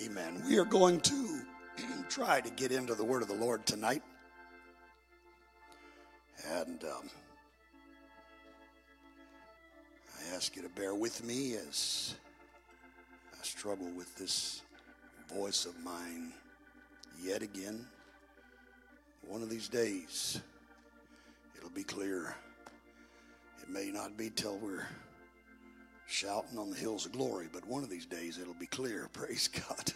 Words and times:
Amen. 0.00 0.40
We 0.46 0.58
are 0.58 0.64
going 0.64 1.00
to 1.00 1.40
try 2.08 2.40
to 2.40 2.50
get 2.50 2.70
into 2.70 2.94
the 2.94 3.02
word 3.02 3.20
of 3.22 3.28
the 3.28 3.34
Lord 3.34 3.66
tonight. 3.66 4.02
And 6.48 6.84
um, 6.84 7.10
I 10.16 10.36
ask 10.36 10.54
you 10.54 10.62
to 10.62 10.68
bear 10.68 10.94
with 10.94 11.24
me 11.24 11.54
as 11.54 12.14
I 13.32 13.44
struggle 13.44 13.90
with 13.96 14.14
this 14.16 14.62
voice 15.34 15.66
of 15.66 15.76
mine 15.82 16.32
yet 17.20 17.42
again. 17.42 17.84
One 19.26 19.42
of 19.42 19.50
these 19.50 19.68
days, 19.68 20.40
it'll 21.56 21.70
be 21.70 21.82
clear. 21.82 22.36
It 23.62 23.68
may 23.68 23.90
not 23.90 24.16
be 24.16 24.30
till 24.30 24.58
we're 24.58 24.86
shouting 26.08 26.58
on 26.58 26.70
the 26.70 26.76
hills 26.76 27.04
of 27.06 27.12
glory, 27.12 27.46
but 27.52 27.64
one 27.66 27.82
of 27.82 27.90
these 27.90 28.06
days 28.06 28.38
it'll 28.38 28.54
be 28.54 28.66
clear. 28.66 29.08
Praise 29.12 29.48
God. 29.48 29.92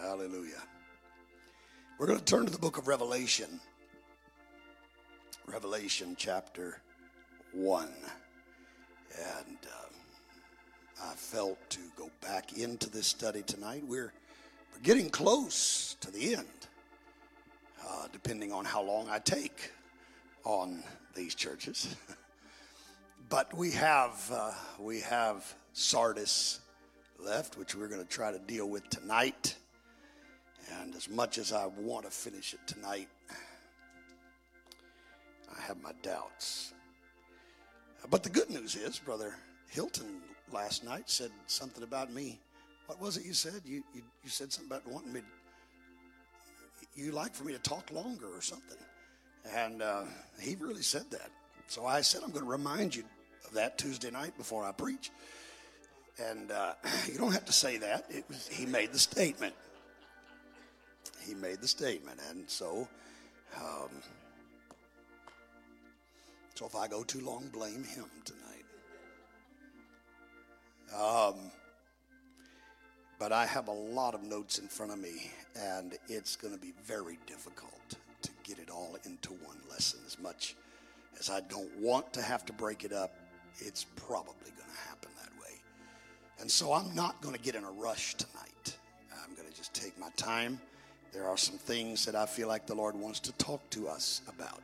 Hallelujah. 0.00 0.62
We're 1.98 2.06
going 2.06 2.18
to 2.18 2.24
turn 2.24 2.46
to 2.46 2.52
the 2.52 2.58
book 2.58 2.78
of 2.78 2.88
Revelation. 2.88 3.60
Revelation 5.46 6.14
chapter 6.18 6.80
1. 7.52 7.88
And 9.18 9.58
uh, 9.66 11.04
I 11.04 11.14
felt 11.14 11.58
to 11.70 11.80
go 11.96 12.10
back 12.20 12.56
into 12.56 12.88
this 12.88 13.06
study 13.06 13.42
tonight. 13.42 13.82
We're, 13.86 14.12
we're 14.72 14.82
getting 14.82 15.10
close 15.10 15.96
to 16.00 16.10
the 16.10 16.36
end, 16.36 16.46
uh, 17.86 18.06
depending 18.12 18.52
on 18.52 18.64
how 18.64 18.82
long 18.82 19.08
I 19.10 19.18
take 19.18 19.72
on 20.44 20.82
these 21.14 21.34
churches. 21.34 21.94
but 23.28 23.54
we 23.54 23.70
have 23.72 24.30
uh, 24.32 24.52
we 24.78 25.00
have 25.00 25.54
Sardis 25.72 26.60
left, 27.18 27.58
which 27.58 27.74
we're 27.74 27.88
going 27.88 28.02
to 28.02 28.08
try 28.08 28.32
to 28.32 28.38
deal 28.38 28.68
with 28.68 28.88
tonight. 28.90 29.56
And 30.80 30.94
as 30.94 31.08
much 31.08 31.38
as 31.38 31.52
I 31.52 31.66
want 31.66 32.04
to 32.04 32.10
finish 32.10 32.54
it 32.54 32.60
tonight, 32.66 33.08
I 35.56 35.60
have 35.62 35.82
my 35.82 35.92
doubts. 36.02 36.72
But 38.10 38.22
the 38.22 38.30
good 38.30 38.50
news 38.50 38.76
is, 38.76 38.98
Brother 38.98 39.34
Hilton 39.68 40.20
last 40.52 40.84
night 40.84 41.10
said 41.10 41.30
something 41.46 41.82
about 41.82 42.12
me. 42.12 42.38
What 42.86 43.00
was 43.00 43.16
it 43.16 43.24
you 43.24 43.32
said? 43.32 43.62
You, 43.64 43.82
you, 43.94 44.02
you 44.22 44.30
said 44.30 44.52
something 44.52 44.70
about 44.70 44.86
wanting 44.90 45.12
me, 45.12 45.20
to, 45.20 47.02
you 47.02 47.12
like 47.12 47.34
for 47.34 47.44
me 47.44 47.52
to 47.52 47.58
talk 47.58 47.90
longer 47.92 48.28
or 48.28 48.40
something. 48.40 48.78
And 49.54 49.82
uh, 49.82 50.04
he 50.40 50.56
really 50.56 50.82
said 50.82 51.10
that. 51.10 51.30
So 51.66 51.84
I 51.84 52.00
said, 52.00 52.22
I'm 52.22 52.30
going 52.30 52.44
to 52.44 52.50
remind 52.50 52.94
you 52.94 53.04
that 53.54 53.78
Tuesday 53.78 54.10
night 54.10 54.36
before 54.36 54.64
I 54.64 54.72
preach. 54.72 55.10
And 56.18 56.50
uh, 56.50 56.72
you 57.06 57.18
don't 57.18 57.32
have 57.32 57.44
to 57.46 57.52
say 57.52 57.78
that. 57.78 58.06
It 58.10 58.24
was, 58.28 58.48
he 58.48 58.66
made 58.66 58.92
the 58.92 58.98
statement. 58.98 59.54
He 61.26 61.34
made 61.34 61.60
the 61.60 61.68
statement. 61.68 62.18
And 62.30 62.48
so, 62.48 62.88
um, 63.56 63.90
so 66.54 66.66
if 66.66 66.74
I 66.74 66.88
go 66.88 67.02
too 67.02 67.20
long, 67.20 67.48
blame 67.52 67.84
him 67.84 68.06
tonight. 68.24 68.64
Um, 70.96 71.50
but 73.18 73.32
I 73.32 73.46
have 73.46 73.68
a 73.68 73.72
lot 73.72 74.14
of 74.14 74.22
notes 74.22 74.58
in 74.58 74.68
front 74.68 74.92
of 74.92 74.98
me, 74.98 75.30
and 75.56 75.98
it's 76.08 76.36
going 76.36 76.54
to 76.54 76.60
be 76.60 76.72
very 76.84 77.18
difficult 77.26 77.94
to 78.22 78.30
get 78.44 78.58
it 78.58 78.70
all 78.70 78.96
into 79.04 79.30
one 79.30 79.56
lesson. 79.70 80.00
As 80.06 80.18
much 80.18 80.54
as 81.18 81.28
I 81.28 81.40
don't 81.40 81.70
want 81.78 82.12
to 82.14 82.22
have 82.22 82.46
to 82.46 82.52
break 82.52 82.84
it 82.84 82.92
up, 82.92 83.12
it's 83.58 83.84
probably 83.84 84.50
going 84.56 84.70
to 84.70 84.88
happen 84.88 85.10
that 85.22 85.32
way. 85.40 85.54
And 86.40 86.50
so 86.50 86.72
I'm 86.72 86.94
not 86.94 87.20
going 87.20 87.34
to 87.34 87.40
get 87.40 87.54
in 87.54 87.64
a 87.64 87.70
rush 87.70 88.14
tonight. 88.14 88.76
I'm 89.24 89.34
going 89.34 89.48
to 89.48 89.54
just 89.54 89.74
take 89.74 89.98
my 89.98 90.10
time. 90.16 90.60
There 91.12 91.26
are 91.26 91.36
some 91.36 91.58
things 91.58 92.04
that 92.06 92.14
I 92.14 92.26
feel 92.26 92.48
like 92.48 92.66
the 92.66 92.74
Lord 92.74 92.94
wants 92.94 93.20
to 93.20 93.32
talk 93.32 93.68
to 93.70 93.88
us 93.88 94.22
about. 94.28 94.60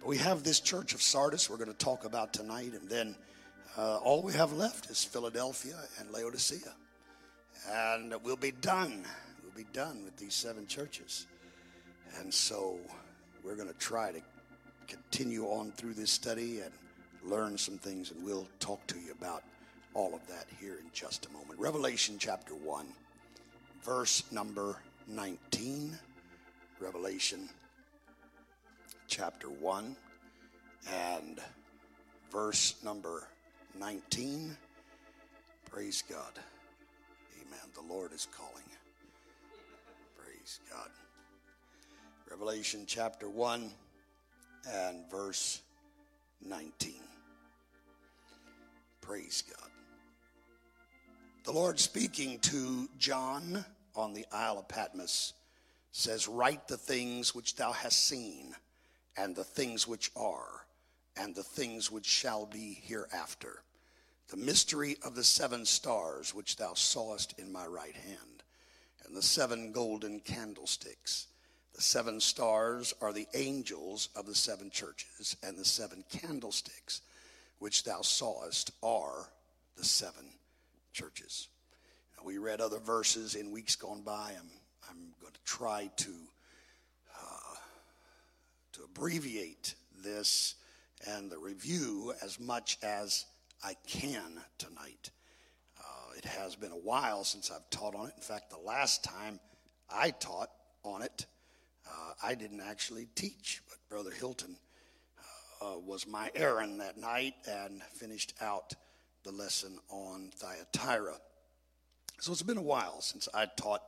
But 0.00 0.08
we 0.08 0.18
have 0.18 0.42
this 0.42 0.60
church 0.60 0.94
of 0.94 1.02
Sardis 1.02 1.48
we're 1.50 1.56
going 1.56 1.72
to 1.72 1.74
talk 1.74 2.04
about 2.04 2.32
tonight, 2.32 2.72
and 2.72 2.88
then 2.88 3.14
uh, 3.76 3.98
all 3.98 4.22
we 4.22 4.32
have 4.32 4.52
left 4.52 4.90
is 4.90 5.04
Philadelphia 5.04 5.76
and 6.00 6.10
Laodicea. 6.10 6.72
And 7.70 8.14
we'll 8.22 8.36
be 8.36 8.52
done. 8.52 9.04
We'll 9.42 9.64
be 9.64 9.70
done 9.72 10.04
with 10.04 10.16
these 10.16 10.34
seven 10.34 10.66
churches. 10.66 11.26
And 12.18 12.32
so 12.32 12.78
we're 13.44 13.56
going 13.56 13.68
to 13.68 13.78
try 13.78 14.12
to 14.12 14.20
continue 14.86 15.44
on 15.46 15.72
through 15.72 15.94
this 15.94 16.10
study 16.10 16.60
and 16.60 16.72
learn 17.26 17.58
some 17.58 17.78
things, 17.78 18.10
and 18.10 18.24
we'll 18.24 18.46
talk 18.60 18.86
to 18.86 18.98
you 18.98 19.12
about 19.12 19.42
all 19.94 20.14
of 20.14 20.26
that 20.28 20.46
here 20.60 20.76
in 20.80 20.90
just 20.92 21.26
a 21.26 21.30
moment. 21.30 21.58
Revelation 21.58 22.16
chapter 22.18 22.54
1, 22.54 22.86
verse 23.82 24.22
number 24.30 24.76
19. 25.08 25.98
Revelation 26.80 27.48
chapter 29.08 29.48
1 29.48 29.96
and 30.92 31.40
verse 32.30 32.74
number 32.84 33.28
19. 33.78 34.56
Praise 35.70 36.02
God. 36.08 36.32
Amen. 37.40 37.58
The 37.74 37.92
Lord 37.92 38.12
is 38.12 38.28
calling. 38.36 38.64
Praise 40.18 40.60
God. 40.70 40.90
Revelation 42.30 42.84
chapter 42.86 43.28
1 43.28 43.70
and 44.70 45.10
verse 45.10 45.62
19. 46.44 46.94
Praise 49.06 49.44
God. 49.48 49.70
The 51.44 51.52
Lord 51.52 51.78
speaking 51.78 52.40
to 52.40 52.88
John 52.98 53.64
on 53.94 54.14
the 54.14 54.26
Isle 54.32 54.58
of 54.58 54.66
Patmos 54.66 55.32
says, 55.92 56.26
Write 56.26 56.66
the 56.66 56.76
things 56.76 57.32
which 57.32 57.54
thou 57.54 57.70
hast 57.70 58.08
seen, 58.08 58.56
and 59.16 59.36
the 59.36 59.44
things 59.44 59.86
which 59.86 60.10
are, 60.16 60.66
and 61.16 61.36
the 61.36 61.44
things 61.44 61.88
which 61.88 62.04
shall 62.04 62.46
be 62.46 62.80
hereafter. 62.82 63.62
The 64.28 64.38
mystery 64.38 64.96
of 65.04 65.14
the 65.14 65.22
seven 65.22 65.64
stars 65.66 66.34
which 66.34 66.56
thou 66.56 66.74
sawest 66.74 67.38
in 67.38 67.52
my 67.52 67.64
right 67.64 67.94
hand, 67.94 68.42
and 69.06 69.16
the 69.16 69.22
seven 69.22 69.70
golden 69.70 70.18
candlesticks. 70.18 71.28
The 71.74 71.82
seven 71.82 72.18
stars 72.18 72.92
are 73.00 73.12
the 73.12 73.28
angels 73.34 74.08
of 74.16 74.26
the 74.26 74.34
seven 74.34 74.68
churches, 74.68 75.36
and 75.44 75.56
the 75.56 75.64
seven 75.64 76.02
candlesticks 76.10 77.02
which 77.58 77.84
thou 77.84 78.02
sawest 78.02 78.70
are 78.82 79.30
the 79.76 79.84
seven 79.84 80.24
churches. 80.92 81.48
Now, 82.16 82.24
we 82.26 82.38
read 82.38 82.60
other 82.60 82.78
verses 82.78 83.34
in 83.34 83.50
weeks 83.50 83.76
gone 83.76 84.02
by. 84.02 84.32
I'm, 84.38 84.50
I'm 84.90 85.12
going 85.20 85.32
to 85.32 85.40
try 85.44 85.90
to, 85.96 86.12
uh, 87.14 87.54
to 88.72 88.82
abbreviate 88.84 89.74
this 90.02 90.54
and 91.06 91.30
the 91.30 91.38
review 91.38 92.14
as 92.22 92.40
much 92.40 92.78
as 92.82 93.26
I 93.62 93.74
can 93.86 94.40
tonight. 94.58 95.10
Uh, 95.78 96.12
it 96.16 96.24
has 96.24 96.56
been 96.56 96.72
a 96.72 96.76
while 96.76 97.24
since 97.24 97.50
I've 97.50 97.68
taught 97.70 97.94
on 97.94 98.08
it. 98.08 98.14
In 98.16 98.22
fact, 98.22 98.50
the 98.50 98.58
last 98.58 99.04
time 99.04 99.40
I 99.90 100.10
taught 100.10 100.50
on 100.82 101.02
it, 101.02 101.26
uh, 101.86 102.12
I 102.22 102.34
didn't 102.34 102.60
actually 102.60 103.08
teach, 103.14 103.62
but 103.68 103.78
Brother 103.88 104.10
Hilton 104.10 104.56
uh, 105.60 105.78
was 105.78 106.06
my 106.06 106.30
errand 106.34 106.80
that 106.80 106.98
night 106.98 107.34
and 107.46 107.82
finished 107.82 108.34
out 108.40 108.74
the 109.24 109.32
lesson 109.32 109.78
on 109.88 110.30
Thyatira. 110.36 111.16
So 112.20 112.32
it's 112.32 112.42
been 112.42 112.56
a 112.56 112.62
while 112.62 113.00
since 113.00 113.28
I 113.34 113.46
taught 113.56 113.82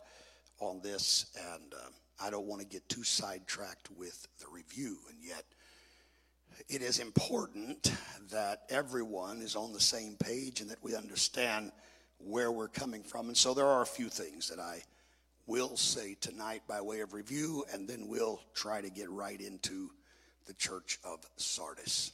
on 0.60 0.80
this, 0.82 1.26
and 1.54 1.72
uh, 1.72 1.88
I 2.20 2.30
don't 2.30 2.46
want 2.46 2.60
to 2.60 2.66
get 2.66 2.88
too 2.88 3.04
sidetracked 3.04 3.88
with 3.96 4.26
the 4.40 4.46
review, 4.52 4.98
and 5.08 5.18
yet 5.22 5.44
it 6.68 6.82
is 6.82 6.98
important 6.98 7.92
that 8.32 8.62
everyone 8.68 9.40
is 9.40 9.56
on 9.56 9.72
the 9.72 9.80
same 9.80 10.16
page 10.16 10.60
and 10.60 10.70
that 10.70 10.82
we 10.82 10.96
understand 10.96 11.72
where 12.18 12.50
we're 12.50 12.68
coming 12.68 13.02
from. 13.02 13.28
And 13.28 13.36
so 13.36 13.54
there 13.54 13.66
are 13.66 13.82
a 13.82 13.86
few 13.86 14.08
things 14.08 14.48
that 14.48 14.59
I 14.59 14.82
will 15.47 15.76
say 15.76 16.16
tonight 16.21 16.62
by 16.68 16.80
way 16.80 17.00
of 17.00 17.14
review, 17.14 17.64
and 17.72 17.88
then 17.88 18.09
we'll 18.09 18.41
try 18.54 18.80
to 18.80 18.91
get 18.91 19.09
right 19.10 19.41
into 19.41 19.91
the 20.48 20.54
church 20.54 20.98
of 21.04 21.18
Sardis. 21.36 22.12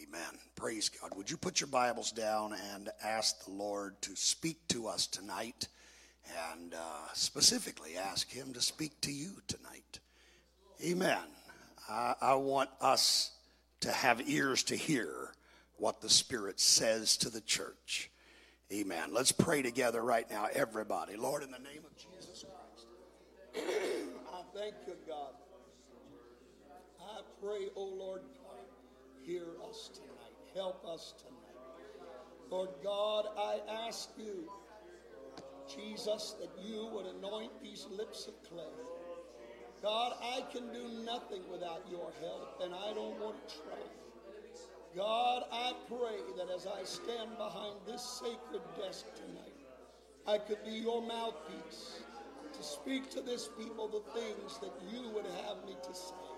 Amen. 0.00 0.38
Praise 0.54 0.88
God. 0.88 1.10
Would 1.16 1.28
you 1.28 1.36
put 1.36 1.60
your 1.60 1.66
Bibles 1.66 2.12
down 2.12 2.54
and 2.74 2.90
ask 3.02 3.44
the 3.44 3.50
Lord 3.50 4.00
to 4.02 4.14
speak 4.14 4.68
to 4.68 4.86
us 4.86 5.08
tonight 5.08 5.66
and 6.52 6.74
uh, 6.74 7.12
specifically 7.12 7.96
ask 7.96 8.30
Him 8.30 8.52
to 8.52 8.60
speak 8.60 9.00
to 9.00 9.10
you 9.10 9.32
tonight? 9.48 9.98
Amen. 10.84 11.18
I, 11.88 12.14
I 12.20 12.34
want 12.36 12.70
us 12.80 13.32
to 13.80 13.90
have 13.90 14.28
ears 14.28 14.62
to 14.64 14.76
hear 14.76 15.32
what 15.76 16.00
the 16.00 16.08
Spirit 16.08 16.60
says 16.60 17.16
to 17.18 17.30
the 17.30 17.40
church. 17.40 18.12
Amen. 18.72 19.10
Let's 19.10 19.32
pray 19.32 19.62
together 19.62 20.02
right 20.02 20.30
now, 20.30 20.46
everybody. 20.52 21.16
Lord, 21.16 21.42
in 21.42 21.50
the 21.50 21.58
name 21.58 21.82
of 21.84 21.96
Jesus 21.96 22.44
Christ, 22.44 22.86
I 24.32 24.42
thank 24.56 24.74
you, 24.86 24.94
God. 25.08 25.34
Pray, 27.42 27.68
oh 27.76 27.84
Lord 27.84 28.22
God, 28.22 28.66
hear 29.24 29.46
us 29.68 29.90
tonight. 29.94 30.36
Help 30.54 30.84
us 30.86 31.14
tonight. 31.18 31.32
Lord 32.50 32.70
God, 32.82 33.26
I 33.36 33.60
ask 33.86 34.10
you, 34.18 34.50
Jesus. 35.68 36.06
Jesus, 36.06 36.36
that 36.40 36.50
you 36.62 36.88
would 36.92 37.06
anoint 37.06 37.50
these 37.62 37.86
lips 37.90 38.28
of 38.28 38.34
clay. 38.48 38.62
God, 39.82 40.12
I 40.22 40.42
can 40.52 40.72
do 40.72 41.04
nothing 41.04 41.42
without 41.50 41.84
your 41.90 42.12
help, 42.20 42.60
and 42.62 42.74
I 42.74 42.92
don't 42.92 43.18
want 43.18 43.48
to 43.48 43.54
try. 43.56 43.78
God, 44.94 45.44
I 45.50 45.72
pray 45.88 46.20
that 46.36 46.54
as 46.54 46.66
I 46.66 46.84
stand 46.84 47.36
behind 47.36 47.76
this 47.86 48.02
sacred 48.20 48.62
desk 48.78 49.06
tonight, 49.16 49.56
I 50.26 50.38
could 50.38 50.64
be 50.64 50.72
your 50.72 51.02
mouthpiece 51.02 52.00
to 52.52 52.62
speak 52.62 53.10
to 53.10 53.20
this 53.20 53.48
people 53.58 53.88
the 53.88 54.20
things 54.20 54.58
that 54.60 54.72
you 54.92 55.10
would 55.10 55.26
have 55.46 55.64
me 55.66 55.76
to 55.82 55.94
say. 55.94 56.35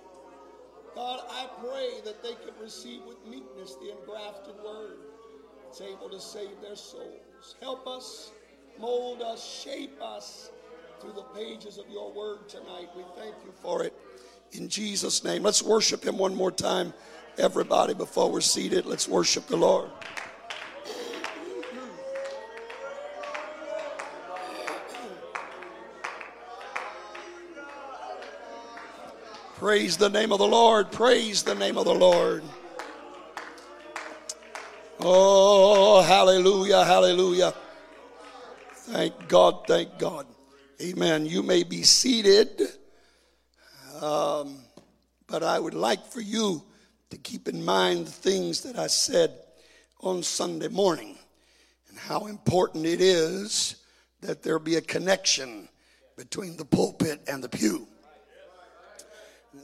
God, 0.99 1.21
I 1.31 1.47
pray 1.61 2.01
that 2.05 2.25
they 2.25 2.35
could 2.45 2.61
receive 2.61 3.03
with 3.07 3.19
meekness 3.25 3.77
the 3.77 3.93
engrafted 3.97 4.57
word 4.65 4.97
that's 5.63 5.81
able 5.81 6.11
to 6.11 6.19
save 6.19 6.61
their 6.61 6.75
souls. 6.75 7.55
Help 7.63 7.87
us, 7.87 8.33
mold 8.81 9.23
us, 9.23 9.63
shape 9.63 9.97
us 10.03 10.51
through 11.01 11.13
the 11.13 11.23
pages 11.37 11.79
of 11.79 11.89
your 11.89 12.13
word 12.13 12.49
tonight. 12.49 12.89
We 12.97 13.05
thank 13.15 13.37
you 13.45 13.53
for 13.63 13.85
it. 13.85 13.95
In 14.51 14.69
Jesus' 14.69 15.23
name, 15.23 15.45
let's 15.45 15.63
worship 15.63 16.05
him 16.05 16.19
one 16.19 16.35
more 16.35 16.51
time. 16.51 16.93
Everybody, 17.39 17.95
before 17.95 18.29
we're 18.33 18.41
seated, 18.41 18.85
let's 18.85 19.07
worship 19.07 19.47
the 19.47 19.57
Lord. 19.57 19.91
Praise 29.69 29.99
the 29.99 30.09
name 30.09 30.33
of 30.33 30.39
the 30.39 30.47
Lord. 30.47 30.91
Praise 30.91 31.43
the 31.43 31.55
name 31.55 31.77
of 31.77 31.85
the 31.85 31.95
Lord. 31.95 32.43
Oh, 34.99 36.01
hallelujah, 36.01 36.87
hallelujah. 36.87 37.53
Thank 38.73 39.29
God, 39.29 39.67
thank 39.67 39.99
God. 39.99 40.27
Amen. 40.81 41.27
You 41.27 41.43
may 41.43 41.65
be 41.65 41.83
seated, 41.83 42.63
um, 44.01 44.57
but 45.27 45.43
I 45.43 45.59
would 45.59 45.75
like 45.75 46.07
for 46.07 46.23
you 46.23 46.63
to 47.11 47.19
keep 47.19 47.47
in 47.47 47.63
mind 47.63 48.07
the 48.07 48.11
things 48.11 48.63
that 48.63 48.79
I 48.79 48.87
said 48.87 49.35
on 50.01 50.23
Sunday 50.23 50.69
morning 50.69 51.19
and 51.91 51.99
how 51.99 52.25
important 52.25 52.87
it 52.87 53.03
is 53.03 53.77
that 54.23 54.43
there 54.43 54.59
be 54.59 54.77
a 54.77 54.81
connection 54.81 55.69
between 56.17 56.57
the 56.57 56.65
pulpit 56.65 57.21
and 57.29 57.45
the 57.45 57.51
pew. 57.51 57.87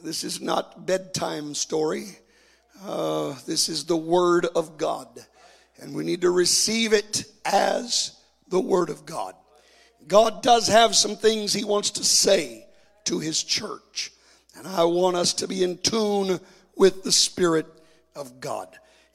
This 0.02 0.24
is 0.24 0.40
not 0.40 0.86
bedtime 0.86 1.54
story. 1.54 2.18
Uh, 2.84 3.34
this 3.46 3.68
is 3.68 3.84
the 3.84 3.96
Word 3.96 4.46
of 4.56 4.76
God, 4.76 5.08
and 5.80 5.94
we 5.94 6.04
need 6.04 6.22
to 6.22 6.30
receive 6.30 6.92
it 6.92 7.24
as 7.44 8.18
the 8.48 8.60
Word 8.60 8.90
of 8.90 9.06
God. 9.06 9.34
God 10.06 10.42
does 10.42 10.68
have 10.68 10.94
some 10.94 11.16
things 11.16 11.52
He 11.52 11.64
wants 11.64 11.90
to 11.92 12.04
say 12.04 12.66
to 13.04 13.20
His 13.20 13.42
church, 13.42 14.12
and 14.56 14.66
I 14.66 14.84
want 14.84 15.16
us 15.16 15.34
to 15.34 15.48
be 15.48 15.62
in 15.62 15.78
tune 15.78 16.40
with 16.76 17.02
the 17.02 17.12
Spirit 17.12 17.66
of 18.16 18.40
God. 18.40 18.68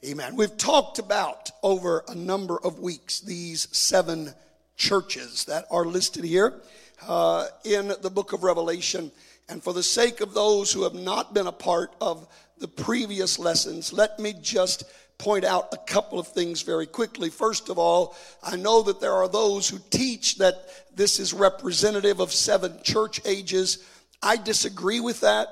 Amen. 0.04 0.34
We've 0.34 0.56
talked 0.56 0.98
about 0.98 1.50
over 1.62 2.04
a 2.08 2.14
number 2.14 2.58
of 2.58 2.80
weeks 2.80 3.20
these 3.20 3.68
seven 3.70 4.32
churches 4.76 5.44
that 5.44 5.66
are 5.70 5.84
listed 5.84 6.24
here 6.24 6.60
uh, 7.06 7.46
in 7.64 7.92
the 8.00 8.10
book 8.10 8.32
of 8.32 8.42
Revelation. 8.42 9.12
And 9.50 9.62
for 9.62 9.72
the 9.72 9.82
sake 9.82 10.20
of 10.20 10.32
those 10.32 10.72
who 10.72 10.84
have 10.84 10.94
not 10.94 11.34
been 11.34 11.48
a 11.48 11.52
part 11.52 11.92
of 12.00 12.28
the 12.58 12.68
previous 12.68 13.36
lessons, 13.36 13.92
let 13.92 14.20
me 14.20 14.32
just 14.40 14.84
point 15.18 15.44
out 15.44 15.74
a 15.74 15.76
couple 15.76 16.20
of 16.20 16.28
things 16.28 16.62
very 16.62 16.86
quickly. 16.86 17.30
First 17.30 17.68
of 17.68 17.76
all, 17.76 18.16
I 18.44 18.54
know 18.54 18.82
that 18.82 19.00
there 19.00 19.12
are 19.12 19.28
those 19.28 19.68
who 19.68 19.78
teach 19.90 20.38
that 20.38 20.54
this 20.96 21.18
is 21.18 21.34
representative 21.34 22.20
of 22.20 22.32
seven 22.32 22.78
church 22.84 23.20
ages. 23.24 23.84
I 24.22 24.36
disagree 24.36 25.00
with 25.00 25.20
that. 25.22 25.48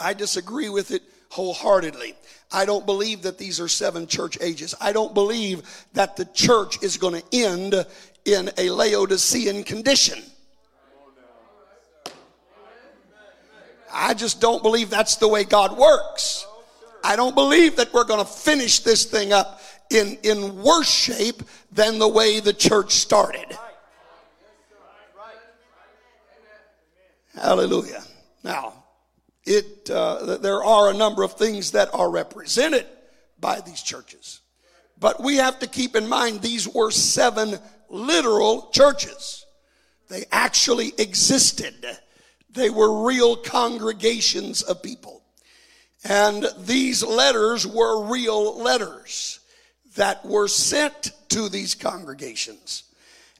I 0.00 0.12
disagree 0.12 0.68
with 0.68 0.90
it 0.90 1.02
wholeheartedly. 1.30 2.14
I 2.52 2.64
don't 2.64 2.84
believe 2.84 3.22
that 3.22 3.38
these 3.38 3.60
are 3.60 3.68
seven 3.68 4.08
church 4.08 4.38
ages. 4.40 4.74
I 4.80 4.92
don't 4.92 5.14
believe 5.14 5.62
that 5.92 6.16
the 6.16 6.24
church 6.26 6.82
is 6.82 6.96
going 6.96 7.22
to 7.22 7.26
end 7.32 7.86
in 8.24 8.50
a 8.58 8.70
Laodicean 8.70 9.62
condition. 9.62 10.22
I 13.94 14.14
just 14.14 14.40
don't 14.40 14.62
believe 14.62 14.90
that's 14.90 15.16
the 15.16 15.28
way 15.28 15.44
God 15.44 15.76
works. 15.78 16.46
I 17.02 17.16
don't 17.16 17.34
believe 17.34 17.76
that 17.76 17.92
we're 17.92 18.04
going 18.04 18.24
to 18.24 18.30
finish 18.30 18.80
this 18.80 19.04
thing 19.04 19.32
up 19.32 19.60
in, 19.90 20.18
in 20.22 20.62
worse 20.62 20.90
shape 20.90 21.42
than 21.70 21.98
the 21.98 22.08
way 22.08 22.40
the 22.40 22.52
church 22.52 22.92
started. 22.92 23.56
Hallelujah. 27.34 28.02
Now, 28.42 28.84
it, 29.44 29.90
uh, 29.90 30.36
there 30.38 30.64
are 30.64 30.90
a 30.90 30.94
number 30.94 31.22
of 31.22 31.34
things 31.34 31.72
that 31.72 31.92
are 31.94 32.10
represented 32.10 32.86
by 33.38 33.60
these 33.60 33.82
churches. 33.82 34.40
But 34.98 35.22
we 35.22 35.36
have 35.36 35.58
to 35.58 35.66
keep 35.66 35.96
in 35.96 36.08
mind 36.08 36.40
these 36.40 36.66
were 36.66 36.90
seven 36.90 37.58
literal 37.90 38.70
churches. 38.72 39.44
They 40.08 40.24
actually 40.32 40.94
existed. 40.98 41.98
They 42.54 42.70
were 42.70 43.04
real 43.04 43.36
congregations 43.36 44.62
of 44.62 44.82
people. 44.82 45.22
And 46.04 46.46
these 46.58 47.02
letters 47.02 47.66
were 47.66 48.06
real 48.06 48.62
letters 48.62 49.40
that 49.96 50.24
were 50.24 50.48
sent 50.48 51.12
to 51.30 51.48
these 51.48 51.74
congregations. 51.74 52.84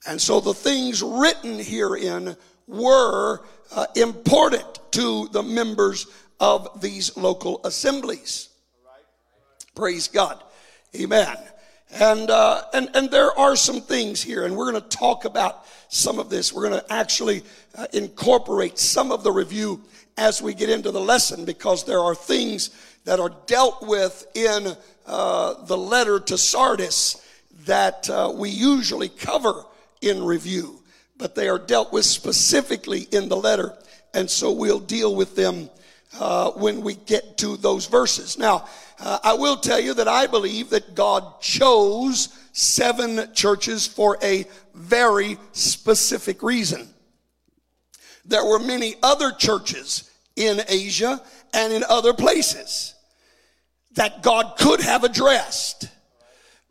And 0.06 0.20
so 0.20 0.40
the 0.40 0.54
things 0.54 1.02
written 1.02 1.58
herein 1.58 2.36
were 2.66 3.44
uh, 3.74 3.86
important 3.96 4.80
to 4.92 5.28
the 5.28 5.42
members 5.42 6.06
of 6.40 6.80
these 6.80 7.16
local 7.16 7.60
assemblies. 7.64 8.48
Praise 9.74 10.08
God. 10.08 10.42
Amen. 10.96 11.36
And, 11.90 12.30
uh, 12.30 12.62
and, 12.72 12.90
and 12.94 13.10
there 13.10 13.36
are 13.38 13.56
some 13.56 13.80
things 13.80 14.22
here, 14.22 14.44
and 14.44 14.56
we're 14.56 14.70
going 14.70 14.82
to 14.82 14.88
talk 14.88 15.24
about 15.24 15.64
some 15.94 16.18
of 16.18 16.30
this. 16.30 16.52
We're 16.52 16.68
going 16.68 16.80
to 16.80 16.92
actually 16.92 17.42
uh, 17.76 17.86
incorporate 17.92 18.78
some 18.78 19.12
of 19.12 19.22
the 19.22 19.32
review 19.32 19.80
as 20.16 20.40
we 20.40 20.54
get 20.54 20.70
into 20.70 20.90
the 20.90 21.00
lesson 21.00 21.44
because 21.44 21.84
there 21.84 22.00
are 22.00 22.14
things 22.14 22.70
that 23.04 23.20
are 23.20 23.34
dealt 23.46 23.86
with 23.86 24.26
in 24.34 24.76
uh, 25.06 25.64
the 25.64 25.76
letter 25.76 26.20
to 26.20 26.38
Sardis 26.38 27.20
that 27.66 28.08
uh, 28.10 28.32
we 28.34 28.50
usually 28.50 29.08
cover 29.08 29.64
in 30.00 30.22
review 30.22 30.80
but 31.16 31.34
they 31.34 31.48
are 31.48 31.58
dealt 31.58 31.92
with 31.92 32.04
specifically 32.04 33.06
in 33.12 33.28
the 33.28 33.36
letter. 33.36 33.74
And 34.12 34.28
so 34.28 34.52
we'll 34.52 34.80
deal 34.80 35.14
with 35.14 35.36
them 35.36 35.70
uh, 36.18 36.50
when 36.52 36.82
we 36.82 36.94
get 36.94 37.38
to 37.38 37.56
those 37.56 37.86
verses. 37.86 38.38
Now, 38.38 38.68
uh, 38.98 39.18
I 39.22 39.34
will 39.34 39.56
tell 39.56 39.80
you 39.80 39.94
that 39.94 40.08
I 40.08 40.26
believe 40.26 40.70
that 40.70 40.94
God 40.94 41.40
chose 41.40 42.28
seven 42.52 43.32
churches 43.34 43.86
for 43.86 44.16
a 44.22 44.46
very 44.74 45.38
specific 45.52 46.42
reason. 46.42 46.88
There 48.24 48.44
were 48.44 48.58
many 48.58 48.94
other 49.02 49.32
churches 49.32 50.10
in 50.36 50.62
Asia 50.68 51.20
and 51.52 51.72
in 51.72 51.84
other 51.88 52.14
places 52.14 52.94
that 53.94 54.22
God 54.22 54.56
could 54.58 54.80
have 54.80 55.04
addressed, 55.04 55.88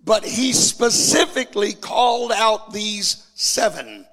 but 0.03 0.25
He 0.25 0.53
specifically 0.53 1.73
called 1.73 2.31
out 2.31 2.73
these 2.73 3.27
seven. 3.35 4.05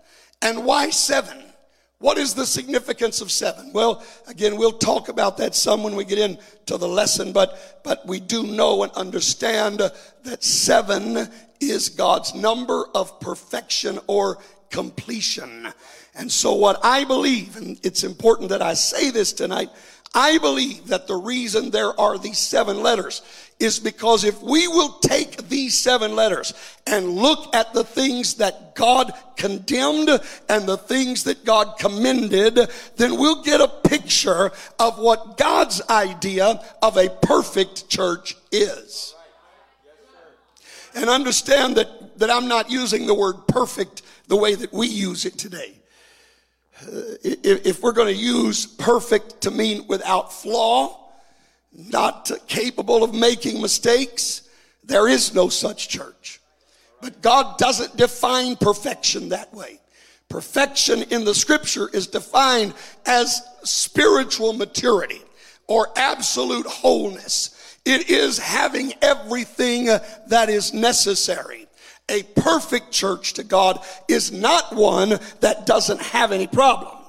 And 0.43 0.65
why 0.65 0.91
seven? 0.91 1.43
What 2.01 2.17
is 2.17 2.33
the 2.33 2.47
significance 2.47 3.21
of 3.21 3.31
seven? 3.31 3.75
Well, 3.75 4.03
again, 4.27 4.57
we'll 4.57 4.73
talk 4.73 5.11
about 5.11 5.37
that 5.37 5.55
some 5.55 5.83
when 5.83 5.95
we 5.95 6.07
get 6.07 6.19
into 6.19 6.79
the 6.79 6.89
lesson, 6.89 7.35
but, 7.35 7.83
but 7.85 8.07
we 8.07 8.21
do 8.21 8.43
know 8.43 8.83
and 8.83 8.93
understand 8.93 9.81
that 10.25 10.43
seven 10.43 11.29
is 11.61 11.91
God's 11.91 12.35
number 12.35 12.87
of 12.95 13.21
perfection 13.21 13.99
or 14.07 14.39
completion. 14.71 15.69
And 16.15 16.33
so 16.33 16.55
what 16.55 16.81
I 16.83 17.05
believe, 17.05 17.59
and 17.59 17.79
it's 17.83 18.03
important 18.03 18.49
that 18.49 18.63
I 18.63 18.73
say 18.73 19.11
this 19.11 19.35
tonight, 19.35 19.69
I 20.15 20.39
believe 20.39 20.87
that 20.87 21.07
the 21.07 21.17
reason 21.17 21.71
there 21.71 21.99
are 22.01 22.17
these 22.17 22.39
seven 22.39 22.83
letters 22.83 23.21
is 23.61 23.79
because 23.79 24.25
if 24.25 24.41
we 24.43 24.67
will 24.67 24.95
take 25.01 25.49
these 25.49 25.77
seven 25.77 26.17
letters 26.17 26.55
and 26.87 27.11
look 27.11 27.55
at 27.55 27.73
the 27.75 27.85
things 27.85 28.35
that 28.35 28.75
God 28.75 29.13
condemned 29.37 30.09
and 30.49 30.67
the 30.67 30.79
things 30.79 31.25
that 31.25 31.45
God 31.45 31.79
commended, 31.79 32.59
then 32.97 33.19
we'll 33.19 33.43
get 33.43 33.61
a 33.61 33.69
picture 33.69 34.51
of 34.79 34.99
what 34.99 35.37
God's 35.37 35.83
idea 35.89 36.61
of 36.83 36.97
a 36.97 37.09
perfect 37.09 37.89
church 37.89 38.37
is. 38.51 39.15
And 40.95 41.09
understand 41.09 41.77
that, 41.77 42.19
that 42.19 42.31
I'm 42.31 42.49
not 42.49 42.71
using 42.71 43.07
the 43.07 43.15
word 43.15 43.47
perfect 43.47 44.03
the 44.27 44.37
way 44.37 44.55
that 44.55 44.73
we 44.73 44.87
use 44.87 45.25
it 45.25 45.39
today 45.39 45.81
uh, 46.83 47.17
if 47.23 47.83
we're 47.83 47.93
going 47.93 48.15
to 48.15 48.21
use 48.21 48.67
perfect 48.67 49.43
to 49.43 49.51
mean 49.51 49.87
without 49.87 50.33
flaw, 50.33 51.00
not 51.73 52.31
capable 52.47 53.05
of 53.05 53.15
making 53.15 53.61
mistakes, 53.61 54.43
there 54.85 55.09
is 55.09 55.35
no 55.35 55.49
such 55.49 55.89
church. 55.89 56.41
But 57.01 57.23
God 57.23 57.59
doesn't 57.59 57.97
define 57.97 58.57
perfection 58.57 59.31
that 59.31 59.53
way. 59.55 59.81
Perfection 60.29 61.03
in 61.11 61.25
the 61.25 61.35
scripture 61.35 61.89
is 61.93 62.07
defined 62.07 62.75
as 63.07 63.43
spiritual 63.65 64.53
maturity 64.53 65.23
or 65.67 65.89
absolute 65.97 66.67
wholeness. 66.67 67.79
It 67.85 68.11
is 68.11 68.39
having 68.39 68.93
everything 69.03 69.87
that 69.87 70.49
is 70.49 70.75
necessary. 70.75 71.67
A 72.09 72.23
perfect 72.23 72.91
church 72.91 73.35
to 73.35 73.45
God 73.45 73.85
is 74.09 74.33
not 74.33 74.75
one 74.75 75.19
that 75.41 75.67
doesn't 75.67 76.03
have 76.03 76.33
any 76.33 76.47
problems. 76.47 77.00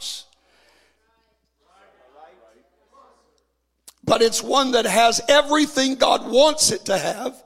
But 4.03 4.21
it's 4.21 4.41
one 4.41 4.71
that 4.71 4.85
has 4.85 5.21
everything 5.29 5.95
God 5.95 6.29
wants 6.29 6.71
it 6.71 6.85
to 6.85 6.97
have. 6.97 7.41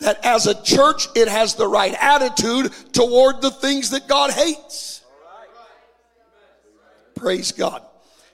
That 0.00 0.24
as 0.24 0.46
a 0.46 0.60
church, 0.62 1.06
it 1.14 1.28
has 1.28 1.54
the 1.54 1.68
right 1.68 1.94
attitude 1.98 2.72
toward 2.92 3.40
the 3.40 3.50
things 3.50 3.90
that 3.90 4.08
God 4.08 4.30
hates. 4.30 5.02
Praise 7.14 7.52
God. 7.52 7.82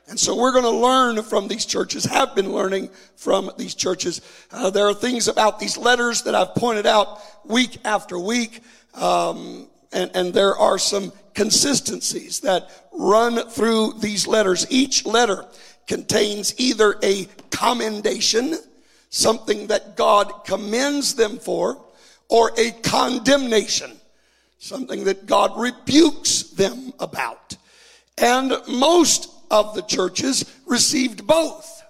And 0.08 0.18
so 0.18 0.36
we're 0.36 0.50
going 0.50 0.64
to 0.64 0.70
learn 0.70 1.22
from 1.22 1.46
these 1.46 1.64
churches, 1.64 2.04
have 2.04 2.34
been 2.34 2.52
learning 2.52 2.90
from 3.14 3.52
these 3.56 3.76
churches. 3.76 4.20
Uh, 4.50 4.68
there 4.68 4.88
are 4.88 4.94
things 4.94 5.28
about 5.28 5.60
these 5.60 5.78
letters 5.78 6.22
that 6.22 6.34
I've 6.34 6.56
pointed 6.56 6.84
out 6.84 7.20
week 7.44 7.78
after 7.84 8.18
week. 8.18 8.60
Um, 8.94 9.68
and, 9.92 10.10
and 10.14 10.34
there 10.34 10.56
are 10.56 10.78
some 10.78 11.12
consistencies 11.34 12.40
that 12.40 12.68
run 12.92 13.48
through 13.48 13.94
these 14.00 14.26
letters. 14.26 14.66
Each 14.68 15.06
letter 15.06 15.46
contains 15.86 16.54
either 16.58 16.96
a 17.02 17.26
commendation, 17.50 18.56
something 19.10 19.66
that 19.68 19.96
God 19.96 20.44
commends 20.44 21.14
them 21.14 21.38
for, 21.38 21.80
or 22.28 22.52
a 22.56 22.70
condemnation, 22.82 23.92
something 24.58 25.04
that 25.04 25.26
God 25.26 25.58
rebukes 25.58 26.42
them 26.42 26.92
about. 27.00 27.56
And 28.18 28.52
most 28.68 29.30
of 29.50 29.74
the 29.74 29.82
churches 29.82 30.44
received 30.66 31.26
both 31.26 31.82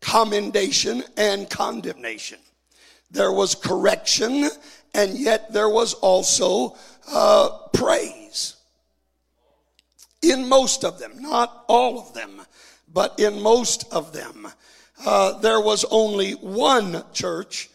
commendation 0.00 1.04
and 1.16 1.48
condemnation. 1.48 2.38
There 3.10 3.32
was 3.32 3.54
correction, 3.54 4.48
and 4.94 5.18
yet 5.18 5.52
there 5.52 5.68
was 5.68 5.94
also 5.94 6.76
uh, 7.08 7.50
praise. 7.72 8.56
In 10.22 10.48
most 10.48 10.84
of 10.84 10.98
them, 10.98 11.20
not 11.20 11.64
all 11.68 11.98
of 11.98 12.14
them, 12.14 12.42
but 12.92 13.18
in 13.18 13.40
most 13.40 13.92
of 13.92 14.12
them, 14.12 14.48
uh, 15.04 15.38
there 15.38 15.60
was 15.60 15.84
only 15.90 16.32
one 16.32 17.04
church 17.12 17.70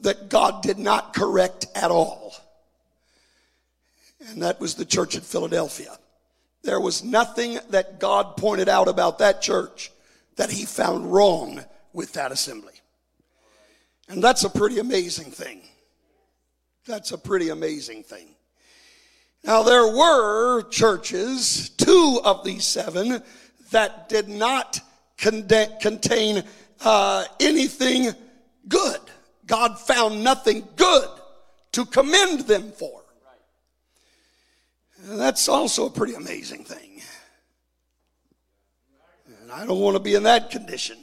that 0.00 0.28
God 0.28 0.62
did 0.62 0.78
not 0.78 1.14
correct 1.14 1.66
at 1.74 1.90
all. 1.90 2.34
And 4.28 4.42
that 4.42 4.60
was 4.60 4.74
the 4.74 4.84
church 4.84 5.16
at 5.16 5.22
Philadelphia. 5.22 5.96
There 6.62 6.80
was 6.80 7.04
nothing 7.04 7.58
that 7.70 8.00
God 8.00 8.36
pointed 8.36 8.68
out 8.68 8.88
about 8.88 9.18
that 9.18 9.42
church 9.42 9.92
that 10.36 10.50
he 10.50 10.64
found 10.64 11.12
wrong 11.12 11.64
with 11.92 12.12
that 12.14 12.32
assembly. 12.32 12.74
And 14.08 14.22
that's 14.22 14.44
a 14.44 14.50
pretty 14.50 14.78
amazing 14.78 15.30
thing. 15.30 15.62
That's 16.86 17.12
a 17.12 17.18
pretty 17.18 17.48
amazing 17.48 18.04
thing. 18.04 18.28
Now, 19.44 19.62
there 19.62 19.86
were 19.86 20.62
churches, 20.70 21.70
two 21.70 22.20
of 22.24 22.44
these 22.44 22.64
seven, 22.64 23.22
that 23.70 24.08
did 24.08 24.28
not 24.28 24.80
contain 25.16 26.42
uh, 26.84 27.24
anything 27.40 28.12
good. 28.68 29.00
God 29.46 29.78
found 29.78 30.22
nothing 30.22 30.66
good 30.76 31.08
to 31.72 31.84
commend 31.86 32.40
them 32.40 32.70
for. 32.72 33.02
That's 35.04 35.48
also 35.48 35.86
a 35.86 35.90
pretty 35.90 36.14
amazing 36.14 36.64
thing. 36.64 37.00
And 39.40 39.52
I 39.52 39.64
don't 39.64 39.80
want 39.80 39.96
to 39.96 40.02
be 40.02 40.14
in 40.14 40.24
that 40.24 40.50
condition. 40.50 40.98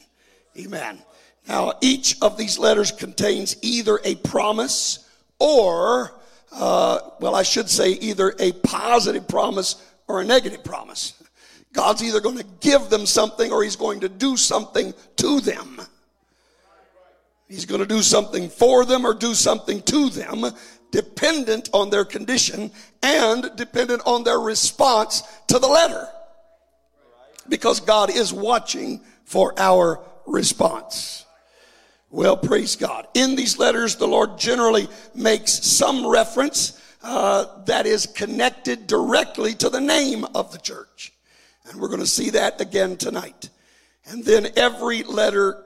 Amen. 0.58 1.00
Now, 1.48 1.74
each 1.82 2.17
of 2.22 2.38
these 2.38 2.58
letters 2.58 2.91
contains 2.91 3.55
either 3.62 4.00
a 4.03 4.15
promise 4.15 5.10
or, 5.39 6.20
uh, 6.51 7.00
well, 7.20 7.36
I 7.36 7.43
should 7.43 7.70
say 7.70 7.91
either 7.91 8.36
a 8.39 8.51
positive 8.51 9.27
promise 9.27 9.75
or 10.08 10.22
a 10.22 10.25
negative 10.25 10.63
promise. 10.63 11.13
God's 11.74 12.03
either 12.03 12.22
going 12.22 12.38
to 12.38 12.46
give 12.62 12.89
them 12.89 13.06
something 13.06 13.51
or 13.51 13.63
he's 13.63 13.75
going 13.75 14.00
to 14.01 14.10
do 14.10 14.38
something 14.38 14.94
to 15.18 15.42
them. 15.42 15.82
He's 17.48 17.65
going 17.65 17.82
to 17.82 17.88
do 17.88 18.01
something 18.01 18.50
for 18.50 18.86
them 18.86 19.06
or 19.06 19.13
do 19.13 19.34
something 19.34 19.82
to 19.84 20.10
them 20.10 20.46
dependent 20.92 21.70
on 21.74 21.89
their 21.89 22.06
condition 22.06 22.72
and 23.01 23.50
dependent 23.56 24.03
on 24.06 24.24
their 24.24 24.39
response 24.39 25.24
to 25.48 25.58
the 25.58 25.68
letter. 25.68 26.08
Because 27.50 27.80
God 27.80 28.12
is 28.12 28.32
watching 28.32 29.01
for 29.25 29.53
our 29.58 30.00
response. 30.27 31.25
Well, 32.12 32.38
praise 32.38 32.75
God. 32.75 33.08
In 33.15 33.36
these 33.36 33.58
letters, 33.58 33.96
the 33.96 34.08
Lord 34.08 34.38
generally 34.38 34.88
makes 35.15 35.51
some 35.51 36.08
reference 36.08 36.80
uh, 37.01 37.63
that 37.65 37.88
is 37.88 38.06
connected 38.06 38.86
directly 38.86 39.56
to 39.56 39.70
the 39.70 39.82
name 39.82 40.25
of 40.36 40.51
the 40.51 40.60
church. 40.60 41.12
And 41.70 41.79
we're 41.79 41.88
going 41.88 42.00
to 42.00 42.08
see 42.08 42.32
that 42.32 42.60
again 42.62 42.98
tonight. 42.98 43.50
And 44.05 44.24
then 44.24 44.48
every 44.55 45.03
letter 45.03 45.63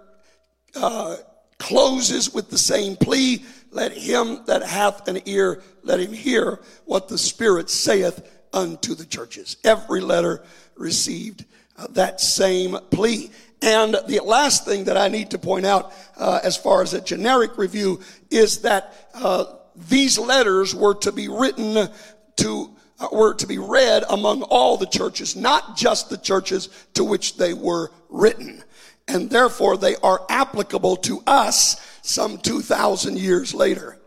uh, 0.75 1.17
closes 1.57 2.33
with 2.33 2.49
the 2.49 2.57
same 2.57 2.95
plea 2.95 3.43
let 3.71 3.91
him 3.91 4.43
that 4.45 4.63
hath 4.63 5.07
an 5.07 5.21
ear, 5.25 5.61
let 5.83 5.99
him 5.99 6.13
hear 6.13 6.59
what 6.85 7.07
the 7.07 7.17
Spirit 7.17 7.69
saith 7.69 8.27
unto 8.53 8.95
the 8.95 9.05
churches. 9.05 9.57
Every 9.63 10.01
letter 10.01 10.43
received 10.75 11.45
uh, 11.77 11.87
that 11.91 12.21
same 12.21 12.77
plea. 12.91 13.29
And 13.61 13.95
the 14.07 14.21
last 14.23 14.65
thing 14.65 14.85
that 14.85 14.97
I 14.97 15.09
need 15.09 15.31
to 15.31 15.37
point 15.37 15.65
out, 15.65 15.91
uh, 16.15 16.39
as 16.43 16.55
far 16.55 16.81
as 16.81 16.93
a 16.93 17.01
generic 17.01 17.57
review, 17.57 17.99
is 18.29 18.61
that 18.61 19.09
uh, 19.13 19.45
these 19.75 20.17
letters 20.17 20.73
were 20.73 20.95
to 20.95 21.11
be 21.11 21.27
written 21.27 21.89
to 22.37 22.75
were 23.11 23.33
to 23.35 23.47
be 23.47 23.57
read 23.57 24.03
among 24.09 24.43
all 24.43 24.77
the 24.77 24.87
churches, 24.87 25.35
not 25.35 25.77
just 25.77 26.09
the 26.09 26.17
churches 26.17 26.69
to 26.93 27.03
which 27.03 27.37
they 27.37 27.53
were 27.53 27.91
written. 28.09 28.63
And 29.07 29.29
therefore 29.29 29.77
they 29.77 29.95
are 29.97 30.25
applicable 30.29 30.97
to 30.97 31.21
us 31.25 31.79
some 32.01 32.37
2,000 32.37 33.17
years 33.17 33.53
later. 33.53 33.97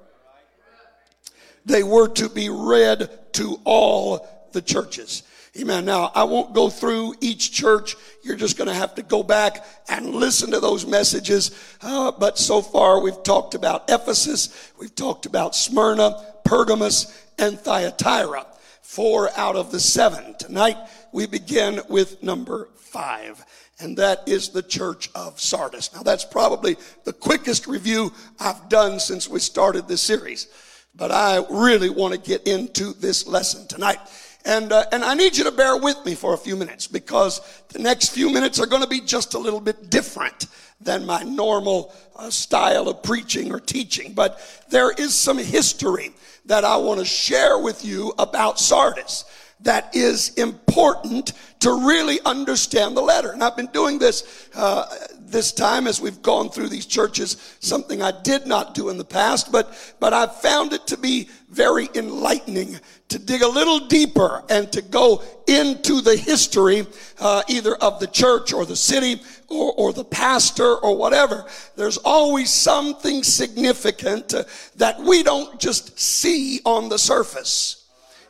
They 1.65 1.83
were 1.83 2.09
to 2.09 2.29
be 2.29 2.49
read 2.49 3.33
to 3.35 3.61
all 3.65 4.49
the 4.53 4.63
churches. 4.63 5.23
Amen. 5.59 5.85
Now, 5.85 6.13
I 6.15 6.25
won't 6.25 6.55
go 6.55 6.71
through 6.71 7.15
each 7.21 7.53
church. 7.53 7.97
You're 8.23 8.37
just 8.37 8.57
going 8.57 8.69
to 8.69 8.75
have 8.75 8.95
to 8.95 9.03
go 9.03 9.23
back 9.23 9.65
and 9.89 10.15
listen 10.15 10.53
to 10.53 10.61
those 10.61 10.87
messages. 10.87 11.51
Uh, 11.83 12.13
but 12.13 12.39
so 12.39 12.63
far, 12.63 13.01
we've 13.01 13.23
talked 13.25 13.55
about 13.55 13.91
Ephesus, 13.91 14.73
we've 14.79 14.95
talked 14.95 15.27
about 15.27 15.57
Smyrna, 15.57 16.25
Pergamos, 16.45 17.13
and 17.39 17.59
Thyatira. 17.59 18.47
Four 18.91 19.31
out 19.39 19.55
of 19.55 19.71
the 19.71 19.79
seven. 19.79 20.35
Tonight, 20.37 20.77
we 21.13 21.25
begin 21.29 21.81
with 21.89 22.25
number 22.25 22.71
five 22.75 23.45
and 23.79 23.97
that 23.99 24.29
is 24.29 24.49
the 24.49 24.65
church 24.65 25.09
of 25.15 25.39
Sardis. 25.39 25.95
Now, 25.95 26.03
that's 26.03 26.25
probably 26.25 26.77
the 27.05 27.13
quickest 27.13 27.69
review 27.69 28.13
I've 28.41 28.69
done 28.69 28.99
since 28.99 29.29
we 29.29 29.39
started 29.39 29.87
this 29.87 30.03
series, 30.03 30.49
but 30.97 31.13
I 31.13 31.45
really 31.51 31.89
want 31.89 32.15
to 32.15 32.21
get 32.21 32.49
into 32.49 32.93
this 32.95 33.29
lesson 33.29 33.69
tonight. 33.69 34.01
And, 34.45 34.73
uh, 34.73 34.85
and 34.91 35.05
I 35.05 35.15
need 35.15 35.37
you 35.37 35.45
to 35.45 35.53
bear 35.53 35.77
with 35.77 36.05
me 36.05 36.17
for 36.17 36.35
a 36.35 36.39
few 36.39 36.57
minutes 36.57 36.89
because 36.89 37.41
the 37.69 37.79
next 37.79 38.09
few 38.09 38.29
minutes 38.29 38.59
are 38.59 38.67
going 38.67 38.83
to 38.83 38.89
be 38.89 39.01
just 39.01 39.35
a 39.35 39.39
little 39.39 39.61
bit 39.61 39.89
different 39.89 40.47
than 40.81 41.07
my 41.07 41.23
normal 41.23 41.95
uh, 42.17 42.31
style 42.31 42.89
of 42.89 43.03
preaching 43.03 43.53
or 43.53 43.61
teaching. 43.61 44.13
But 44.13 44.41
there 44.71 44.91
is 44.91 45.15
some 45.15 45.39
history 45.39 46.11
that 46.47 46.65
I 46.65 46.77
want 46.77 47.01
to 47.01 47.07
share 47.07 47.59
with 47.59 47.85
you 47.85 48.13
about 48.19 48.59
Sardis 48.59 49.25
that 49.63 49.95
is 49.95 50.31
important 50.35 51.33
to 51.61 51.87
really 51.87 52.19
understand 52.25 52.97
the 52.97 53.03
letter. 53.03 53.33
And 53.33 53.45
I've 53.45 53.57
been 53.57 53.67
doing 53.67 53.99
this 53.99 54.49
uh, 54.55 54.87
this 55.19 55.53
time 55.53 55.87
as 55.87 56.01
we've 56.01 56.23
gone 56.23 56.51
through 56.51 56.69
these 56.69 56.87
churches, 56.87 57.57
something 57.61 58.03
I 58.03 58.13
did 58.23 58.47
not 58.47 58.75
do 58.75 58.89
in 58.89 58.99
the 58.99 59.05
past, 59.05 59.53
but 59.53 59.95
but 60.01 60.13
I've 60.13 60.35
found 60.37 60.73
it 60.73 60.87
to 60.89 60.97
be 60.97 61.29
very 61.51 61.89
enlightening 61.95 62.79
to 63.09 63.19
dig 63.19 63.43
a 63.43 63.49
little 63.49 63.81
deeper 63.89 64.43
and 64.49 64.71
to 64.73 64.81
go 64.81 65.23
into 65.49 66.01
the 66.01 66.17
history 66.17 66.87
uh, 67.19 67.43
either 67.49 67.75
of 67.77 67.99
the 67.99 68.07
church 68.07 68.53
or 68.53 68.65
the 68.65 68.77
city 68.77 69.21
or, 69.49 69.73
or 69.77 69.93
the 69.93 70.05
pastor 70.05 70.77
or 70.77 70.97
whatever. 70.97 71.45
There's 71.77 71.99
always 71.99 72.51
something 72.51 73.25
significant 73.25 74.33
uh, 74.33 74.45
that 74.77 75.01
we 75.01 75.25
don't 75.25 75.59
just 75.61 75.99
see 75.99 76.61
on 76.65 76.89
the 76.89 76.99
surface. 76.99 77.89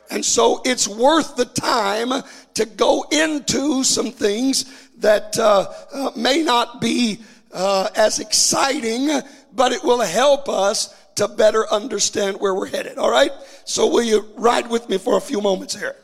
And 0.09 0.25
so 0.25 0.61
it's 0.65 0.87
worth 0.87 1.35
the 1.35 1.45
time 1.45 2.23
to 2.55 2.65
go 2.65 3.05
into 3.11 3.83
some 3.83 4.11
things 4.11 4.89
that 4.97 5.37
uh, 5.37 5.71
uh, 5.93 6.11
may 6.15 6.41
not 6.41 6.81
be 6.81 7.19
uh, 7.53 7.89
as 7.95 8.19
exciting, 8.19 9.09
but 9.53 9.71
it 9.71 9.83
will 9.83 10.01
help 10.01 10.49
us 10.49 10.95
to 11.21 11.27
better 11.27 11.71
understand 11.71 12.39
where 12.39 12.55
we're 12.55 12.67
headed. 12.67 12.97
All 12.97 13.11
right? 13.11 13.31
So 13.65 13.85
will 13.87 14.01
you 14.01 14.27
ride 14.37 14.67
with 14.67 14.89
me 14.89 14.97
for 14.97 15.17
a 15.17 15.21
few 15.21 15.39
moments 15.39 15.75
here? 15.75 15.95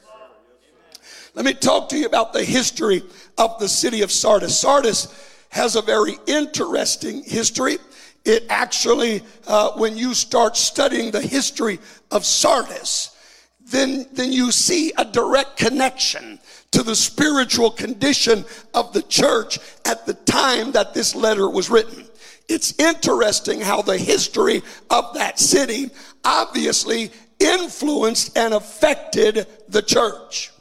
Let 1.34 1.44
me 1.44 1.56
talk 1.56 1.90
to 1.90 1.98
you 1.98 2.06
about 2.06 2.34
the 2.34 2.44
history 2.44 3.02
of 3.38 3.60
the 3.60 3.68
city 3.68 4.04
of 4.04 4.12
Sardis. 4.12 4.58
Sardis 4.58 5.08
has 5.50 5.76
a 5.76 5.82
very 5.82 6.18
interesting 6.28 7.24
history. 7.24 7.78
It 8.26 8.46
actually, 8.50 9.24
uh, 9.48 9.72
when 9.72 9.98
you 9.98 10.14
start 10.14 10.56
studying 10.56 11.10
the 11.10 11.22
history 11.22 11.80
of 12.12 12.24
Sardis, 12.24 13.16
then, 13.60 14.06
then 14.14 14.32
you 14.32 14.52
see 14.52 14.94
a 14.98 15.06
direct 15.06 15.58
connection 15.58 16.40
to 16.72 16.84
the 16.84 16.96
spiritual 16.96 17.72
condition 17.72 18.46
of 18.76 18.94
the 18.94 19.02
church 19.02 19.58
at 19.86 20.06
the 20.06 20.14
time 20.14 20.74
that 20.74 20.94
this 20.94 21.16
letter 21.16 21.50
was 21.50 21.72
written. 21.72 22.07
It's 22.48 22.80
interesting 22.80 23.60
how 23.62 23.82
the 23.82 23.98
history 23.98 24.64
of 24.90 25.14
that 25.16 25.38
city 25.40 25.90
obviously 26.24 27.12
influenced 27.40 28.38
and 28.38 28.54
affected 28.54 29.48
the 29.68 29.82
church 29.82 30.52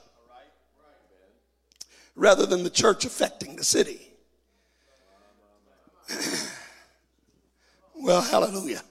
rather 2.16 2.46
than 2.46 2.64
the 2.64 2.70
church 2.70 3.04
affecting 3.04 3.56
the 3.56 3.64
city. 3.64 4.00
well, 7.94 8.22
hallelujah. 8.22 8.82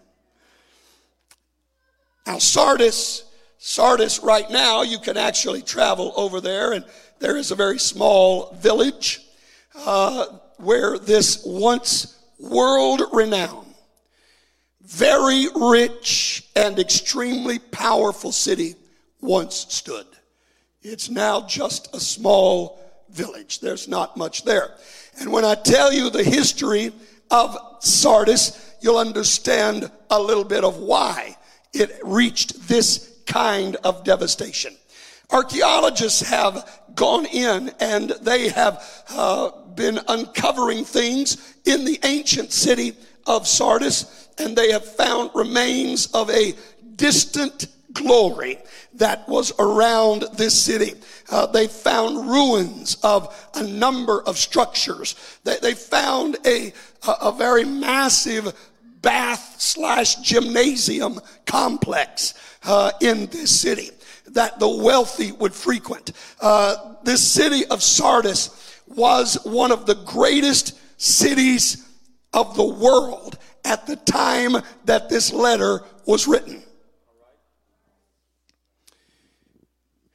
Now, 2.26 2.38
Sardis, 2.38 3.24
Sardis, 3.58 4.20
right 4.22 4.50
now, 4.50 4.84
you 4.84 5.00
can 5.00 5.18
actually 5.18 5.62
travel 5.62 6.14
over 6.16 6.40
there, 6.40 6.74
and 6.74 6.86
there 7.20 7.36
is 7.38 7.52
a 7.52 7.56
very 7.56 7.80
small 7.80 8.54
village 8.54 9.22
uh, 9.76 10.26
where 10.58 10.98
this 10.98 11.44
once 11.46 12.15
world 12.46 13.02
renowned, 13.12 13.74
very 14.82 15.48
rich, 15.56 16.48
and 16.56 16.80
extremely 16.80 17.60
powerful 17.60 18.32
city 18.32 18.76
once 19.22 19.66
stood. 19.70 20.06
It's 20.82 21.10
now 21.10 21.42
just 21.42 21.96
a 21.96 22.00
small 22.00 22.80
village. 23.10 23.60
There's 23.60 23.88
not 23.88 24.18
much 24.18 24.44
there. 24.44 24.76
And 25.20 25.32
when 25.32 25.46
I 25.46 25.56
tell 25.56 25.92
you 25.92 26.10
the 26.10 26.24
history 26.24 26.92
of 27.32 27.58
Sardis, 27.80 28.76
you'll 28.82 28.98
understand 28.98 29.90
a 30.10 30.22
little 30.22 30.44
bit 30.44 30.64
of 30.64 30.78
why 30.78 31.38
it 31.74 32.00
reached 32.04 32.68
this 32.68 33.20
kind 33.26 33.76
of 33.84 34.04
devastation. 34.04 34.76
Archaeologists 35.32 36.22
have 36.22 36.70
gone 36.94 37.26
in 37.26 37.72
and 37.80 38.12
they 38.22 38.50
have 38.50 39.04
uh, 39.10 39.52
been 39.76 40.00
uncovering 40.08 40.84
things 40.86 41.56
in 41.66 41.86
the 41.86 42.00
ancient 42.04 42.52
city 42.52 42.94
of 43.26 43.48
Sardis, 43.48 44.30
and 44.38 44.56
they 44.56 44.72
have 44.72 44.86
found 44.86 45.32
remains 45.34 46.08
of 46.08 46.30
a 46.30 46.54
distant 46.96 47.68
glory 47.94 48.60
that 48.94 49.28
was 49.28 49.52
around 49.60 50.26
this 50.34 50.60
city. 50.60 50.94
Uh, 51.30 51.46
they 51.48 51.68
found 51.68 52.30
ruins 52.30 52.98
of 53.04 53.50
a 53.56 53.64
number 53.64 54.22
of 54.24 54.38
structures. 54.38 55.16
They, 55.44 55.58
they 55.62 55.74
found 55.74 56.38
a, 56.46 56.74
a, 57.08 57.12
a 57.24 57.32
very 57.32 57.66
massive 57.66 58.54
bath 59.02 59.56
slash 59.60 60.16
gymnasium 60.16 61.20
complex 61.46 62.34
uh, 62.64 62.92
in 63.02 63.28
this 63.28 63.52
city 63.60 63.92
that 64.28 64.60
the 64.60 64.68
wealthy 64.68 65.32
would 65.34 65.54
frequent. 65.54 66.12
Uh, 66.42 66.96
this 67.04 67.26
city 67.26 67.66
of 67.68 67.84
Sardis 67.84 68.65
was 68.88 69.38
one 69.44 69.72
of 69.72 69.86
the 69.86 69.96
greatest 69.96 70.80
cities 70.98 71.88
of 72.34 72.56
the 72.56 72.66
world 72.66 73.38
at 73.64 73.88
the 73.88 73.96
time 73.96 74.58
that 74.86 75.10
this 75.10 75.34
letter 75.34 75.82
was 76.06 76.28
written. 76.28 76.62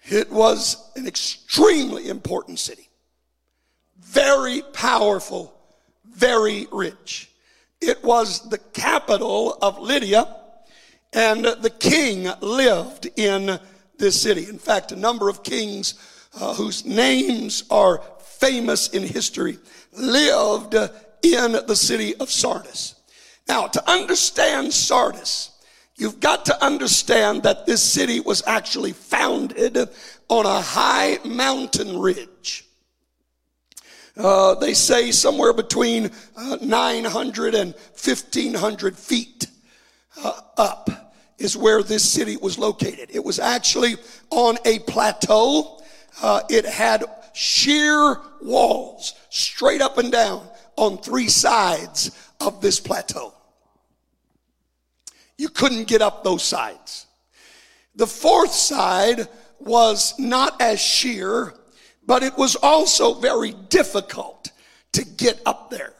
It 0.04 0.30
was 0.30 0.90
an 0.96 1.06
extremely 1.06 2.08
important 2.08 2.58
city, 2.58 2.88
very 3.98 4.62
powerful, 4.72 5.54
very 6.04 6.66
rich. 6.72 7.30
It 7.80 8.02
was 8.02 8.48
the 8.48 8.59
capital 8.59 9.56
of 9.62 9.78
Lydia, 9.78 10.37
and 11.12 11.44
the 11.44 11.70
king 11.70 12.28
lived 12.40 13.09
in 13.16 13.59
this 13.98 14.20
city. 14.20 14.48
In 14.48 14.59
fact, 14.59 14.92
a 14.92 14.96
number 14.96 15.28
of 15.28 15.42
kings 15.42 15.94
uh, 16.40 16.54
whose 16.54 16.85
names 16.85 17.64
are 17.70 18.02
famous 18.40 18.88
in 18.88 19.03
history 19.03 19.59
lived 19.92 20.74
in 20.74 21.53
the 21.66 21.76
city 21.76 22.16
of 22.16 22.31
Sardis. 22.31 22.94
Now, 23.48 23.66
to 23.66 23.90
understand 23.90 24.72
Sardis, 24.72 25.50
You've 26.00 26.18
got 26.18 26.46
to 26.46 26.64
understand 26.64 27.42
that 27.42 27.66
this 27.66 27.83
city 27.83 28.20
was 28.20 28.42
actually 28.46 28.92
founded 28.92 29.76
on 30.31 30.46
a 30.46 30.62
high 30.62 31.18
mountain 31.26 31.98
ridge. 31.98 32.64
Uh, 34.16 34.55
they 34.55 34.72
say 34.72 35.11
somewhere 35.11 35.53
between 35.53 36.11
uh, 36.38 36.57
900 36.62 37.55
and 37.55 37.74
1500 37.74 38.96
feet 38.96 39.46
uh, 40.24 40.40
up 40.57 41.12
is 41.37 41.55
where 41.55 41.83
this 41.83 42.11
city 42.11 42.38
was 42.38 42.59
located. 42.59 43.11
It 43.12 43.22
was 43.22 43.38
actually 43.38 43.96
on 44.31 44.57
a 44.64 44.79
plateau. 44.79 45.83
Uh, 46.22 46.40
it 46.48 46.64
had 46.64 47.05
sheer 47.35 48.16
walls 48.42 49.14
straight 49.31 49.81
up 49.81 49.98
and 49.98 50.11
down 50.11 50.46
on 50.76 50.98
three 50.98 51.29
sides 51.29 52.11
of 52.40 52.61
this 52.61 52.81
plateau. 52.81 53.35
You 55.37 55.48
couldn't 55.48 55.88
get 55.88 56.03
up 56.03 56.22
those 56.22 56.42
sides. 56.42 57.07
The 57.94 58.07
fourth 58.07 58.53
side 58.53 59.29
was 59.59 60.18
not 60.18 60.61
as 60.61 60.81
sheer, 60.81 61.55
but 62.07 62.22
it 62.22 62.37
was 62.37 62.57
also 62.57 63.14
very 63.14 63.53
difficult 63.68 64.50
to 64.92 65.05
get 65.05 65.40
up 65.46 65.70
there. 65.70 65.92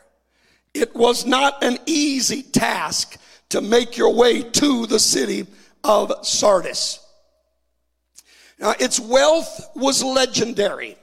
It 0.75 0.95
was 0.95 1.27
not 1.27 1.63
an 1.63 1.79
easy 1.87 2.43
task 2.43 3.17
to 3.51 3.61
make 3.61 3.97
your 3.97 4.15
way 4.15 4.43
to 4.43 4.87
the 4.87 4.99
city 4.99 5.47
of 5.85 6.13
Sardis. 6.23 7.01
Now, 8.59 8.75
its 8.79 9.01
wealth 9.01 9.71
was 9.75 10.05
legendary. 10.05 10.97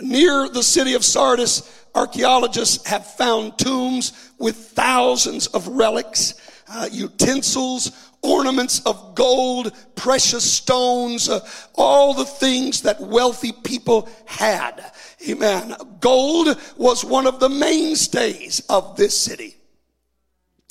Near 0.00 0.48
the 0.48 0.62
city 0.62 0.94
of 0.94 1.04
Sardis, 1.04 1.84
archaeologists 1.94 2.86
have 2.86 3.06
found 3.06 3.58
tombs 3.58 4.32
with 4.38 4.56
thousands 4.56 5.46
of 5.48 5.68
relics 5.68 6.34
uh, 6.68 6.88
utensils, 6.90 8.10
ornaments 8.22 8.80
of 8.86 9.14
gold, 9.14 9.72
precious 9.94 10.50
stones, 10.50 11.28
uh, 11.28 11.46
all 11.74 12.14
the 12.14 12.24
things 12.24 12.82
that 12.82 13.00
wealthy 13.00 13.52
people 13.52 14.08
had. 14.24 14.92
Amen. 15.28 15.74
Gold 16.00 16.58
was 16.76 17.04
one 17.04 17.26
of 17.26 17.38
the 17.38 17.50
mainstays 17.50 18.60
of 18.68 18.96
this 18.96 19.16
city. 19.16 19.56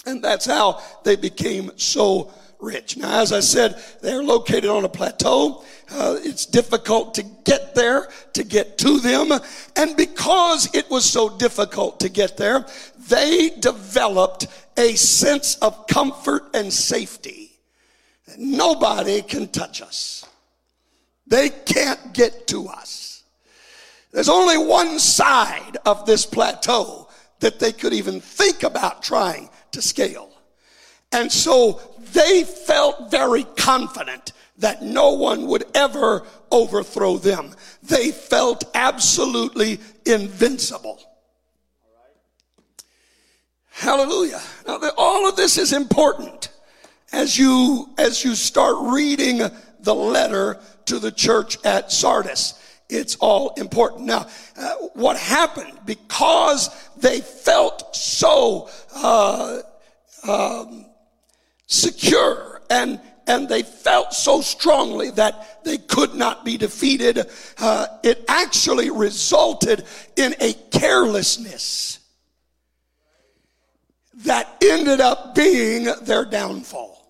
And 0.06 0.22
that's 0.22 0.46
how 0.46 0.82
they 1.04 1.16
became 1.16 1.72
so 1.78 2.34
rich. 2.64 2.98
Now, 2.98 3.22
as 3.22 3.32
I 3.32 3.42
said, 3.42 3.82
they're 4.02 4.24
located 4.24 4.70
on 4.70 4.86
a 4.86 4.90
plateau. 4.90 5.64
Uh, 5.92 6.18
it's 6.24 6.46
difficult 6.46 7.14
to 7.16 7.24
get 7.44 7.76
there, 7.76 8.08
to 8.34 8.44
get 8.44 8.78
to 8.80 9.00
them. 9.00 9.32
And 9.76 9.98
because 9.98 10.74
it 10.74 10.90
was 10.90 11.06
so 11.06 11.38
difficult 11.38 12.00
to 12.00 12.10
get 12.10 12.38
there, 12.38 12.66
they 13.10 13.50
developed 13.60 14.48
a 14.78 14.96
sense 14.96 15.56
of 15.58 15.88
comfort 15.88 16.44
and 16.54 16.72
safety. 16.72 17.52
Nobody 18.38 19.22
can 19.22 19.50
touch 19.50 19.82
us. 19.82 20.26
They 21.28 21.50
can't 21.50 22.14
get 22.14 22.48
to 22.48 22.68
us. 22.68 23.24
There's 24.12 24.30
only 24.30 24.58
one 24.58 25.00
side 25.00 25.78
of 25.86 26.06
this 26.06 26.26
plateau 26.26 27.10
that 27.40 27.60
they 27.60 27.72
could 27.72 27.94
even 27.94 28.22
think 28.22 28.64
about 28.64 29.04
trying 29.04 29.50
to 29.72 29.82
scale. 29.82 30.30
And 31.12 31.32
so 31.32 31.80
they 32.14 32.44
felt 32.44 33.12
very 33.12 33.44
confident 33.44 34.32
that 34.58 34.82
no 34.82 35.14
one 35.14 35.48
would 35.48 35.66
ever 35.76 36.24
overthrow 36.52 37.18
them. 37.18 37.54
They 37.82 38.12
felt 38.12 38.64
absolutely 38.74 39.80
invincible. 40.06 41.02
Hallelujah. 43.72 44.42
Now, 44.68 44.80
all 44.98 45.28
of 45.28 45.36
this 45.36 45.58
is 45.58 45.74
important 45.74 46.50
as 47.12 47.38
you, 47.38 47.90
as 47.98 48.24
you 48.24 48.36
start 48.36 48.76
reading 48.94 49.42
the 49.80 49.96
letter 49.96 50.60
to 50.86 51.00
the 51.00 51.12
church 51.12 51.58
at 51.66 51.92
Sardis. 51.92 52.60
It's 52.90 53.16
all 53.16 53.54
important. 53.58 54.06
Now, 54.06 54.28
uh, 54.56 54.74
what 54.94 55.18
happened? 55.18 55.80
Because 55.86 56.70
they 56.98 57.22
felt 57.22 57.96
so 57.96 58.70
uh, 58.96 59.62
um, 60.28 60.86
secure 61.74 62.62
and 62.70 63.00
and 63.26 63.48
they 63.48 63.64
felt 63.64 64.14
so 64.14 64.42
strongly 64.42 65.10
that 65.12 65.64
they 65.64 65.78
could 65.78 66.14
not 66.14 66.44
be 66.44 66.58
defeated. 66.58 67.26
Uh, 67.58 67.88
it 68.04 68.22
actually 68.28 68.90
resulted 68.90 69.86
in 70.18 70.36
a 70.42 70.54
carelessness 70.72 72.00
that 74.16 74.58
ended 74.62 75.00
up 75.00 75.36
being 75.36 75.88
their 76.02 76.26
downfall. 76.26 77.10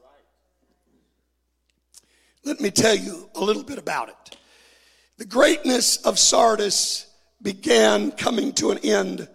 Let 2.43 2.62
me 2.62 2.69
tell 2.69 2.95
you 2.95 3.30
a 3.36 3.41
little 3.41 3.63
bit 3.63 3.80
about 3.80 4.10
it. 4.10 4.38
The 5.17 5.26
greatness 5.26 5.97
of 5.97 6.19
Sardis 6.19 7.08
began 7.41 8.12
coming 8.12 8.54
to 8.54 8.71
an 8.71 8.80
end 8.80 9.28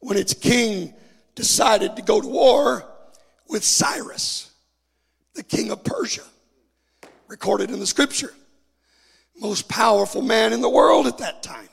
when 0.00 0.16
its 0.16 0.34
king 0.34 0.94
decided 1.34 1.96
to 1.96 2.02
go 2.02 2.20
to 2.20 2.26
war 2.26 2.84
with 3.48 3.64
Cyrus, 3.64 4.49
the 5.40 5.56
king 5.56 5.70
of 5.70 5.82
Persia, 5.82 6.20
recorded 7.26 7.70
in 7.70 7.80
the 7.80 7.86
scripture. 7.86 8.34
Most 9.40 9.70
powerful 9.70 10.20
man 10.20 10.52
in 10.52 10.60
the 10.60 10.68
world 10.68 11.06
at 11.06 11.16
that 11.16 11.42
time. 11.42 11.70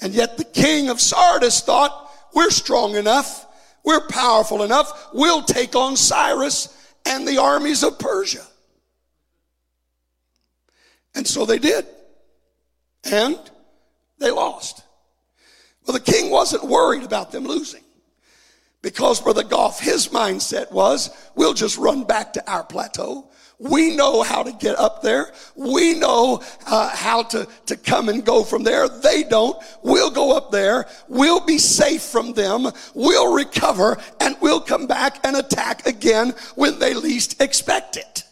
And 0.00 0.14
yet 0.14 0.38
the 0.38 0.44
king 0.44 0.88
of 0.88 0.98
Sardis 0.98 1.60
thought, 1.60 2.10
we're 2.32 2.48
strong 2.48 2.96
enough, 2.96 3.46
we're 3.84 4.06
powerful 4.08 4.62
enough, 4.62 5.10
we'll 5.12 5.42
take 5.42 5.76
on 5.76 5.96
Cyrus 5.96 6.74
and 7.04 7.28
the 7.28 7.36
armies 7.36 7.82
of 7.82 7.98
Persia. 7.98 8.46
And 11.14 11.26
so 11.26 11.44
they 11.44 11.58
did. 11.58 11.84
And 13.04 13.38
they 14.18 14.30
lost. 14.30 14.82
Well, 15.86 15.92
the 15.92 16.00
king 16.00 16.30
wasn't 16.30 16.64
worried 16.64 17.02
about 17.02 17.32
them 17.32 17.44
losing. 17.44 17.82
Because 18.86 19.20
Brother 19.20 19.42
Goff, 19.42 19.80
his 19.80 20.10
mindset 20.10 20.70
was, 20.70 21.10
we'll 21.34 21.54
just 21.54 21.76
run 21.76 22.04
back 22.04 22.32
to 22.34 22.48
our 22.48 22.62
plateau. 22.62 23.28
We 23.58 23.96
know 23.96 24.22
how 24.22 24.44
to 24.44 24.52
get 24.52 24.78
up 24.78 25.02
there. 25.02 25.32
We 25.56 25.94
know 25.94 26.40
uh, 26.68 26.90
how 26.94 27.24
to, 27.24 27.48
to 27.66 27.76
come 27.76 28.08
and 28.08 28.24
go 28.24 28.44
from 28.44 28.62
there. 28.62 28.88
They 28.88 29.24
don't. 29.24 29.60
We'll 29.82 30.12
go 30.12 30.36
up 30.36 30.52
there. 30.52 30.86
We'll 31.08 31.44
be 31.44 31.58
safe 31.58 32.00
from 32.00 32.32
them. 32.34 32.68
We'll 32.94 33.34
recover 33.34 33.98
and 34.20 34.36
we'll 34.40 34.60
come 34.60 34.86
back 34.86 35.18
and 35.26 35.34
attack 35.34 35.84
again 35.88 36.32
when 36.54 36.78
they 36.78 36.94
least 36.94 37.42
expect 37.42 37.96
it. 37.96 38.22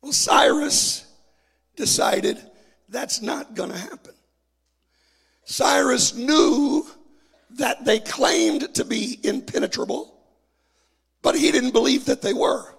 Well, 0.00 0.12
Cyrus 0.12 1.04
decided 1.76 2.38
that's 2.88 3.20
not 3.20 3.52
going 3.54 3.72
to 3.72 3.78
happen. 3.78 4.14
Cyrus 5.44 6.14
knew 6.14 6.86
that 7.56 7.84
they 7.84 8.00
claimed 8.00 8.74
to 8.74 8.84
be 8.84 9.18
impenetrable, 9.22 10.18
but 11.22 11.36
he 11.36 11.50
didn't 11.52 11.72
believe 11.72 12.06
that 12.06 12.22
they 12.22 12.32
were. 12.32 12.74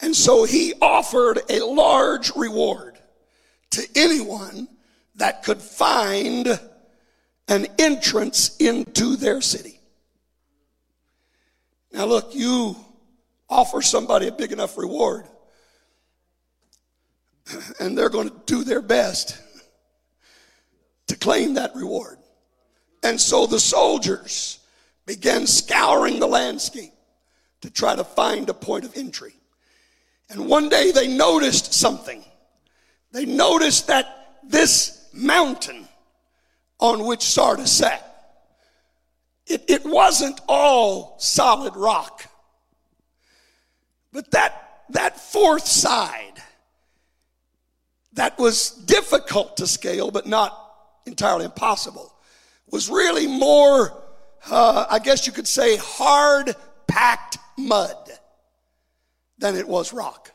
And 0.00 0.14
so 0.14 0.44
he 0.44 0.74
offered 0.80 1.40
a 1.48 1.60
large 1.60 2.34
reward 2.34 2.98
to 3.70 3.86
anyone 3.94 4.68
that 5.16 5.44
could 5.44 5.60
find 5.60 6.60
an 7.48 7.66
entrance 7.78 8.56
into 8.56 9.16
their 9.16 9.40
city. 9.40 9.80
Now, 11.92 12.06
look, 12.06 12.34
you 12.34 12.76
offer 13.48 13.82
somebody 13.82 14.26
a 14.26 14.32
big 14.32 14.50
enough 14.50 14.76
reward, 14.76 15.26
and 17.78 17.96
they're 17.96 18.08
going 18.08 18.30
to 18.30 18.40
do 18.46 18.64
their 18.64 18.82
best 18.82 19.38
to 21.06 21.16
claim 21.16 21.54
that 21.54 21.74
reward. 21.76 22.18
And 23.04 23.20
so 23.20 23.46
the 23.46 23.60
soldiers 23.60 24.60
began 25.04 25.46
scouring 25.46 26.18
the 26.18 26.26
landscape 26.26 26.92
to 27.60 27.70
try 27.70 27.94
to 27.94 28.02
find 28.02 28.48
a 28.48 28.54
point 28.54 28.86
of 28.86 28.96
entry. 28.96 29.34
And 30.30 30.48
one 30.48 30.70
day 30.70 30.90
they 30.90 31.06
noticed 31.06 31.74
something. 31.74 32.24
They 33.12 33.26
noticed 33.26 33.88
that 33.88 34.38
this 34.42 35.06
mountain 35.12 35.86
on 36.78 37.04
which 37.06 37.22
Sardis 37.22 37.70
sat, 37.70 38.00
it, 39.46 39.64
it 39.68 39.84
wasn't 39.84 40.40
all 40.48 41.16
solid 41.18 41.76
rock. 41.76 42.24
But 44.12 44.30
that, 44.30 44.84
that 44.90 45.20
fourth 45.20 45.66
side, 45.66 46.42
that 48.14 48.38
was 48.38 48.70
difficult 48.70 49.58
to 49.58 49.66
scale, 49.66 50.10
but 50.10 50.26
not 50.26 50.58
entirely 51.04 51.44
impossible, 51.44 52.13
was 52.74 52.90
really 52.90 53.28
more, 53.28 53.92
uh, 54.50 54.86
I 54.90 54.98
guess 54.98 55.28
you 55.28 55.32
could 55.32 55.46
say, 55.46 55.76
hard 55.76 56.56
packed 56.88 57.38
mud 57.56 57.96
than 59.38 59.54
it 59.54 59.68
was 59.68 59.92
rock. 59.92 60.32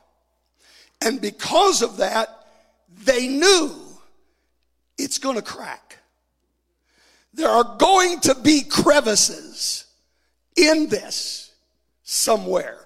And 1.02 1.19
because 1.19 1.82
of 1.82 1.97
that, 1.97 2.30
they 3.04 3.28
knew 3.28 3.75
it's 4.97 5.17
going 5.17 5.36
to 5.36 5.41
crack. 5.41 5.97
There 7.34 7.49
are 7.49 7.75
going 7.78 8.21
to 8.21 8.36
be 8.36 8.62
crevices 8.63 9.86
in 10.56 10.88
this 10.88 11.52
somewhere. 12.04 12.80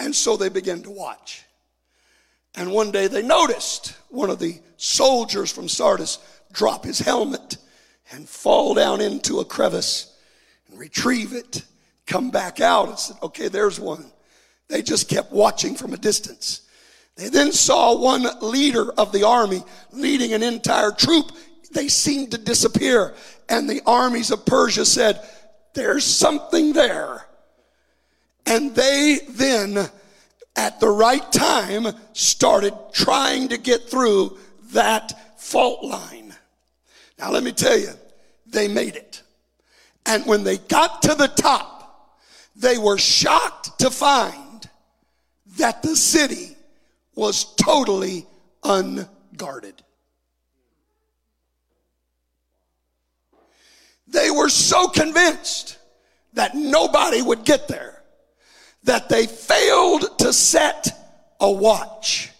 And 0.00 0.12
so 0.12 0.36
they 0.36 0.48
began 0.48 0.82
to 0.82 0.90
watch. 0.90 1.44
And 2.56 2.72
one 2.72 2.90
day 2.90 3.06
they 3.06 3.22
noticed 3.22 3.94
one 4.08 4.28
of 4.28 4.40
the 4.40 4.58
soldiers 4.76 5.52
from 5.52 5.68
Sardis 5.68 6.18
drop 6.50 6.84
his 6.84 6.98
helmet 6.98 7.58
and 8.12 8.28
fall 8.28 8.74
down 8.74 9.00
into 9.00 9.40
a 9.40 9.44
crevice 9.44 10.14
and 10.68 10.78
retrieve 10.78 11.32
it, 11.32 11.64
come 12.06 12.30
back 12.30 12.60
out 12.60 12.88
and 12.88 12.98
said, 12.98 13.16
okay, 13.22 13.48
there's 13.48 13.80
one. 13.80 14.04
They 14.68 14.82
just 14.82 15.08
kept 15.08 15.32
watching 15.32 15.74
from 15.74 15.92
a 15.92 15.98
distance. 15.98 16.62
They 17.16 17.28
then 17.28 17.52
saw 17.52 17.98
one 17.98 18.26
leader 18.40 18.92
of 18.92 19.12
the 19.12 19.26
army 19.26 19.62
leading 19.92 20.32
an 20.32 20.42
entire 20.42 20.92
troop. 20.92 21.32
They 21.72 21.88
seemed 21.88 22.30
to 22.32 22.38
disappear. 22.38 23.14
And 23.48 23.68
the 23.68 23.82
armies 23.86 24.30
of 24.30 24.46
Persia 24.46 24.86
said, 24.86 25.26
there's 25.74 26.04
something 26.04 26.72
there. 26.72 27.26
And 28.46 28.74
they 28.74 29.20
then 29.28 29.88
at 30.56 30.80
the 30.80 30.88
right 30.88 31.30
time 31.32 31.86
started 32.12 32.74
trying 32.92 33.48
to 33.48 33.58
get 33.58 33.88
through 33.88 34.38
that 34.72 35.40
fault 35.40 35.84
line. 35.84 36.31
Now, 37.22 37.30
let 37.30 37.44
me 37.44 37.52
tell 37.52 37.78
you, 37.78 37.92
they 38.46 38.66
made 38.66 38.96
it. 38.96 39.22
And 40.04 40.26
when 40.26 40.42
they 40.42 40.58
got 40.58 41.02
to 41.02 41.14
the 41.14 41.28
top, 41.28 42.18
they 42.56 42.78
were 42.78 42.98
shocked 42.98 43.78
to 43.78 43.90
find 43.92 44.68
that 45.56 45.84
the 45.84 45.94
city 45.94 46.56
was 47.14 47.54
totally 47.54 48.26
unguarded. 48.64 49.84
They 54.08 54.32
were 54.32 54.48
so 54.48 54.88
convinced 54.88 55.78
that 56.32 56.56
nobody 56.56 57.22
would 57.22 57.44
get 57.44 57.68
there 57.68 58.02
that 58.82 59.08
they 59.08 59.28
failed 59.28 60.18
to 60.18 60.32
set 60.32 60.88
a 61.38 61.52
watch. 61.52 62.31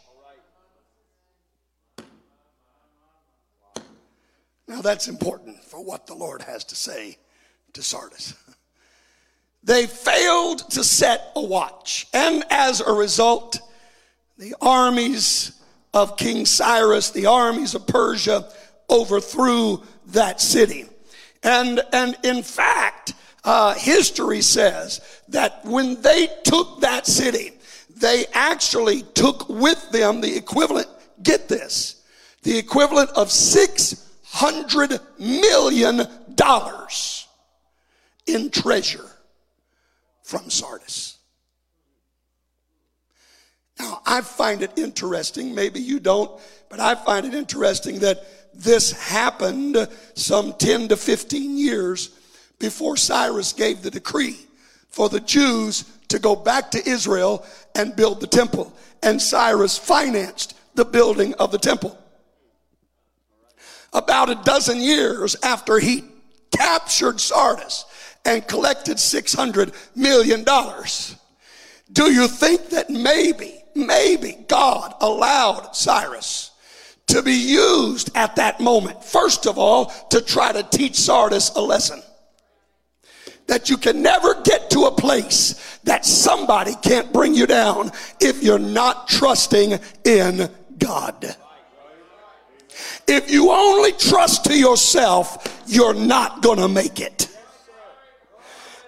Now 4.69 4.81
that's 4.81 5.09
important 5.09 5.63
for 5.65 5.85
what 5.85 6.07
the 6.07 6.15
Lord 6.15 6.43
has 6.43 6.65
to 6.65 6.75
say 6.75 7.19
to 7.73 7.83
Sardis. 7.83 8.35
They 9.65 9.87
failed 9.87 10.71
to 10.71 10.83
set 10.83 11.31
a 11.37 11.43
watch. 11.43 12.09
And 12.13 12.43
as 12.51 12.81
a 12.81 12.93
result, 12.93 13.61
the 14.37 14.55
armies 14.61 15.61
of 15.95 16.17
King 16.17 16.47
Cyrus, 16.47 17.11
the 17.11 17.27
armies 17.27 17.75
of 17.75 17.87
Persia, 17.87 18.51
overthrew 18.91 19.83
that 20.07 20.41
city. 20.41 20.87
And, 21.43 21.81
and 21.93 22.17
in 22.25 22.43
fact, 22.43 23.15
uh, 23.45 23.75
history 23.75 24.41
says 24.41 25.01
that 25.29 25.65
when 25.65 26.01
they 26.03 26.29
took 26.45 26.81
that 26.81 27.07
city, 27.07 27.53
they 27.97 28.27
actually 28.33 29.03
took 29.15 29.49
with 29.49 29.91
them 29.91 30.21
the 30.21 30.37
equivalent, 30.37 30.89
get 31.23 31.49
this, 31.49 32.03
the 32.43 32.57
equivalent 32.59 33.11
of 33.11 33.31
$600 34.33 35.01
million 35.19 36.07
in 38.27 38.51
treasure 38.51 39.11
from 40.23 40.49
Sardis. 40.51 41.19
Now, 43.79 44.01
I 44.07 44.21
find 44.21 44.63
it 44.63 44.79
interesting, 44.79 45.55
maybe 45.55 45.81
you 45.81 45.99
don't, 45.99 46.41
but 46.69 46.81
I 46.81 46.95
find 46.95 47.27
it 47.27 47.35
interesting 47.35 47.99
that 48.01 48.25
this 48.55 48.93
happened 48.93 49.89
some 50.15 50.53
10 50.55 50.89
to 50.89 50.97
15 50.97 51.57
years 51.57 52.11
before 52.59 52.97
Cyrus 52.97 53.53
gave 53.53 53.83
the 53.83 53.91
decree 53.91 54.39
for 54.89 55.09
the 55.09 55.21
Jews 55.21 55.85
to 56.09 56.19
go 56.19 56.37
back 56.37 56.71
to 56.73 56.89
Israel 56.89 57.45
and 57.75 57.97
build 57.97 58.21
the 58.21 58.27
temple. 58.27 58.73
And 59.03 59.21
Cyrus 59.21 59.79
financed 59.79 60.55
the 60.75 60.85
building 60.85 61.35
of 61.35 61.51
the 61.51 61.59
temple. 61.59 61.99
About 63.93 64.31
a 64.31 64.35
dozen 64.37 64.81
years 64.81 65.37
after 65.43 65.79
he 65.79 66.05
captured 66.51 67.21
Sardis 67.21 67.85
and 68.25 68.47
collected 68.47 68.97
$600 68.97 69.75
million, 69.95 70.45
do 71.93 72.13
you 72.13 72.29
think 72.29 72.71
that 72.71 72.89
maybe, 72.89 73.63
maybe 73.75 74.39
God 74.49 74.95
allowed 75.01 75.77
Cyrus 75.77 76.53
to 77.09 77.23
be 77.23 77.35
used 77.35 78.11
at 78.15 78.37
that 78.37 78.61
moment, 78.61 79.05
first 79.05 79.47
of 79.47 79.59
all, 79.59 79.87
to 80.11 80.23
try 80.23 80.53
to 80.53 80.63
teach 80.63 80.95
Sardis 80.95 81.51
a 81.51 81.61
lesson? 81.61 82.03
that 83.47 83.69
you 83.69 83.77
can 83.77 84.03
never 84.03 84.41
get 84.43 84.71
to 84.71 84.85
a 84.85 84.91
place 84.91 85.79
that 85.85 86.05
somebody 86.05 86.75
can't 86.83 87.13
bring 87.13 87.35
you 87.35 87.47
down 87.47 87.91
if 88.21 88.43
you're 88.43 88.59
not 88.59 89.09
trusting 89.09 89.79
in 90.05 90.49
God. 90.79 91.37
If 93.07 93.31
you 93.31 93.51
only 93.51 93.93
trust 93.93 94.45
to 94.47 94.57
yourself, 94.57 95.63
you're 95.67 95.95
not 95.95 96.43
going 96.43 96.59
to 96.59 96.69
make 96.69 97.01
it. 97.01 97.29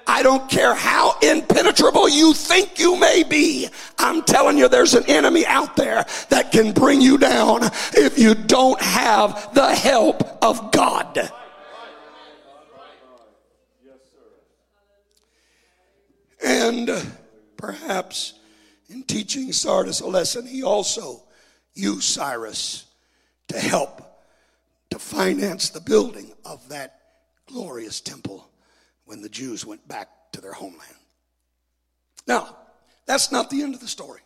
I 0.06 0.22
don't 0.22 0.50
care 0.50 0.74
how 0.74 1.18
impenetrable 1.22 2.08
you 2.08 2.34
think 2.34 2.78
you 2.78 2.98
may 2.98 3.22
be. 3.22 3.68
I'm 3.98 4.22
telling 4.22 4.58
you, 4.58 4.68
there's 4.68 4.94
an 4.94 5.04
enemy 5.08 5.46
out 5.46 5.76
there 5.76 6.04
that 6.28 6.52
can 6.52 6.72
bring 6.72 7.00
you 7.00 7.16
down 7.16 7.60
if 7.94 8.18
you 8.18 8.34
don't 8.34 8.80
have 8.80 9.54
the 9.54 9.74
help 9.74 10.22
of 10.42 10.72
God. 10.72 11.30
And 16.44 16.90
perhaps 17.56 18.34
in 18.90 19.04
teaching 19.04 19.52
Sardis 19.52 20.00
a 20.00 20.06
lesson, 20.06 20.46
he 20.46 20.62
also 20.62 21.22
used 21.72 22.02
Cyrus 22.02 22.84
to 23.48 23.58
help 23.58 24.22
to 24.90 24.98
finance 24.98 25.70
the 25.70 25.80
building 25.80 26.32
of 26.44 26.68
that 26.68 27.00
glorious 27.46 28.00
temple 28.00 28.48
when 29.04 29.22
the 29.22 29.28
Jews 29.28 29.66
went 29.66 29.86
back 29.86 30.08
to 30.32 30.40
their 30.40 30.52
homeland. 30.52 30.96
Now, 32.26 32.56
that's 33.06 33.30
not 33.30 33.50
the 33.50 33.62
end 33.62 33.74
of 33.74 33.80
the 33.80 33.88
story. 33.88 34.20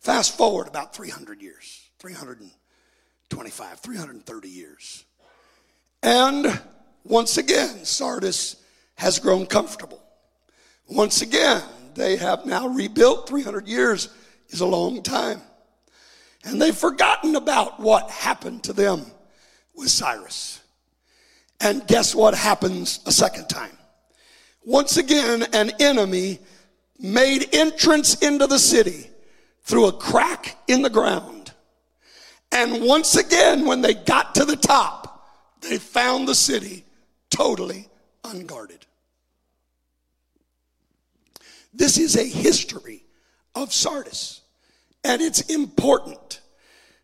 Fast 0.00 0.36
forward 0.36 0.68
about 0.68 0.94
300 0.94 1.40
years, 1.40 1.88
325, 1.98 3.80
330 3.80 4.48
years. 4.48 5.04
And 6.02 6.60
once 7.04 7.38
again, 7.38 7.84
Sardis 7.84 8.56
has 8.96 9.18
grown 9.18 9.46
comfortable. 9.46 10.02
Once 10.86 11.22
again, 11.22 11.62
they 11.94 12.16
have 12.16 12.44
now 12.44 12.68
rebuilt. 12.68 13.28
300 13.28 13.66
years 13.66 14.10
is 14.50 14.60
a 14.60 14.66
long 14.66 15.02
time. 15.02 15.40
And 16.44 16.60
they've 16.60 16.76
forgotten 16.76 17.36
about 17.36 17.80
what 17.80 18.10
happened 18.10 18.64
to 18.64 18.72
them 18.72 19.06
with 19.74 19.88
Cyrus. 19.88 20.60
And 21.60 21.86
guess 21.86 22.14
what 22.14 22.34
happens 22.34 23.00
a 23.06 23.12
second 23.12 23.48
time? 23.48 23.76
Once 24.64 24.96
again, 24.96 25.42
an 25.52 25.72
enemy 25.80 26.38
made 26.98 27.54
entrance 27.54 28.14
into 28.22 28.46
the 28.46 28.58
city 28.58 29.10
through 29.62 29.86
a 29.86 29.92
crack 29.92 30.56
in 30.68 30.82
the 30.82 30.90
ground. 30.90 31.52
And 32.52 32.84
once 32.84 33.16
again, 33.16 33.66
when 33.66 33.80
they 33.80 33.94
got 33.94 34.34
to 34.36 34.44
the 34.44 34.56
top, 34.56 35.26
they 35.60 35.78
found 35.78 36.28
the 36.28 36.34
city 36.34 36.84
totally 37.30 37.88
unguarded. 38.22 38.86
This 41.72 41.98
is 41.98 42.16
a 42.16 42.24
history 42.24 43.04
of 43.54 43.72
Sardis, 43.72 44.42
and 45.04 45.20
it's 45.20 45.42
important. 45.42 46.40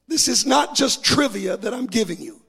This 0.08 0.26
is 0.26 0.46
not 0.46 0.74
just 0.74 1.04
trivia 1.04 1.56
that 1.58 1.72
I'm 1.72 1.86
giving 1.86 2.20
you, 2.20 2.40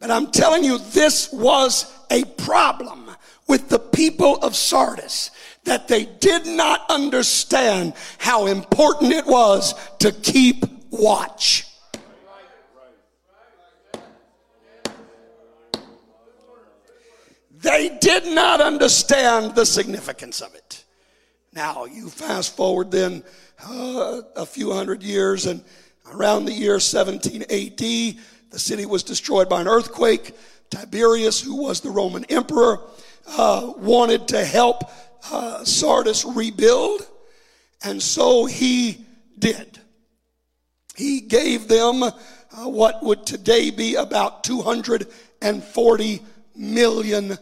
but 0.00 0.10
I'm 0.10 0.30
telling 0.30 0.64
you, 0.64 0.78
this 0.78 1.32
was 1.32 1.90
a 2.10 2.24
problem 2.24 3.10
with 3.48 3.68
the 3.68 3.78
people 3.78 4.36
of 4.36 4.54
Sardis 4.54 5.30
that 5.64 5.88
they 5.88 6.04
did 6.04 6.46
not 6.46 6.84
understand 6.90 7.94
how 8.18 8.46
important 8.46 9.12
it 9.12 9.26
was 9.26 9.74
to 9.98 10.12
keep 10.12 10.64
watch. 10.90 11.66
They 17.62 17.98
did 18.00 18.26
not 18.26 18.60
understand 18.62 19.54
the 19.54 19.66
significance 19.66 20.40
of 20.40 20.54
it. 20.54 20.84
Now, 21.52 21.84
you 21.84 22.08
fast 22.08 22.56
forward 22.56 22.92
then 22.92 23.24
uh, 23.64 24.22
a 24.36 24.46
few 24.46 24.72
hundred 24.72 25.02
years, 25.02 25.46
and 25.46 25.64
around 26.12 26.44
the 26.44 26.52
year 26.52 26.78
17 26.78 27.42
AD, 27.42 27.78
the 27.78 28.58
city 28.58 28.86
was 28.86 29.02
destroyed 29.02 29.48
by 29.48 29.60
an 29.60 29.68
earthquake. 29.68 30.32
Tiberius, 30.70 31.40
who 31.40 31.56
was 31.56 31.80
the 31.80 31.90
Roman 31.90 32.24
emperor, 32.26 32.80
uh, 33.26 33.72
wanted 33.76 34.28
to 34.28 34.44
help 34.44 34.84
uh, 35.32 35.64
Sardis 35.64 36.24
rebuild, 36.24 37.06
and 37.82 38.00
so 38.00 38.46
he 38.46 39.04
did. 39.36 39.80
He 40.96 41.20
gave 41.20 41.66
them 41.66 42.04
uh, 42.04 42.12
what 42.52 43.02
would 43.02 43.26
today 43.26 43.70
be 43.70 43.96
about 43.96 44.44
$240 44.44 46.20
million 46.54 47.38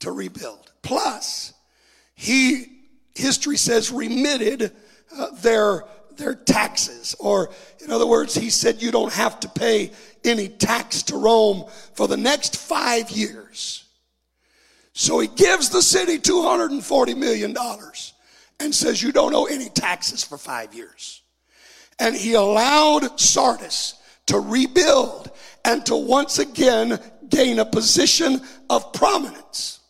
to 0.00 0.12
rebuild. 0.12 0.72
Plus, 0.82 1.52
he, 2.14 2.66
history 3.14 3.56
says, 3.56 3.90
remitted 3.90 4.72
uh, 5.16 5.30
their, 5.40 5.84
their 6.16 6.34
taxes. 6.34 7.14
Or, 7.18 7.50
in 7.84 7.90
other 7.90 8.06
words, 8.06 8.34
he 8.34 8.50
said, 8.50 8.82
you 8.82 8.90
don't 8.90 9.12
have 9.12 9.40
to 9.40 9.48
pay 9.48 9.92
any 10.24 10.48
tax 10.48 11.02
to 11.04 11.16
Rome 11.16 11.64
for 11.94 12.08
the 12.08 12.16
next 12.16 12.56
five 12.56 13.10
years. 13.10 13.84
So 14.92 15.18
he 15.18 15.28
gives 15.28 15.70
the 15.70 15.82
city 15.82 16.18
$240 16.18 17.16
million 17.16 17.56
and 18.60 18.74
says, 18.74 19.02
you 19.02 19.10
don't 19.10 19.34
owe 19.34 19.46
any 19.46 19.68
taxes 19.68 20.22
for 20.22 20.38
five 20.38 20.72
years. 20.72 21.22
And 21.98 22.14
he 22.14 22.34
allowed 22.34 23.18
Sardis 23.18 23.94
to 24.26 24.38
rebuild 24.38 25.30
and 25.64 25.84
to 25.86 25.96
once 25.96 26.38
again 26.38 27.00
gain 27.28 27.58
a 27.58 27.64
position 27.64 28.40
of 28.70 28.92
prominence. 28.92 29.80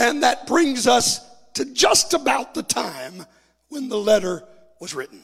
And 0.00 0.22
that 0.22 0.46
brings 0.46 0.86
us 0.86 1.20
to 1.52 1.66
just 1.66 2.14
about 2.14 2.54
the 2.54 2.62
time 2.62 3.26
when 3.68 3.90
the 3.90 3.98
letter 3.98 4.42
was 4.80 4.94
written. 4.94 5.22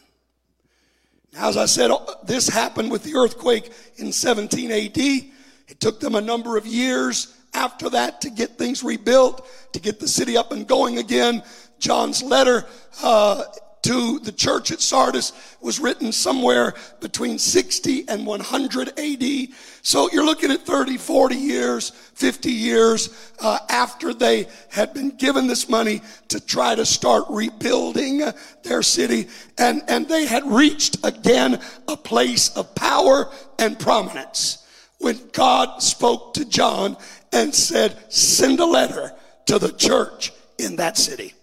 Now, 1.33 1.49
as 1.49 1.57
I 1.57 1.65
said, 1.65 1.91
this 2.25 2.47
happened 2.47 2.91
with 2.91 3.03
the 3.03 3.15
earthquake 3.15 3.73
in 3.97 4.13
17 4.13 4.71
AD. 4.71 4.99
It 4.99 5.81
took 5.81 5.99
them 5.99 6.15
a 6.15 6.21
number 6.21 6.59
of 6.59 6.67
years 6.67 7.35
after 7.55 7.89
that 7.89 8.21
to 8.21 8.31
get 8.31 8.59
things 8.59 8.85
rebuilt, 8.85 9.49
to 9.73 9.81
get 9.81 9.99
the 9.99 10.07
city 10.07 10.37
up 10.37 10.53
and 10.53 10.67
going 10.67 10.99
again. 10.99 11.43
John's 11.79 12.23
letter 12.23 12.67
uh, 13.03 13.45
to 13.87 14.19
the 14.19 14.33
church 14.33 14.73
at 14.73 14.81
Sardis 14.81 15.33
was 15.61 15.79
written 15.79 16.11
somewhere 16.11 16.75
between 17.01 17.39
60 17.39 18.09
and 18.09 18.27
100 18.27 18.99
AD. 18.99 19.49
So 19.83 20.11
you're 20.11 20.27
looking 20.27 20.51
at 20.51 20.63
30, 20.63 20.97
40 20.97 21.37
years, 21.37 21.91
50 21.91 22.51
years 22.51 23.33
uh, 23.39 23.61
after 23.69 24.13
they 24.13 24.49
had 24.71 24.93
been 24.93 25.11
given 25.11 25.47
this 25.47 25.69
money 25.69 26.03
to 26.29 26.45
try 26.45 26.75
to 26.75 26.85
start 26.85 27.27
rebuilding 27.31 28.23
their 28.65 28.83
city. 28.83 29.29
And, 29.57 29.83
and 29.87 30.09
they 30.09 30.27
had 30.27 30.45
reached 30.45 30.99
again 31.05 31.61
a 31.87 31.97
place 31.97 32.49
of 32.57 32.75
power 32.75 33.31
and 33.61 33.79
prominence 33.79 34.67
when 34.99 35.21
God 35.33 35.81
spoke 35.81 36.35
to 36.35 36.45
John 36.45 36.97
and 37.33 37.55
said, 37.55 37.97
send 38.13 38.59
a 38.59 38.67
letter 38.67 39.13
to 39.45 39.61
the 39.61 39.73
church 39.73 40.33
in 40.59 40.75
that 40.77 40.97
city. 40.97 41.36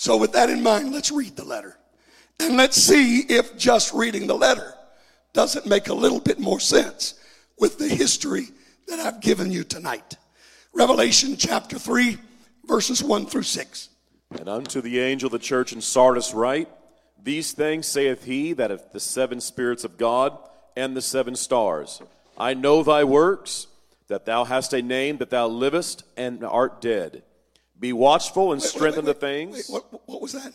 So, 0.00 0.16
with 0.16 0.30
that 0.34 0.48
in 0.48 0.62
mind, 0.62 0.92
let's 0.92 1.10
read 1.10 1.34
the 1.34 1.44
letter. 1.44 1.76
And 2.38 2.56
let's 2.56 2.76
see 2.76 3.18
if 3.22 3.58
just 3.58 3.92
reading 3.92 4.28
the 4.28 4.36
letter 4.36 4.74
doesn't 5.32 5.66
make 5.66 5.88
a 5.88 5.92
little 5.92 6.20
bit 6.20 6.38
more 6.38 6.60
sense 6.60 7.14
with 7.58 7.78
the 7.78 7.88
history 7.88 8.44
that 8.86 9.00
I've 9.00 9.20
given 9.20 9.50
you 9.50 9.64
tonight. 9.64 10.16
Revelation 10.72 11.36
chapter 11.36 11.80
3, 11.80 12.16
verses 12.64 13.02
1 13.02 13.26
through 13.26 13.42
6. 13.42 13.88
And 14.38 14.48
unto 14.48 14.80
the 14.80 15.00
angel 15.00 15.26
of 15.26 15.32
the 15.32 15.40
church 15.40 15.72
in 15.72 15.80
Sardis 15.80 16.32
write, 16.32 16.68
These 17.20 17.50
things 17.50 17.88
saith 17.88 18.22
he 18.22 18.52
that 18.52 18.70
hath 18.70 18.92
the 18.92 19.00
seven 19.00 19.40
spirits 19.40 19.82
of 19.82 19.98
God 19.98 20.38
and 20.76 20.96
the 20.96 21.02
seven 21.02 21.34
stars. 21.34 22.00
I 22.38 22.54
know 22.54 22.84
thy 22.84 23.02
works, 23.02 23.66
that 24.06 24.26
thou 24.26 24.44
hast 24.44 24.72
a 24.72 24.80
name, 24.80 25.18
that 25.18 25.30
thou 25.30 25.48
livest 25.48 26.04
and 26.16 26.44
art 26.44 26.80
dead. 26.80 27.24
Be 27.78 27.92
watchful 27.92 28.52
and 28.52 28.62
strengthen 28.62 29.04
wait, 29.04 29.08
wait, 29.08 29.20
the 29.20 29.26
things. 29.26 29.68
Wait, 29.68 29.82
what, 29.90 30.08
what 30.08 30.20
was 30.20 30.32
that? 30.32 30.52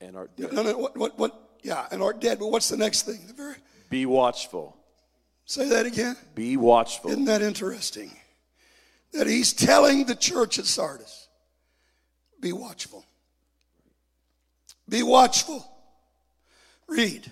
And 0.00 0.16
are 0.16 0.28
dead. 0.36 0.52
No, 0.52 0.62
no, 0.62 0.76
what, 0.76 0.96
what, 0.96 1.18
what? 1.18 1.50
Yeah, 1.62 1.86
and 1.92 2.02
are 2.02 2.12
dead. 2.12 2.40
But 2.40 2.48
what's 2.48 2.68
the 2.68 2.76
next 2.76 3.02
thing? 3.02 3.20
The 3.28 3.34
very, 3.34 3.54
Be 3.88 4.06
watchful. 4.06 4.76
say 5.44 5.68
that 5.68 5.86
again. 5.86 6.16
Be 6.34 6.56
watchful. 6.56 7.10
Isn't 7.10 7.26
that 7.26 7.42
interesting? 7.42 8.10
That 9.12 9.26
he's 9.26 9.52
telling 9.52 10.06
the 10.06 10.16
church 10.16 10.58
at 10.58 10.64
Sardis, 10.64 11.28
be 12.40 12.52
watchful. 12.52 13.04
Be 14.88 15.02
watchful. 15.02 15.64
Read. 16.88 17.30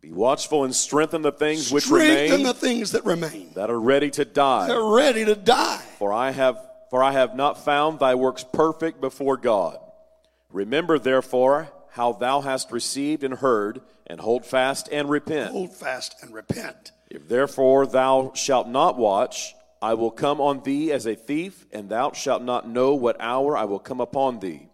Be 0.00 0.12
watchful 0.12 0.64
and 0.64 0.74
strengthen 0.74 1.22
the 1.22 1.32
things 1.32 1.70
which 1.70 1.88
remain. 1.88 2.28
Strengthen 2.28 2.42
the 2.44 2.54
things 2.54 2.92
that 2.92 3.04
remain. 3.04 3.50
that 3.54 3.68
are 3.68 3.80
ready 3.80 4.10
to 4.12 4.24
die. 4.24 4.68
They're 4.68 4.82
ready 4.82 5.24
to 5.24 5.34
die. 5.34 5.82
For 5.98 6.12
I 6.12 6.30
have 6.30 6.67
for 6.90 7.02
I 7.02 7.12
have 7.12 7.34
not 7.34 7.64
found 7.64 7.98
thy 7.98 8.14
works 8.14 8.44
perfect 8.44 9.00
before 9.00 9.36
God. 9.36 9.78
Remember 10.50 10.98
therefore 10.98 11.70
how 11.90 12.12
thou 12.12 12.40
hast 12.40 12.70
received 12.70 13.24
and 13.24 13.34
heard, 13.34 13.80
and 14.06 14.20
hold 14.20 14.46
fast 14.46 14.88
and 14.90 15.10
repent. 15.10 15.52
Hold 15.52 15.74
fast 15.74 16.16
and 16.22 16.32
repent. 16.32 16.92
If 17.10 17.28
therefore 17.28 17.86
thou 17.86 18.32
shalt 18.34 18.68
not 18.68 18.96
watch, 18.96 19.54
I 19.80 19.94
will 19.94 20.10
come 20.10 20.40
on 20.40 20.62
thee 20.62 20.92
as 20.92 21.06
a 21.06 21.14
thief, 21.14 21.66
and 21.72 21.88
thou 21.88 22.12
shalt 22.12 22.42
not 22.42 22.68
know 22.68 22.94
what 22.94 23.20
hour 23.20 23.56
I 23.56 23.64
will 23.64 23.78
come 23.78 24.00
upon 24.00 24.40
thee. 24.40 24.68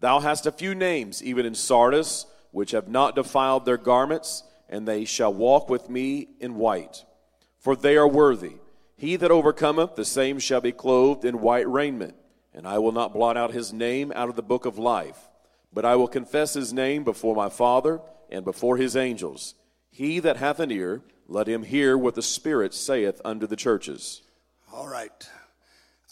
Thou 0.00 0.20
hast 0.20 0.46
a 0.46 0.52
few 0.52 0.74
names, 0.74 1.22
even 1.22 1.46
in 1.46 1.54
Sardis, 1.54 2.26
which 2.50 2.72
have 2.72 2.88
not 2.88 3.14
defiled 3.14 3.64
their 3.64 3.76
garments, 3.76 4.42
and 4.68 4.86
they 4.86 5.04
shall 5.04 5.32
walk 5.32 5.68
with 5.68 5.88
me 5.88 6.28
in 6.40 6.56
white. 6.56 7.04
For 7.60 7.76
they 7.76 7.96
are 7.96 8.08
worthy. 8.08 8.54
He 9.02 9.16
that 9.16 9.32
overcometh, 9.32 9.96
the 9.96 10.04
same 10.04 10.38
shall 10.38 10.60
be 10.60 10.70
clothed 10.70 11.24
in 11.24 11.40
white 11.40 11.68
raiment, 11.68 12.14
and 12.54 12.68
I 12.68 12.78
will 12.78 12.92
not 12.92 13.12
blot 13.12 13.36
out 13.36 13.50
his 13.50 13.72
name 13.72 14.12
out 14.14 14.28
of 14.28 14.36
the 14.36 14.44
book 14.44 14.64
of 14.64 14.78
life, 14.78 15.18
but 15.72 15.84
I 15.84 15.96
will 15.96 16.06
confess 16.06 16.54
his 16.54 16.72
name 16.72 17.02
before 17.02 17.34
my 17.34 17.48
Father 17.48 18.00
and 18.30 18.44
before 18.44 18.76
his 18.76 18.94
angels. 18.94 19.56
He 19.90 20.20
that 20.20 20.36
hath 20.36 20.60
an 20.60 20.70
ear, 20.70 21.02
let 21.26 21.48
him 21.48 21.64
hear 21.64 21.98
what 21.98 22.14
the 22.14 22.22
Spirit 22.22 22.74
saith 22.74 23.20
unto 23.24 23.48
the 23.48 23.56
churches. 23.56 24.22
All 24.72 24.86
right. 24.86 25.28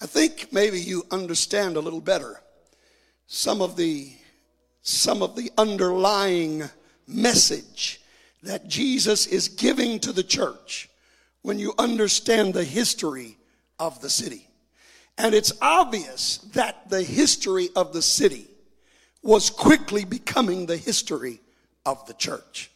I 0.02 0.06
think 0.06 0.48
maybe 0.50 0.80
you 0.80 1.04
understand 1.12 1.76
a 1.76 1.80
little 1.80 2.00
better 2.00 2.42
some 3.28 3.62
of 3.62 3.76
the 3.76 4.10
some 4.82 5.22
of 5.22 5.36
the 5.36 5.52
underlying 5.56 6.64
message 7.06 8.00
that 8.42 8.66
Jesus 8.66 9.28
is 9.28 9.46
giving 9.46 10.00
to 10.00 10.10
the 10.10 10.24
church 10.24 10.89
when 11.42 11.58
you 11.58 11.74
understand 11.78 12.54
the 12.54 12.64
history 12.64 13.36
of 13.78 14.00
the 14.00 14.10
city. 14.10 14.46
And 15.18 15.34
it's 15.34 15.52
obvious 15.60 16.38
that 16.54 16.88
the 16.88 17.02
history 17.02 17.68
of 17.76 17.92
the 17.92 18.02
city 18.02 18.46
was 19.22 19.50
quickly 19.50 20.04
becoming 20.04 20.66
the 20.66 20.76
history 20.76 21.40
of 21.84 22.06
the 22.06 22.14
church. 22.14 22.70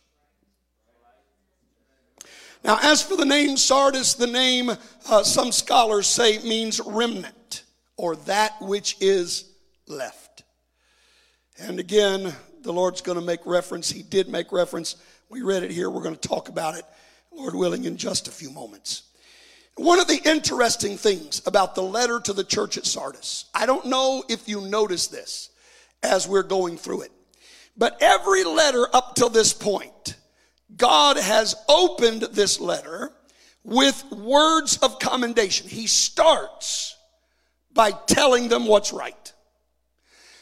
Now, 2.65 2.79
as 2.83 3.03
for 3.03 3.17
the 3.17 3.27
name 3.27 3.57
Sardis, 3.57 4.15
the 4.15 4.27
name, 4.27 4.71
uh, 5.09 5.23
some 5.23 5.53
scholars 5.53 6.07
say, 6.07 6.39
means 6.39 6.81
remnant 6.81 7.65
or 7.97 8.17
that 8.17 8.61
which 8.61 8.97
is 9.01 9.45
left. 9.87 10.45
And 11.59 11.79
again, 11.79 12.35
the 12.63 12.73
Lord's 12.73 13.03
going 13.03 13.19
to 13.19 13.25
make 13.25 13.45
reference. 13.45 13.91
He 13.91 14.03
did 14.03 14.29
make 14.29 14.51
reference. 14.51 14.97
We 15.29 15.43
read 15.43 15.63
it 15.63 15.71
here. 15.71 15.91
We're 15.91 16.03
going 16.03 16.17
to 16.17 16.29
talk 16.29 16.49
about 16.49 16.77
it, 16.77 16.85
Lord 17.35 17.55
willing, 17.55 17.85
in 17.85 17.97
just 17.97 18.29
a 18.29 18.33
few 18.33 18.51
moments. 18.51 19.03
One 19.77 19.99
of 19.99 20.07
the 20.07 20.21
interesting 20.25 20.97
things 20.97 21.43
about 21.47 21.75
the 21.75 21.83
letter 21.83 22.21
to 22.21 22.33
the 22.33 22.45
church 22.45 22.79
at 22.79 22.87
Sardis, 22.87 23.47
I 23.53 23.67
don't 23.67 23.87
know 23.87 24.23
if 24.29 24.49
you 24.49 24.61
notice 24.61 25.09
this 25.09 25.51
as 26.03 26.29
we're 26.29 26.45
going 26.45 26.77
through 26.77 27.03
it, 27.03 27.13
but 27.77 27.99
every 28.01 28.45
letter 28.45 28.87
up 28.93 29.17
till 29.17 29.31
this 29.31 29.53
point, 29.53 30.17
God 30.77 31.17
has 31.17 31.57
opened 31.69 32.23
this 32.23 32.61
letter 32.61 33.13
with 33.65 34.05
words 34.13 34.77
of 34.77 35.01
commendation. 35.01 35.69
He 35.69 35.89
starts 35.89 36.97
by 37.73 37.91
telling 38.07 38.49
them 38.49 38.67
what's 38.67 38.93
right. 38.93 39.33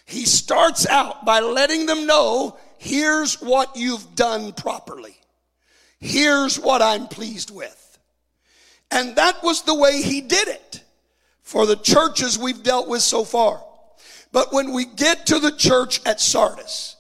He 0.04 0.26
starts 0.26 0.86
out 0.86 1.24
by 1.24 1.40
letting 1.40 1.86
them 1.86 2.06
know 2.06 2.58
here's 2.76 3.40
what 3.40 3.76
you've 3.76 4.14
done 4.14 4.52
properly. 4.52 5.16
Here's 6.02 6.58
what 6.58 6.82
I'm 6.82 7.06
pleased 7.06 7.54
with. 7.54 7.78
And 8.90 9.14
that 9.14 9.40
was 9.44 9.62
the 9.62 9.74
way 9.74 10.02
he 10.02 10.20
did 10.20 10.48
it 10.48 10.82
for 11.42 11.64
the 11.64 11.76
churches 11.76 12.36
we've 12.36 12.64
dealt 12.64 12.88
with 12.88 13.02
so 13.02 13.22
far. 13.24 13.62
But 14.32 14.52
when 14.52 14.72
we 14.72 14.84
get 14.84 15.26
to 15.26 15.38
the 15.38 15.52
church 15.52 16.00
at 16.04 16.20
Sardis, 16.20 16.96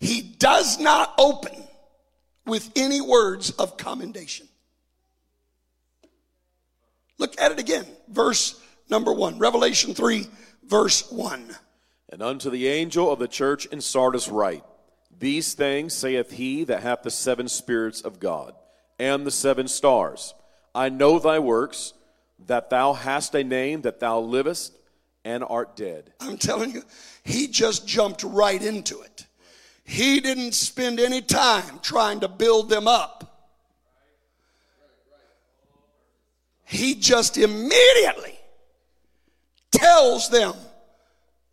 he 0.00 0.20
does 0.20 0.78
not 0.78 1.14
open 1.16 1.64
with 2.44 2.70
any 2.76 3.00
words 3.00 3.52
of 3.52 3.78
commendation. 3.78 4.46
Look 7.16 7.40
at 7.40 7.52
it 7.52 7.58
again. 7.58 7.86
Verse 8.08 8.60
number 8.90 9.14
one, 9.14 9.38
Revelation 9.38 9.94
3, 9.94 10.26
verse 10.68 11.10
1. 11.10 11.56
And 12.10 12.22
unto 12.22 12.50
the 12.50 12.68
angel 12.68 13.10
of 13.10 13.18
the 13.18 13.28
church 13.28 13.64
in 13.64 13.80
Sardis 13.80 14.28
write, 14.28 14.64
These 15.22 15.54
things 15.54 15.94
saith 15.94 16.32
he 16.32 16.64
that 16.64 16.82
hath 16.82 17.04
the 17.04 17.10
seven 17.12 17.46
spirits 17.46 18.00
of 18.00 18.18
God, 18.18 18.56
and 18.98 19.24
the 19.24 19.30
seven 19.30 19.68
stars. 19.68 20.34
I 20.74 20.88
know 20.88 21.20
thy 21.20 21.38
works, 21.38 21.92
that 22.48 22.70
thou 22.70 22.92
hast 22.92 23.32
a 23.36 23.44
name, 23.44 23.82
that 23.82 24.00
thou 24.00 24.18
livest 24.18 24.76
and 25.24 25.44
art 25.44 25.76
dead. 25.76 26.12
I'm 26.18 26.38
telling 26.38 26.72
you, 26.72 26.82
he 27.22 27.46
just 27.46 27.86
jumped 27.86 28.24
right 28.24 28.60
into 28.60 29.00
it. 29.00 29.28
He 29.84 30.18
didn't 30.18 30.54
spend 30.54 30.98
any 30.98 31.22
time 31.22 31.78
trying 31.82 32.18
to 32.18 32.28
build 32.28 32.68
them 32.68 32.88
up. 32.88 33.52
He 36.64 36.96
just 36.96 37.38
immediately 37.38 38.40
tells 39.70 40.30
them 40.30 40.54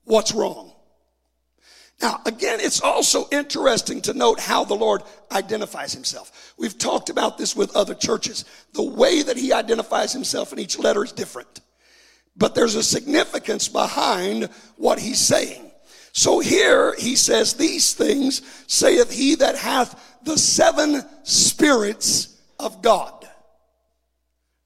what's 0.06 0.34
wrong. 0.34 0.69
Now, 2.02 2.22
again, 2.26 2.60
it's 2.62 2.80
also 2.80 3.28
interesting 3.30 4.02
to 4.04 4.14
note 4.14 4.40
how 4.40 4.64
the 4.64 4.76
Lord 4.76 5.04
identifies 5.32 5.94
himself. 5.94 6.54
We've 6.58 6.78
talked 6.78 7.10
about 7.10 7.38
this 7.38 7.56
with 7.56 7.76
other 7.76 7.94
churches. 7.94 8.46
The 8.74 8.84
way 8.84 9.22
that 9.22 9.36
he 9.36 9.52
identifies 9.52 10.14
himself 10.14 10.54
in 10.54 10.60
each 10.60 10.80
letter 10.80 11.04
is 11.04 11.12
different. 11.12 11.60
But 12.38 12.56
there's 12.56 12.76
a 12.76 12.84
significance 12.84 13.68
behind 13.68 14.46
what 14.78 15.00
he's 15.00 15.20
saying. 15.20 15.70
So 16.14 16.40
here 16.40 16.96
he 16.98 17.16
says, 17.18 17.56
These 17.56 17.94
things 17.94 18.42
saith 18.68 19.12
he 19.12 19.36
that 19.36 19.58
hath 19.58 20.18
the 20.24 20.38
seven 20.38 21.04
spirits 21.24 22.40
of 22.60 22.82
God. 22.82 23.28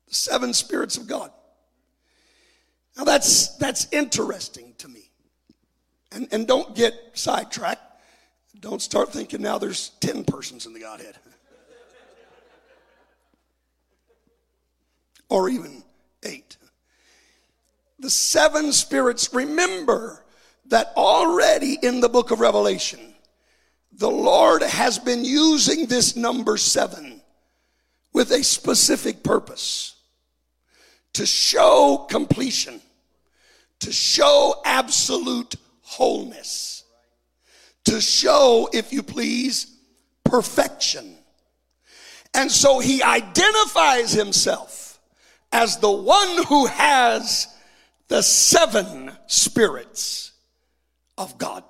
The 0.08 0.16
seven 0.16 0.54
spirits 0.54 0.98
of 0.98 1.08
God. 1.08 1.32
Now 2.96 3.06
that's 3.06 3.58
that's 3.58 3.88
interesting 3.92 4.76
to 4.78 4.88
me. 4.88 5.03
And, 6.14 6.28
and 6.32 6.48
don't 6.48 6.76
get 6.76 6.94
sidetracked. 7.14 7.82
Don't 8.60 8.82
start 8.82 9.12
thinking 9.12 9.42
now 9.42 9.58
there's 9.58 9.90
10 10.00 10.26
persons 10.26 10.66
in 10.66 10.74
the 10.74 10.80
Godhead. 10.80 11.18
or 15.30 15.50
even 15.50 15.84
eight. 16.24 16.58
The 18.00 18.10
seven 18.10 18.72
spirits, 18.72 19.34
remember, 19.34 20.24
that 20.68 20.94
already 20.96 21.78
in 21.82 22.00
the 22.00 22.10
book 22.10 22.32
of 22.32 22.40
Revelation, 22.40 23.00
the 23.92 24.10
Lord 24.10 24.62
has 24.62 24.98
been 24.98 25.24
using 25.24 25.86
this 25.86 26.16
number 26.16 26.58
seven 26.58 27.22
with 28.12 28.32
a 28.32 28.44
specific 28.44 29.24
purpose 29.24 29.96
to 31.14 31.26
show 31.26 32.08
completion, 32.10 32.82
to 33.80 33.92
show 33.92 34.62
absolute 34.66 35.56
wholeness, 35.84 36.84
to 37.86 38.02
show, 38.02 38.70
if 38.74 38.92
you 38.92 39.04
please, 39.04 39.78
perfection. 40.24 41.16
And 42.34 42.52
so 42.52 42.80
he 42.80 43.04
identifies 43.04 44.12
himself 44.12 45.00
as 45.52 45.78
the 45.78 45.92
one 45.92 46.44
who 46.46 46.66
has 46.66 47.48
the 48.08 48.22
seven 48.22 49.12
spirits 49.28 50.32
of 51.18 51.38
God. 51.38 51.64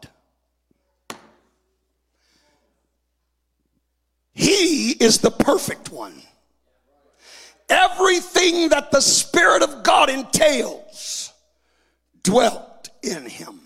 He 4.33 4.91
is 4.91 5.19
the 5.19 5.31
perfect 5.31 5.91
one. 5.91 6.21
Everything 7.69 8.69
that 8.69 8.91
the 8.91 9.01
Spirit 9.01 9.63
of 9.63 9.83
God 9.83 10.09
entails 10.09 11.31
dwelt 12.23 12.89
in 13.01 13.25
him. 13.25 13.62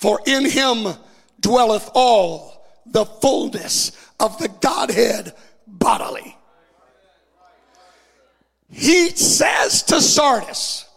For 0.00 0.18
in 0.24 0.46
him 0.46 0.94
dwelleth 1.40 1.90
all 1.94 2.66
the 2.86 3.04
fullness 3.04 3.92
of 4.18 4.38
the 4.38 4.48
Godhead 4.48 5.34
bodily. 5.66 6.38
He 8.70 9.10
says 9.10 9.82
to 9.84 10.00
Sardis, 10.00 10.88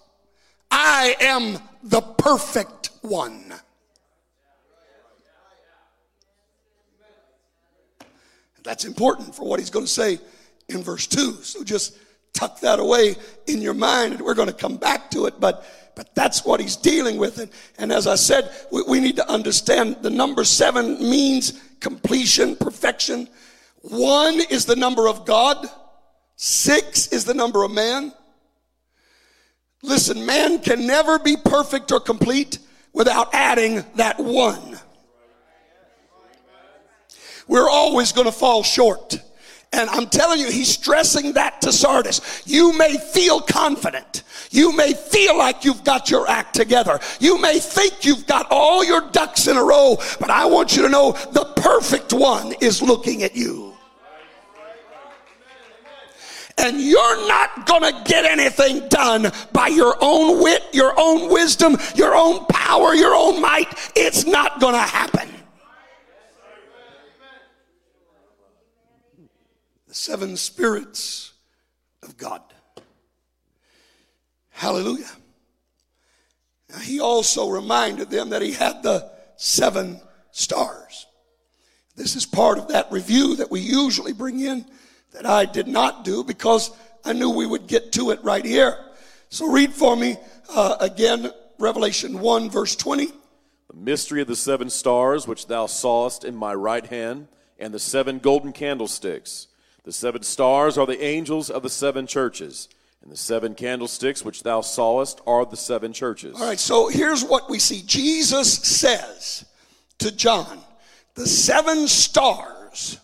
I 0.71 1.17
am 1.19 1.59
the 1.83 1.99
perfect 1.99 2.91
one. 3.01 3.53
That's 8.63 8.85
important 8.85 9.35
for 9.35 9.45
what 9.45 9.59
he's 9.59 9.69
going 9.69 9.85
to 9.85 9.91
say 9.91 10.17
in 10.69 10.81
verse 10.81 11.07
2. 11.07 11.43
So 11.43 11.65
just 11.65 11.97
tuck 12.31 12.61
that 12.61 12.79
away 12.79 13.17
in 13.47 13.61
your 13.61 13.73
mind 13.73 14.13
and 14.13 14.21
we're 14.21 14.33
going 14.33 14.47
to 14.47 14.53
come 14.53 14.77
back 14.77 15.11
to 15.11 15.25
it. 15.25 15.41
But, 15.41 15.65
but 15.95 16.13
that's 16.15 16.45
what 16.45 16.59
he's 16.59 16.75
dealing 16.75 17.17
with. 17.17 17.39
And, 17.39 17.51
and 17.77 17.91
as 17.91 18.07
I 18.07 18.15
said, 18.15 18.51
we, 18.71 18.83
we 18.83 18.99
need 18.99 19.15
to 19.17 19.29
understand 19.29 19.97
the 20.01 20.09
number 20.09 20.43
seven 20.43 20.99
means 20.99 21.61
completion, 21.79 22.55
perfection. 22.55 23.27
One 23.81 24.39
is 24.49 24.65
the 24.65 24.75
number 24.75 25.07
of 25.07 25.25
God. 25.25 25.67
Six 26.35 27.07
is 27.07 27.25
the 27.25 27.33
number 27.33 27.63
of 27.63 27.71
man. 27.71 28.13
Listen, 29.81 30.25
man 30.25 30.59
can 30.59 30.87
never 30.87 31.19
be 31.19 31.35
perfect 31.35 31.91
or 31.91 31.99
complete 31.99 32.59
without 32.93 33.33
adding 33.33 33.83
that 33.95 34.19
one. 34.19 34.79
We're 37.47 37.69
always 37.69 38.13
going 38.13 38.25
to 38.25 38.31
fall 38.31 38.63
short. 38.63 39.19
And 39.73 39.89
I'm 39.89 40.05
telling 40.05 40.39
you, 40.39 40.51
he's 40.51 40.69
stressing 40.69 41.33
that 41.33 41.61
to 41.63 41.73
Sardis. 41.73 42.43
You 42.45 42.77
may 42.77 42.95
feel 42.97 43.41
confident. 43.41 44.21
You 44.51 44.75
may 44.75 44.93
feel 44.93 45.35
like 45.35 45.65
you've 45.65 45.83
got 45.83 46.11
your 46.11 46.29
act 46.29 46.53
together. 46.53 46.99
You 47.19 47.41
may 47.41 47.57
think 47.57 48.05
you've 48.05 48.27
got 48.27 48.45
all 48.51 48.85
your 48.85 49.01
ducks 49.09 49.47
in 49.47 49.57
a 49.57 49.63
row, 49.63 49.97
but 50.19 50.29
I 50.29 50.45
want 50.45 50.75
you 50.75 50.83
to 50.83 50.89
know 50.89 51.13
the 51.31 51.45
perfect 51.55 52.13
one 52.13 52.53
is 52.61 52.83
looking 52.83 53.23
at 53.23 53.35
you. 53.35 53.73
And 56.59 56.79
you're 56.79 57.27
not 57.27 57.65
to 57.91 58.03
get 58.05 58.25
anything 58.25 58.87
done 58.89 59.31
by 59.51 59.69
your 59.69 59.97
own 60.01 60.41
wit, 60.43 60.63
your 60.71 60.93
own 60.97 61.31
wisdom, 61.31 61.77
your 61.95 62.13
own 62.13 62.45
power, 62.45 62.93
your 62.93 63.15
own 63.15 63.41
might. 63.41 63.67
It's 63.95 64.25
not 64.25 64.59
to 64.75 64.79
happen. 64.79 65.29
The 69.93 69.97
seven 69.97 70.35
spirits 70.35 71.33
of 72.01 72.17
God. 72.17 72.41
Hallelujah. 74.49 75.11
Now, 76.71 76.79
he 76.79 76.99
also 76.99 77.47
reminded 77.47 78.09
them 78.09 78.31
that 78.31 78.41
he 78.41 78.53
had 78.53 78.81
the 78.81 79.11
seven 79.35 80.01
stars. 80.31 81.05
This 81.95 82.15
is 82.15 82.25
part 82.25 82.57
of 82.57 82.69
that 82.69 82.91
review 82.91 83.35
that 83.35 83.51
we 83.51 83.59
usually 83.59 84.13
bring 84.13 84.39
in 84.39 84.65
that 85.11 85.27
I 85.27 85.45
did 85.45 85.67
not 85.67 86.03
do 86.03 86.23
because 86.23 86.71
I 87.05 87.13
knew 87.13 87.29
we 87.29 87.45
would 87.45 87.67
get 87.67 87.91
to 87.91 88.09
it 88.09 88.23
right 88.23 88.43
here. 88.43 88.75
So 89.29 89.51
read 89.51 89.73
for 89.73 89.95
me 89.95 90.17
uh, 90.49 90.77
again 90.79 91.29
Revelation 91.59 92.19
1, 92.19 92.49
verse 92.49 92.75
20. 92.75 93.05
The 93.67 93.75
mystery 93.75 94.23
of 94.23 94.27
the 94.27 94.35
seven 94.35 94.71
stars 94.71 95.27
which 95.27 95.45
thou 95.45 95.67
sawest 95.67 96.23
in 96.23 96.35
my 96.35 96.55
right 96.55 96.87
hand, 96.87 97.27
and 97.59 97.71
the 97.71 97.79
seven 97.79 98.17
golden 98.17 98.53
candlesticks. 98.53 99.49
The 99.83 99.91
seven 99.91 100.23
stars 100.23 100.77
are 100.77 100.85
the 100.85 101.03
angels 101.03 101.49
of 101.49 101.63
the 101.63 101.69
seven 101.69 102.07
churches, 102.07 102.69
and 103.01 103.11
the 103.11 103.17
seven 103.17 103.53
candlesticks 103.53 104.23
which 104.23 104.43
thou 104.43 104.61
sawest 104.61 105.19
are 105.27 105.45
the 105.45 105.57
seven 105.57 105.91
churches. 105.91 106.35
All 106.39 106.47
right, 106.47 106.59
so 106.59 106.87
here's 106.87 107.23
what 107.23 107.49
we 107.49 107.59
see 107.59 107.83
Jesus 107.85 108.53
says 108.53 109.45
to 109.99 110.11
John 110.15 110.59
the 111.15 111.27
seven 111.27 111.87
stars 111.87 112.97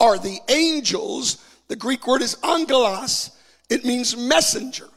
are 0.00 0.18
the 0.18 0.38
angels. 0.48 1.44
The 1.68 1.76
Greek 1.76 2.06
word 2.06 2.22
is 2.22 2.36
angelos, 2.42 3.30
it 3.68 3.84
means 3.84 4.16
messenger. 4.16 4.88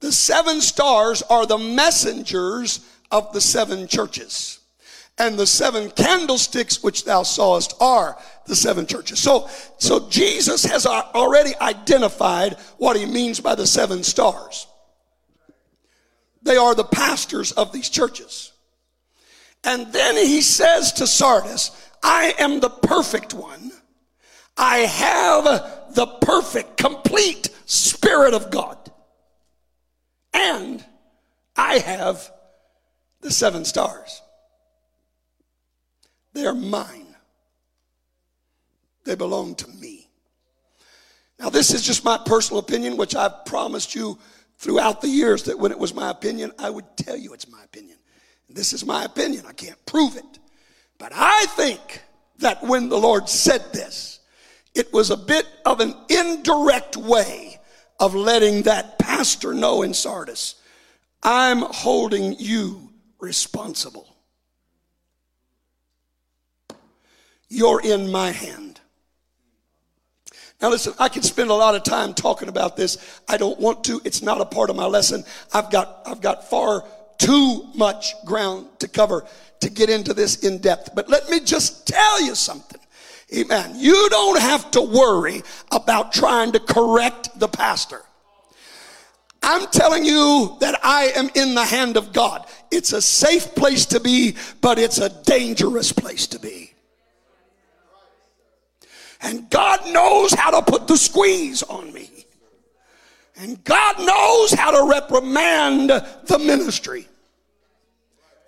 The 0.00 0.12
seven 0.12 0.60
stars 0.60 1.22
are 1.22 1.46
the 1.46 1.58
messengers 1.58 2.80
of 3.10 3.32
the 3.32 3.40
seven 3.40 3.86
churches 3.86 4.58
and 5.18 5.38
the 5.38 5.46
seven 5.46 5.90
candlesticks 5.90 6.82
which 6.82 7.04
thou 7.04 7.22
sawest 7.22 7.74
are 7.80 8.18
the 8.46 8.56
seven 8.56 8.86
churches. 8.86 9.20
So, 9.20 9.48
so 9.78 10.08
Jesus 10.08 10.64
has 10.64 10.86
already 10.86 11.52
identified 11.60 12.54
what 12.78 12.96
he 12.96 13.06
means 13.06 13.40
by 13.40 13.54
the 13.54 13.66
seven 13.66 14.02
stars. 14.02 14.66
They 16.42 16.56
are 16.56 16.74
the 16.74 16.84
pastors 16.84 17.52
of 17.52 17.72
these 17.72 17.88
churches. 17.88 18.52
And 19.62 19.92
then 19.92 20.16
he 20.16 20.42
says 20.42 20.92
to 20.94 21.06
Sardis, 21.06 21.70
I 22.02 22.34
am 22.38 22.60
the 22.60 22.68
perfect 22.68 23.32
one. 23.32 23.72
I 24.56 24.78
have 24.78 25.44
the 25.94 26.06
perfect, 26.06 26.76
complete 26.76 27.48
Spirit 27.64 28.34
of 28.34 28.50
God. 28.50 28.78
And 30.34 30.84
I 31.56 31.78
have 31.78 32.30
the 33.20 33.30
seven 33.30 33.64
stars. 33.64 34.20
They 36.34 36.46
are 36.46 36.54
mine. 36.54 37.06
They 39.04 39.14
belong 39.14 39.54
to 39.56 39.68
me. 39.68 40.08
Now, 41.38 41.50
this 41.50 41.72
is 41.72 41.82
just 41.82 42.04
my 42.04 42.18
personal 42.24 42.60
opinion, 42.60 42.96
which 42.96 43.14
I've 43.14 43.44
promised 43.44 43.94
you 43.94 44.18
throughout 44.58 45.00
the 45.00 45.08
years 45.08 45.44
that 45.44 45.58
when 45.58 45.72
it 45.72 45.78
was 45.78 45.94
my 45.94 46.10
opinion, 46.10 46.52
I 46.58 46.70
would 46.70 46.96
tell 46.96 47.16
you 47.16 47.34
it's 47.34 47.50
my 47.50 47.62
opinion. 47.64 47.98
This 48.48 48.72
is 48.72 48.86
my 48.86 49.04
opinion. 49.04 49.44
I 49.48 49.52
can't 49.52 49.84
prove 49.84 50.16
it. 50.16 50.38
But 50.98 51.12
I 51.14 51.46
think 51.50 52.02
that 52.38 52.62
when 52.62 52.88
the 52.88 52.98
Lord 52.98 53.28
said 53.28 53.72
this, 53.72 54.20
it 54.74 54.92
was 54.92 55.10
a 55.10 55.16
bit 55.16 55.46
of 55.64 55.80
an 55.80 55.94
indirect 56.08 56.96
way 56.96 57.58
of 58.00 58.14
letting 58.14 58.62
that 58.62 58.98
pastor 58.98 59.54
know 59.54 59.82
in 59.82 59.94
Sardis, 59.94 60.56
I'm 61.22 61.60
holding 61.60 62.36
you 62.38 62.90
responsible. 63.18 64.13
You're 67.48 67.80
in 67.80 68.10
my 68.10 68.30
hand. 68.30 68.80
Now, 70.60 70.70
listen, 70.70 70.94
I 70.98 71.08
could 71.08 71.24
spend 71.24 71.50
a 71.50 71.54
lot 71.54 71.74
of 71.74 71.82
time 71.82 72.14
talking 72.14 72.48
about 72.48 72.76
this. 72.76 73.20
I 73.28 73.36
don't 73.36 73.58
want 73.60 73.84
to. 73.84 74.00
It's 74.04 74.22
not 74.22 74.40
a 74.40 74.46
part 74.46 74.70
of 74.70 74.76
my 74.76 74.86
lesson. 74.86 75.24
I've 75.52 75.70
got, 75.70 76.02
I've 76.06 76.20
got 76.20 76.48
far 76.48 76.84
too 77.18 77.64
much 77.74 78.14
ground 78.24 78.66
to 78.78 78.88
cover 78.88 79.24
to 79.60 79.70
get 79.70 79.90
into 79.90 80.14
this 80.14 80.36
in 80.36 80.58
depth. 80.58 80.94
But 80.94 81.08
let 81.08 81.28
me 81.28 81.40
just 81.40 81.86
tell 81.86 82.22
you 82.22 82.34
something. 82.34 82.80
Amen. 83.34 83.72
You 83.76 84.08
don't 84.10 84.40
have 84.40 84.70
to 84.72 84.82
worry 84.82 85.42
about 85.72 86.12
trying 86.12 86.52
to 86.52 86.60
correct 86.60 87.38
the 87.38 87.48
pastor. 87.48 88.02
I'm 89.42 89.66
telling 89.68 90.04
you 90.04 90.56
that 90.60 90.78
I 90.82 91.12
am 91.16 91.30
in 91.34 91.54
the 91.54 91.64
hand 91.64 91.96
of 91.96 92.12
God. 92.12 92.46
It's 92.70 92.92
a 92.92 93.02
safe 93.02 93.54
place 93.54 93.86
to 93.86 94.00
be, 94.00 94.36
but 94.60 94.78
it's 94.78 94.98
a 94.98 95.10
dangerous 95.24 95.92
place 95.92 96.26
to 96.28 96.38
be. 96.38 96.73
And 99.24 99.48
God 99.48 99.90
knows 99.90 100.34
how 100.34 100.50
to 100.50 100.70
put 100.70 100.86
the 100.86 100.96
squeeze 100.96 101.62
on 101.62 101.92
me. 101.92 102.10
And 103.36 103.64
God 103.64 103.98
knows 103.98 104.52
how 104.52 104.70
to 104.70 104.88
reprimand 104.88 105.90
the 105.90 106.38
ministry. 106.38 107.08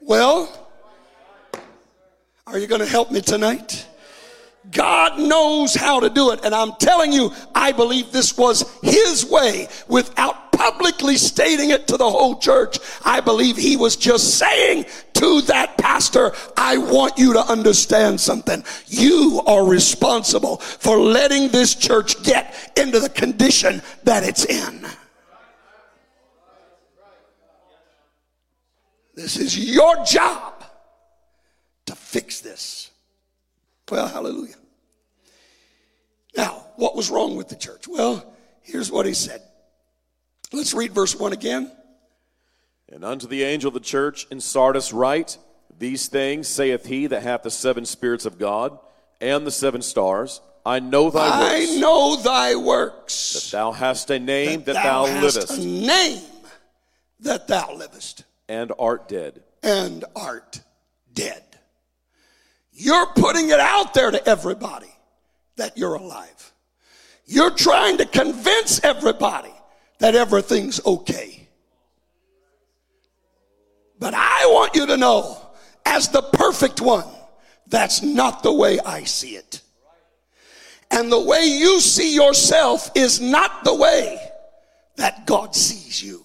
Well, 0.03 0.69
are 2.47 2.59
you 2.59 2.67
going 2.67 2.83
to 2.83 2.87
help 2.87 3.11
me 3.11 3.21
tonight? 3.23 3.87
God 4.71 5.19
knows 5.19 5.75
how 5.75 6.01
to 6.01 6.11
do 6.11 6.31
it. 6.33 6.45
And 6.45 6.55
I'm 6.55 6.73
telling 6.75 7.13
you, 7.13 7.33
I 7.55 7.73
believe 7.73 8.13
this 8.13 8.37
was 8.37 8.65
His 8.83 9.25
way 9.25 9.69
without 9.89 10.46
publicly 10.67 11.17
stating 11.17 11.71
it 11.71 11.87
to 11.87 11.97
the 11.97 12.11
whole 12.11 12.37
church. 12.39 12.79
I 13.05 13.21
believe 13.21 13.57
he 13.57 13.77
was 13.77 13.95
just 13.95 14.37
saying 14.37 14.87
to 15.15 15.41
that 15.43 15.79
pastor, 15.79 16.33
I 16.57 16.79
want 16.79 17.19
you 17.19 17.35
to 17.35 17.41
understand 17.41 18.21
something. 18.21 18.65
You 18.89 19.43
are 19.47 19.65
responsible 19.65 20.57
for 20.57 20.99
letting 20.99 21.51
this 21.51 21.77
church 21.77 22.21
get 22.25 22.73
into 22.77 22.99
the 22.99 23.09
condition 23.09 23.81
that 24.03 24.25
it's 24.25 24.45
in. 24.45 24.85
This 29.15 29.37
is 29.37 29.57
your 29.57 30.05
job 30.05 30.65
to 31.87 31.95
fix 31.95 32.41
this. 32.41 32.91
Well, 33.89 34.09
hallelujah. 34.09 34.57
Now, 36.37 36.67
what 36.75 36.97
was 36.97 37.09
wrong 37.09 37.37
with 37.37 37.49
the 37.49 37.55
church? 37.55 37.87
Well, 37.87 38.35
here's 38.63 38.91
what 38.91 39.07
he 39.07 39.15
said 39.15 39.43
Let's 40.57 40.73
read 40.73 40.93
verse 40.93 41.15
1 41.15 41.35
again. 41.35 41.71
And 42.91 43.05
unto 43.05 43.27
the 43.27 43.43
angel 43.43 43.69
of 43.69 43.75
the 43.75 43.81
church 43.81 44.27
in 44.31 44.41
Sardis 44.41 44.91
write, 44.91 45.37
These 45.79 46.09
things 46.09 46.49
saith 46.49 46.87
he 46.87 47.07
that 47.09 47.23
hath 47.23 47.43
the 47.43 47.51
seven 47.51 47.85
spirits 47.85 48.25
of 48.25 48.39
God 48.39 48.79
and 49.21 49.47
the 49.47 49.51
seven 49.51 49.83
stars. 49.83 50.41
I 50.65 50.81
know 50.81 51.11
thy 51.11 51.29
works. 51.29 51.53
I 51.53 51.79
know 51.79 52.17
thy 52.17 52.57
works. 52.57 53.33
That 53.35 53.57
thou 53.57 53.73
hast 53.73 54.09
a 54.11 54.19
name 54.19 54.61
that, 54.61 54.75
that 54.75 54.83
thou, 54.83 55.05
thou 55.05 55.21
livest. 55.21 55.59
A 55.59 55.61
name 55.61 56.23
that 57.21 57.47
thou 57.47 57.75
livest. 57.75 58.25
And 58.49 58.73
art 58.79 59.09
dead. 59.09 59.43
And 59.63 60.07
art 60.17 60.63
dead. 61.13 61.45
You're 62.73 63.09
putting 63.09 63.51
it 63.51 63.61
out 63.61 63.93
there 63.93 64.11
to 64.11 64.27
everybody 64.27 64.91
that 65.57 65.77
you're 65.77 65.97
alive. 65.97 66.53
You're 67.27 67.55
trying 67.55 67.99
to 67.99 68.07
convince 68.07 68.83
everybody 68.83 69.53
that 69.99 70.15
everything's 70.15 70.85
okay. 70.85 71.49
But 73.99 74.15
I 74.15 74.47
want 74.47 74.75
you 74.75 74.87
to 74.87 74.97
know, 74.97 75.41
as 75.85 76.09
the 76.09 76.23
perfect 76.23 76.81
one, 76.81 77.07
that's 77.67 78.03
not 78.03 78.43
the 78.43 78.53
way 78.53 78.79
I 78.81 79.05
see 79.05 79.37
it. 79.37 79.63
And 80.91 81.11
the 81.11 81.21
way 81.21 81.45
you 81.45 81.81
see 81.81 82.15
yourself 82.15 82.91
is 82.95 83.21
not 83.21 83.65
the 83.65 83.75
way 83.75 84.19
that 84.97 85.27
God 85.27 85.55
sees 85.55 86.03
you. 86.03 86.25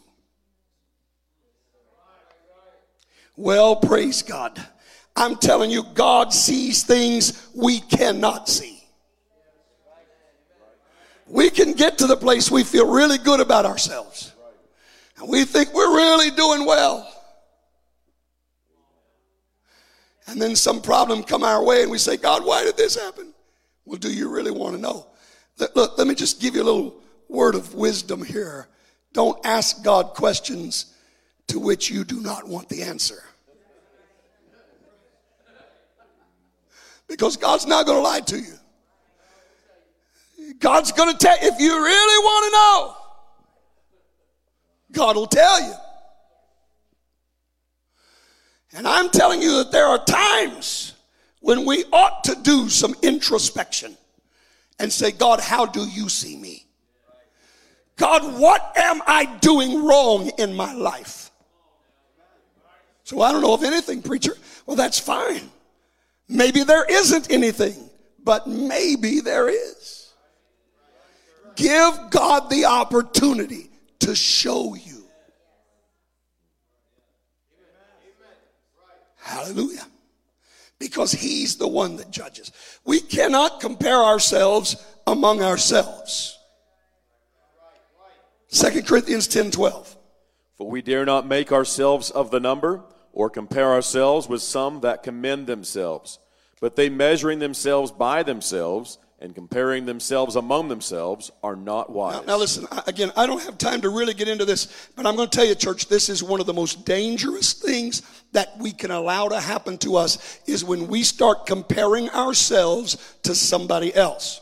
Well, 3.36 3.76
praise 3.76 4.22
God. 4.22 4.64
I'm 5.16 5.36
telling 5.36 5.72
you, 5.72 5.84
God 5.94 6.32
sees 6.32 6.84
things 6.84 7.50
we 7.56 7.80
cannot 7.80 8.48
see 8.48 8.71
we 11.32 11.50
can 11.50 11.72
get 11.72 11.98
to 12.00 12.08
the 12.08 12.18
place 12.18 12.52
we 12.52 12.64
feel 12.64 12.92
really 12.92 13.18
good 13.18 13.40
about 13.40 13.66
ourselves. 13.66 14.34
And 15.18 15.30
we 15.30 15.46
think 15.46 15.74
we're 15.74 15.96
really 15.96 16.30
doing 16.32 16.66
well. 16.66 17.08
And 20.28 20.42
then 20.42 20.56
some 20.56 20.82
problem 20.82 21.24
come 21.24 21.44
our 21.44 21.64
way 21.64 21.84
and 21.84 21.92
we 21.92 21.98
say, 21.98 22.18
God, 22.18 22.46
why 22.46 22.64
did 22.64 22.76
this 22.76 23.02
happen? 23.02 23.34
Well, 23.86 23.98
do 23.98 24.12
you 24.12 24.30
really 24.30 24.52
want 24.52 24.76
to 24.76 24.82
know? 24.82 25.08
Look, 25.74 25.98
let 25.98 26.06
me 26.06 26.16
just 26.16 26.42
give 26.42 26.56
you 26.56 26.64
a 26.64 26.66
little 26.66 26.96
word 27.30 27.56
of 27.56 27.76
wisdom 27.76 28.24
here. 28.24 28.68
Don't 29.14 29.40
ask 29.46 29.84
God 29.84 30.08
questions 30.14 30.94
to 31.48 31.60
which 31.60 31.90
you 31.90 32.04
do 32.04 32.20
not 32.20 32.48
want 32.48 32.68
the 32.68 32.84
answer. 32.84 33.24
Because 37.08 37.38
God's 37.38 37.68
not 37.68 37.86
going 37.86 37.98
to 37.98 38.04
lie 38.04 38.22
to 38.22 38.38
you. 38.38 38.54
God's 40.60 40.92
going 40.92 41.12
to 41.12 41.18
tell 41.18 41.38
if 41.40 41.60
you 41.60 41.84
really 41.84 42.24
want 42.24 42.46
to 42.46 42.52
know. 42.52 42.96
God 44.92 45.16
will 45.16 45.28
tell 45.28 45.62
you. 45.62 45.74
And 48.74 48.88
I'm 48.88 49.10
telling 49.10 49.42
you 49.42 49.58
that 49.58 49.72
there 49.72 49.86
are 49.86 50.04
times 50.04 50.94
when 51.42 51.66
we 51.66 51.84
ought 51.92 52.24
to 52.26 52.36
do 52.36 52.70
some 52.70 52.96
introspection 53.02 53.98
and 54.80 54.92
say, 54.92 55.12
God, 55.12 55.40
how 55.40 55.66
do 55.66 55.82
you 55.82 56.10
see 56.10 56.38
me? 56.38 56.66
God, 57.98 58.40
what 58.40 58.74
am 58.76 59.02
I 59.06 59.26
doing 59.42 59.86
wrong 59.86 60.32
in 60.38 60.56
my 60.56 60.74
life? 60.74 61.32
So 63.04 63.22
I 63.22 63.32
don't 63.32 63.42
know 63.42 63.54
of 63.54 63.64
anything, 63.64 64.02
preacher. 64.02 64.34
Well, 64.66 64.78
that's 64.78 65.00
fine. 65.00 65.52
Maybe 66.30 66.64
there 66.64 66.86
isn't 66.90 67.30
anything, 67.30 67.90
but 68.24 68.48
maybe 68.48 69.20
there 69.20 69.50
is. 69.50 70.01
Give 71.56 72.10
God 72.10 72.50
the 72.50 72.66
opportunity 72.66 73.70
to 74.00 74.16
show 74.16 74.76
you. 74.76 75.04
Hallelujah. 79.18 79.86
Because 80.80 81.12
he's 81.12 81.58
the 81.58 81.68
one 81.68 81.98
that 81.98 82.10
judges. 82.10 82.52
We 82.86 83.00
cannot 83.00 83.62
compare 83.62 84.04
ourselves 84.04 84.76
among 85.06 85.42
ourselves. 85.42 86.38
2 88.50 88.84
Corinthians 88.84 89.28
10 89.28 89.52
12. 89.52 89.98
For 90.58 90.70
we 90.70 90.82
dare 90.82 91.06
not 91.06 91.28
make 91.28 91.52
ourselves 91.52 92.12
of 92.12 92.32
the 92.32 92.40
number 92.40 92.84
or 93.14 93.30
compare 93.30 93.72
ourselves 93.72 94.28
with 94.28 94.42
some 94.42 94.82
that 94.82 95.04
commend 95.04 95.48
themselves, 95.48 96.20
but 96.60 96.76
they 96.76 96.90
measuring 96.90 97.40
themselves 97.40 97.92
by 97.92 98.24
themselves 98.24 98.98
and 99.22 99.36
comparing 99.36 99.86
themselves 99.86 100.36
among 100.36 100.68
themselves 100.68 101.32
are 101.44 101.56
not 101.56 101.92
wise. 101.92 102.16
Now, 102.16 102.34
now, 102.34 102.38
listen, 102.38 102.66
again, 102.88 103.12
I 103.16 103.28
don't 103.28 103.42
have 103.44 103.58
time 103.58 103.82
to 103.82 103.90
really 103.90 104.16
get 104.16 104.28
into 104.28 104.46
this, 104.46 104.90
but 104.96 105.06
I'm 105.06 105.16
going 105.16 105.30
to 105.30 105.36
tell 105.36 105.46
you, 105.46 105.54
church, 105.54 105.88
this 105.88 106.10
is 106.10 106.24
one 106.24 106.40
of 106.40 106.48
the 106.48 106.54
most 106.54 106.86
dangerous 106.86 107.54
things 107.54 108.02
that 108.32 108.58
we 108.60 108.72
can 108.72 108.90
allow 108.90 109.30
to 109.30 109.40
happen 109.40 109.78
to 109.80 109.96
us 109.96 110.40
is 110.48 110.66
when 110.66 110.88
we 110.88 111.04
start 111.04 111.46
comparing 111.46 112.10
ourselves 112.10 113.18
to 113.24 113.36
somebody 113.36 113.94
else. 113.94 114.42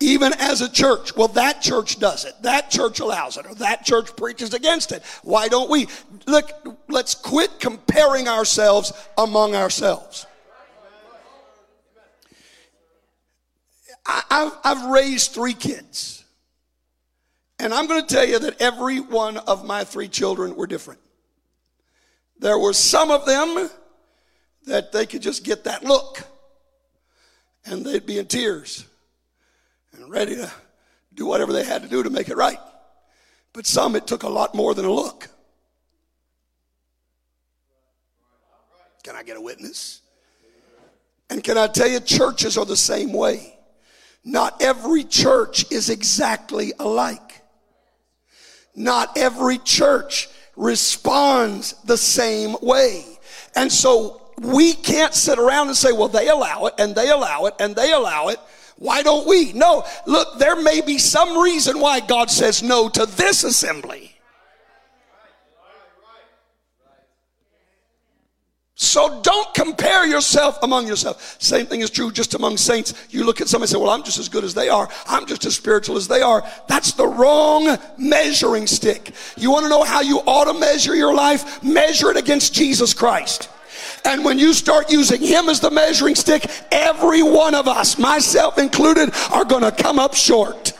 Even 0.00 0.32
as 0.38 0.60
a 0.60 0.68
church, 0.68 1.14
well, 1.16 1.28
that 1.28 1.60
church 1.60 1.98
does 1.98 2.24
it, 2.24 2.32
that 2.42 2.70
church 2.70 3.00
allows 3.00 3.36
it, 3.36 3.46
or 3.46 3.54
that 3.56 3.84
church 3.84 4.14
preaches 4.16 4.54
against 4.54 4.92
it. 4.92 5.02
Why 5.22 5.48
don't 5.48 5.68
we? 5.68 5.88
Look, 6.26 6.52
let's 6.88 7.16
quit 7.16 7.58
comparing 7.58 8.28
ourselves 8.28 8.92
among 9.18 9.56
ourselves. 9.56 10.24
I, 14.08 14.50
have 14.64 14.86
raised 14.86 15.32
three 15.32 15.52
kids. 15.52 16.24
And 17.58 17.74
I'm 17.74 17.86
going 17.86 18.00
to 18.00 18.14
tell 18.14 18.24
you 18.24 18.38
that 18.38 18.60
every 18.60 19.00
one 19.00 19.36
of 19.36 19.64
my 19.64 19.84
three 19.84 20.08
children 20.08 20.56
were 20.56 20.66
different. 20.66 21.00
There 22.38 22.58
were 22.58 22.72
some 22.72 23.10
of 23.10 23.26
them 23.26 23.68
that 24.66 24.92
they 24.92 25.06
could 25.06 25.22
just 25.22 25.44
get 25.44 25.64
that 25.64 25.84
look 25.84 26.24
and 27.64 27.84
they'd 27.84 28.06
be 28.06 28.18
in 28.18 28.26
tears 28.26 28.86
and 29.92 30.10
ready 30.10 30.36
to 30.36 30.50
do 31.14 31.26
whatever 31.26 31.52
they 31.52 31.64
had 31.64 31.82
to 31.82 31.88
do 31.88 32.02
to 32.02 32.10
make 32.10 32.28
it 32.28 32.36
right. 32.36 32.60
But 33.52 33.66
some, 33.66 33.96
it 33.96 34.06
took 34.06 34.22
a 34.22 34.28
lot 34.28 34.54
more 34.54 34.74
than 34.74 34.84
a 34.84 34.92
look. 34.92 35.28
Can 39.02 39.16
I 39.16 39.22
get 39.22 39.36
a 39.36 39.40
witness? 39.40 40.00
And 41.30 41.42
can 41.42 41.58
I 41.58 41.66
tell 41.66 41.88
you, 41.88 42.00
churches 42.00 42.56
are 42.56 42.64
the 42.64 42.76
same 42.76 43.12
way. 43.12 43.57
Not 44.24 44.60
every 44.60 45.04
church 45.04 45.70
is 45.72 45.90
exactly 45.90 46.72
alike. 46.78 47.42
Not 48.74 49.16
every 49.16 49.58
church 49.58 50.28
responds 50.56 51.74
the 51.84 51.96
same 51.96 52.56
way. 52.60 53.04
And 53.54 53.72
so 53.72 54.22
we 54.40 54.74
can't 54.74 55.14
sit 55.14 55.38
around 55.38 55.68
and 55.68 55.76
say, 55.76 55.92
well, 55.92 56.08
they 56.08 56.28
allow 56.28 56.66
it 56.66 56.74
and 56.78 56.94
they 56.94 57.10
allow 57.10 57.46
it 57.46 57.54
and 57.58 57.74
they 57.74 57.92
allow 57.92 58.28
it. 58.28 58.38
Why 58.76 59.02
don't 59.02 59.26
we? 59.26 59.52
No, 59.52 59.84
look, 60.06 60.38
there 60.38 60.60
may 60.60 60.80
be 60.80 60.98
some 60.98 61.36
reason 61.36 61.80
why 61.80 62.00
God 62.00 62.30
says 62.30 62.62
no 62.62 62.88
to 62.90 63.06
this 63.06 63.42
assembly. 63.42 64.17
So 68.80 69.20
don't 69.22 69.52
compare 69.54 70.06
yourself 70.06 70.56
among 70.62 70.86
yourself. 70.86 71.36
Same 71.40 71.66
thing 71.66 71.80
is 71.80 71.90
true 71.90 72.12
just 72.12 72.34
among 72.34 72.56
saints. 72.56 72.94
You 73.10 73.24
look 73.24 73.40
at 73.40 73.48
somebody 73.48 73.64
and 73.64 73.70
say, 73.70 73.82
Well, 73.82 73.90
I'm 73.90 74.04
just 74.04 74.20
as 74.20 74.28
good 74.28 74.44
as 74.44 74.54
they 74.54 74.68
are. 74.68 74.88
I'm 75.06 75.26
just 75.26 75.44
as 75.46 75.56
spiritual 75.56 75.96
as 75.96 76.06
they 76.06 76.22
are. 76.22 76.48
That's 76.68 76.92
the 76.92 77.08
wrong 77.08 77.76
measuring 77.98 78.68
stick. 78.68 79.14
You 79.36 79.50
want 79.50 79.64
to 79.64 79.68
know 79.68 79.82
how 79.82 80.00
you 80.00 80.18
ought 80.20 80.44
to 80.44 80.56
measure 80.56 80.94
your 80.94 81.12
life? 81.12 81.60
Measure 81.60 82.12
it 82.12 82.16
against 82.16 82.54
Jesus 82.54 82.94
Christ. 82.94 83.50
And 84.04 84.24
when 84.24 84.38
you 84.38 84.54
start 84.54 84.92
using 84.92 85.22
Him 85.22 85.48
as 85.48 85.58
the 85.58 85.72
measuring 85.72 86.14
stick, 86.14 86.48
every 86.70 87.24
one 87.24 87.56
of 87.56 87.66
us, 87.66 87.98
myself 87.98 88.58
included, 88.58 89.12
are 89.32 89.44
going 89.44 89.64
to 89.64 89.72
come 89.72 89.98
up 89.98 90.14
short. 90.14 90.72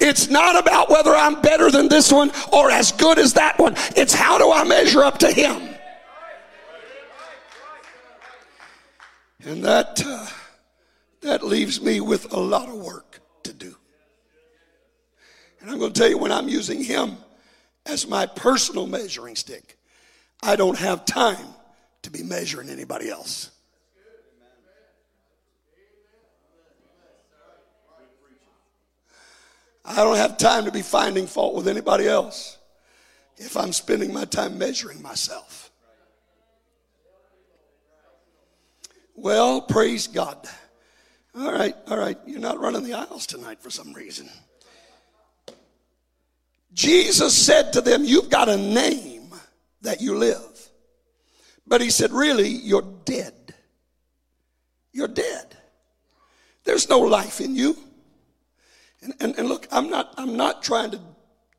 It's 0.00 0.28
not 0.28 0.58
about 0.58 0.90
whether 0.90 1.14
I'm 1.14 1.40
better 1.40 1.70
than 1.70 1.88
this 1.88 2.12
one 2.12 2.30
or 2.52 2.70
as 2.70 2.92
good 2.92 3.18
as 3.18 3.34
that 3.34 3.58
one. 3.58 3.74
It's 3.96 4.14
how 4.14 4.38
do 4.38 4.52
I 4.52 4.64
measure 4.64 5.02
up 5.02 5.18
to 5.18 5.30
him? 5.30 5.74
And 9.44 9.64
that 9.64 10.02
uh, 10.04 10.26
that 11.22 11.42
leaves 11.42 11.80
me 11.80 12.00
with 12.00 12.32
a 12.32 12.38
lot 12.38 12.68
of 12.68 12.74
work 12.74 13.20
to 13.44 13.52
do. 13.52 13.74
And 15.60 15.70
I'm 15.70 15.78
going 15.78 15.92
to 15.92 15.98
tell 15.98 16.08
you 16.08 16.18
when 16.18 16.32
I'm 16.32 16.48
using 16.48 16.82
him 16.82 17.16
as 17.86 18.06
my 18.06 18.26
personal 18.26 18.86
measuring 18.86 19.36
stick, 19.36 19.78
I 20.42 20.56
don't 20.56 20.78
have 20.78 21.04
time 21.04 21.46
to 22.02 22.10
be 22.10 22.22
measuring 22.22 22.68
anybody 22.68 23.10
else. 23.10 23.50
I 29.88 30.04
don't 30.04 30.16
have 30.16 30.36
time 30.36 30.66
to 30.66 30.70
be 30.70 30.82
finding 30.82 31.26
fault 31.26 31.54
with 31.54 31.66
anybody 31.66 32.06
else 32.06 32.58
if 33.38 33.56
I'm 33.56 33.72
spending 33.72 34.12
my 34.12 34.26
time 34.26 34.58
measuring 34.58 35.00
myself. 35.00 35.70
Well, 39.14 39.62
praise 39.62 40.06
God. 40.06 40.46
All 41.34 41.50
right, 41.50 41.74
all 41.86 41.96
right. 41.96 42.18
You're 42.26 42.38
not 42.38 42.60
running 42.60 42.84
the 42.84 42.92
aisles 42.92 43.26
tonight 43.26 43.62
for 43.62 43.70
some 43.70 43.94
reason. 43.94 44.28
Jesus 46.74 47.34
said 47.34 47.72
to 47.72 47.80
them, 47.80 48.04
You've 48.04 48.28
got 48.28 48.48
a 48.48 48.56
name 48.56 49.32
that 49.80 50.02
you 50.02 50.16
live. 50.16 50.68
But 51.66 51.80
he 51.80 51.88
said, 51.88 52.12
Really, 52.12 52.48
you're 52.48 52.86
dead. 53.06 53.32
You're 54.92 55.08
dead. 55.08 55.56
There's 56.64 56.90
no 56.90 57.00
life 57.00 57.40
in 57.40 57.56
you. 57.56 57.76
And, 59.02 59.14
and, 59.20 59.38
and 59.38 59.48
look, 59.48 59.66
I'm 59.70 59.88
not, 59.90 60.14
I'm 60.16 60.36
not 60.36 60.62
trying 60.62 60.90
to 60.90 61.00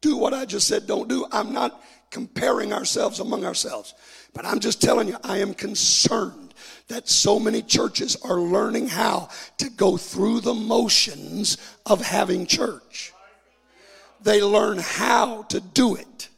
do 0.01 0.17
what 0.17 0.33
I 0.33 0.45
just 0.45 0.67
said 0.67 0.87
don't 0.87 1.07
do. 1.07 1.25
I'm 1.31 1.53
not 1.53 1.81
comparing 2.11 2.73
ourselves 2.73 3.19
among 3.19 3.45
ourselves. 3.45 3.93
But 4.33 4.45
I'm 4.45 4.59
just 4.59 4.81
telling 4.81 5.07
you, 5.07 5.17
I 5.23 5.37
am 5.37 5.53
concerned 5.53 6.53
that 6.87 7.07
so 7.07 7.39
many 7.39 7.61
churches 7.61 8.17
are 8.23 8.39
learning 8.39 8.87
how 8.87 9.29
to 9.57 9.69
go 9.69 9.97
through 9.97 10.41
the 10.41 10.53
motions 10.53 11.57
of 11.85 12.01
having 12.01 12.45
church. 12.45 13.13
They 14.21 14.41
learn 14.41 14.79
how 14.79 15.43
to 15.43 15.59
do 15.59 15.95
it. 15.95 16.29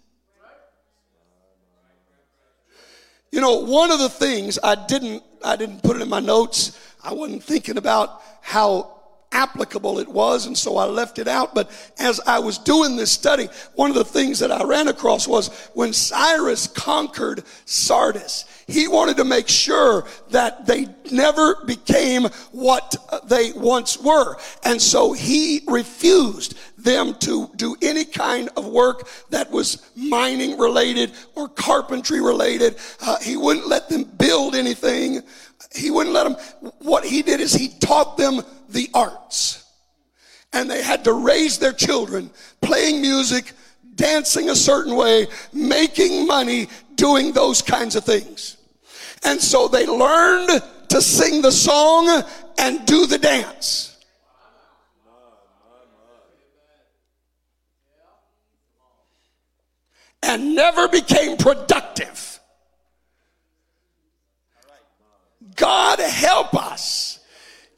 You 3.31 3.39
know, 3.39 3.61
one 3.63 3.91
of 3.91 3.99
the 3.99 4.09
things 4.09 4.59
I 4.61 4.75
didn't 4.75 5.23
I 5.43 5.55
didn't 5.55 5.81
put 5.81 5.95
it 5.95 6.01
in 6.01 6.09
my 6.09 6.19
notes. 6.19 6.77
I 7.03 7.13
wasn't 7.13 7.43
thinking 7.43 7.77
about 7.77 8.21
how 8.41 9.00
applicable 9.31 9.99
it 9.99 10.07
was, 10.07 10.45
and 10.45 10.57
so 10.57 10.77
I 10.77 10.85
left 10.85 11.19
it 11.19 11.27
out. 11.27 11.55
But 11.55 11.69
as 11.99 12.19
I 12.25 12.39
was 12.39 12.57
doing 12.57 12.95
this 12.95 13.11
study, 13.11 13.47
one 13.75 13.89
of 13.89 13.95
the 13.95 14.05
things 14.05 14.39
that 14.39 14.51
I 14.51 14.63
ran 14.63 14.87
across 14.87 15.27
was 15.27 15.69
when 15.73 15.93
Cyrus 15.93 16.67
conquered 16.67 17.43
Sardis, 17.65 18.45
he 18.67 18.87
wanted 18.87 19.17
to 19.17 19.25
make 19.25 19.47
sure 19.47 20.05
that 20.29 20.65
they 20.65 20.87
never 21.11 21.63
became 21.65 22.25
what 22.51 22.95
they 23.25 23.51
once 23.53 23.97
were. 23.97 24.37
And 24.63 24.81
so 24.81 25.13
he 25.13 25.61
refused 25.67 26.57
them 26.77 27.13
to 27.19 27.49
do 27.55 27.75
any 27.81 28.05
kind 28.05 28.49
of 28.57 28.65
work 28.67 29.07
that 29.29 29.51
was 29.51 29.89
mining 29.95 30.57
related 30.57 31.11
or 31.35 31.47
carpentry 31.49 32.21
related. 32.21 32.77
Uh, 33.01 33.17
he 33.19 33.37
wouldn't 33.37 33.67
let 33.67 33.89
them 33.89 34.03
build 34.03 34.55
anything. 34.55 35.21
He 35.73 35.91
wouldn't 35.91 36.13
let 36.13 36.23
them. 36.23 36.71
What 36.79 37.05
he 37.05 37.21
did 37.21 37.39
is 37.39 37.53
he 37.53 37.69
taught 37.69 38.17
them 38.17 38.41
the 38.69 38.89
arts. 38.93 39.65
And 40.53 40.69
they 40.69 40.83
had 40.83 41.03
to 41.05 41.13
raise 41.13 41.59
their 41.59 41.73
children 41.73 42.29
playing 42.61 43.01
music, 43.01 43.53
dancing 43.95 44.49
a 44.49 44.55
certain 44.55 44.95
way, 44.95 45.27
making 45.53 46.27
money, 46.27 46.67
doing 46.95 47.31
those 47.31 47.61
kinds 47.61 47.95
of 47.95 48.03
things. 48.03 48.57
And 49.23 49.39
so 49.39 49.67
they 49.67 49.85
learned 49.85 50.61
to 50.89 51.01
sing 51.01 51.41
the 51.41 51.51
song 51.51 52.23
and 52.57 52.85
do 52.85 53.05
the 53.05 53.17
dance. 53.17 53.87
And 60.23 60.55
never 60.55 60.87
became 60.87 61.37
productive. 61.37 62.30
God 65.61 65.99
help 65.99 66.55
us. 66.55 67.19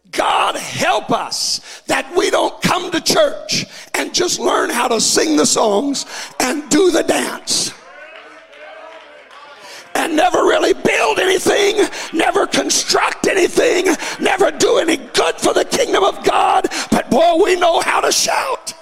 God 0.09 0.55
help 0.55 1.11
us 1.11 1.81
that 1.87 2.15
we 2.15 2.29
don't 2.29 2.61
come 2.61 2.89
to 2.91 3.01
church 3.01 3.65
and 3.93 4.13
just 4.13 4.39
learn 4.39 4.69
how 4.69 4.87
to 4.87 5.01
sing 5.01 5.35
the 5.35 5.45
songs 5.45 6.05
and 6.39 6.69
do 6.69 6.91
the 6.91 7.03
dance 7.03 7.73
and 9.95 10.15
never 10.15 10.45
really 10.45 10.73
build 10.73 11.19
anything, 11.19 11.85
never 12.13 12.47
construct 12.47 13.27
anything, 13.27 13.93
never 14.21 14.49
do 14.49 14.77
any 14.77 14.95
good 14.95 15.35
for 15.35 15.53
the 15.53 15.65
kingdom 15.65 16.05
of 16.05 16.23
God. 16.23 16.67
But 16.89 17.11
boy, 17.11 17.43
we 17.43 17.59
know 17.59 17.81
how 17.81 17.99
to 17.99 18.13
shout. 18.13 18.73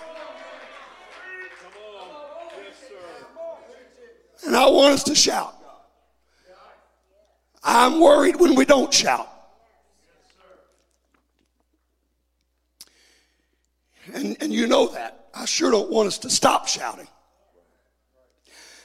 And 4.45 4.55
I 4.55 4.69
want 4.69 4.93
us 4.93 5.03
to 5.05 5.15
shout. 5.15 5.60
I'm 7.63 7.99
worried 7.99 8.37
when 8.37 8.55
we 8.55 8.65
don't 8.65 8.93
shout. 8.93 9.27
And, 14.13 14.35
and 14.41 14.51
you 14.51 14.67
know 14.67 14.87
that. 14.87 15.27
I 15.33 15.45
sure 15.45 15.71
don't 15.71 15.89
want 15.89 16.07
us 16.07 16.17
to 16.19 16.29
stop 16.29 16.67
shouting. 16.67 17.07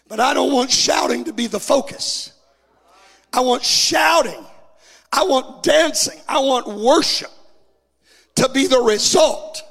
But 0.09 0.21
I 0.21 0.35
don't 0.35 0.53
want 0.53 0.71
shouting 0.71 1.25
to 1.25 1.33
be 1.33 1.47
the 1.47 1.59
focus. 1.59 2.33
I 3.33 3.41
want 3.41 3.65
shouting. 3.65 4.45
I 5.13 5.25
want 5.25 5.63
dancing. 5.63 6.21
I 6.29 6.41
want 6.41 6.69
worship 6.69 7.31
to 8.37 8.49
be 8.49 8.67
the 8.67 8.79
result. 8.79 9.63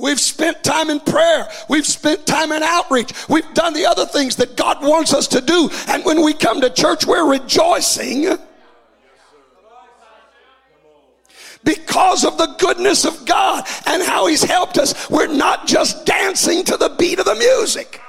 We've 0.00 0.20
spent 0.20 0.62
time 0.62 0.90
in 0.90 1.00
prayer. 1.00 1.48
We've 1.68 1.86
spent 1.86 2.26
time 2.26 2.52
in 2.52 2.62
outreach. 2.62 3.12
We've 3.28 3.52
done 3.54 3.74
the 3.74 3.86
other 3.86 4.06
things 4.06 4.36
that 4.36 4.56
God 4.56 4.82
wants 4.82 5.12
us 5.12 5.26
to 5.28 5.40
do. 5.40 5.68
And 5.88 6.04
when 6.04 6.22
we 6.22 6.34
come 6.34 6.60
to 6.60 6.70
church, 6.70 7.06
we're 7.06 7.28
rejoicing 7.28 8.38
because 11.64 12.24
of 12.24 12.38
the 12.38 12.46
goodness 12.58 13.04
of 13.04 13.26
God 13.26 13.64
and 13.86 14.02
how 14.02 14.26
He's 14.26 14.42
helped 14.42 14.78
us. 14.78 15.10
We're 15.10 15.26
not 15.26 15.66
just 15.66 16.06
dancing 16.06 16.64
to 16.64 16.76
the 16.76 16.90
beat 16.90 17.18
of 17.18 17.24
the 17.24 17.34
music. 17.34 18.00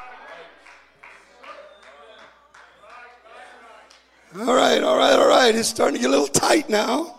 All 4.37 4.53
right, 4.53 4.81
all 4.83 4.97
right, 4.97 5.17
all 5.17 5.27
right. 5.27 5.55
It's 5.55 5.69
starting 5.69 5.95
to 5.95 6.01
get 6.01 6.07
a 6.07 6.11
little 6.11 6.27
tight 6.27 6.69
now. 6.69 7.18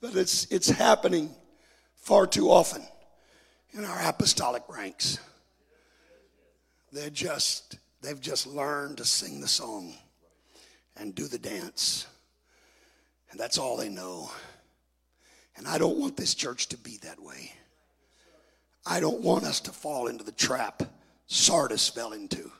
But 0.00 0.14
it's, 0.14 0.46
it's 0.50 0.68
happening 0.68 1.34
far 1.96 2.26
too 2.26 2.50
often 2.50 2.82
in 3.72 3.84
our 3.84 4.08
apostolic 4.08 4.62
ranks. 4.68 5.18
They're 6.92 7.10
just 7.10 7.78
They've 8.00 8.20
just 8.20 8.46
learned 8.46 8.98
to 8.98 9.04
sing 9.04 9.40
the 9.40 9.48
song 9.48 9.94
and 10.96 11.14
do 11.14 11.26
the 11.26 11.38
dance. 11.38 12.06
And 13.30 13.40
that's 13.40 13.58
all 13.58 13.76
they 13.76 13.88
know. 13.88 14.30
And 15.56 15.66
I 15.66 15.78
don't 15.78 15.98
want 15.98 16.16
this 16.16 16.34
church 16.34 16.68
to 16.68 16.76
be 16.76 16.98
that 17.02 17.20
way. 17.20 17.52
I 18.86 19.00
don't 19.00 19.20
want 19.20 19.44
us 19.44 19.60
to 19.60 19.72
fall 19.72 20.06
into 20.06 20.24
the 20.24 20.32
trap 20.32 20.82
Sardis 21.26 21.88
fell 21.88 22.12
into. 22.12 22.50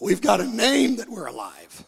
We've 0.00 0.20
got 0.20 0.40
a 0.40 0.46
name 0.46 0.96
that 0.96 1.08
we're 1.08 1.26
alive, 1.26 1.84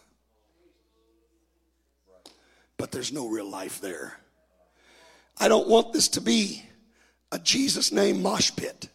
but 2.76 2.92
there's 2.92 3.12
no 3.12 3.28
real 3.28 3.48
life 3.48 3.80
there. 3.80 4.19
I 5.42 5.48
don't 5.48 5.68
want 5.68 5.94
this 5.94 6.06
to 6.08 6.20
be 6.20 6.62
a 7.32 7.38
Jesus 7.38 7.92
name 7.92 8.20
mosh 8.20 8.50
pit. 8.54 8.90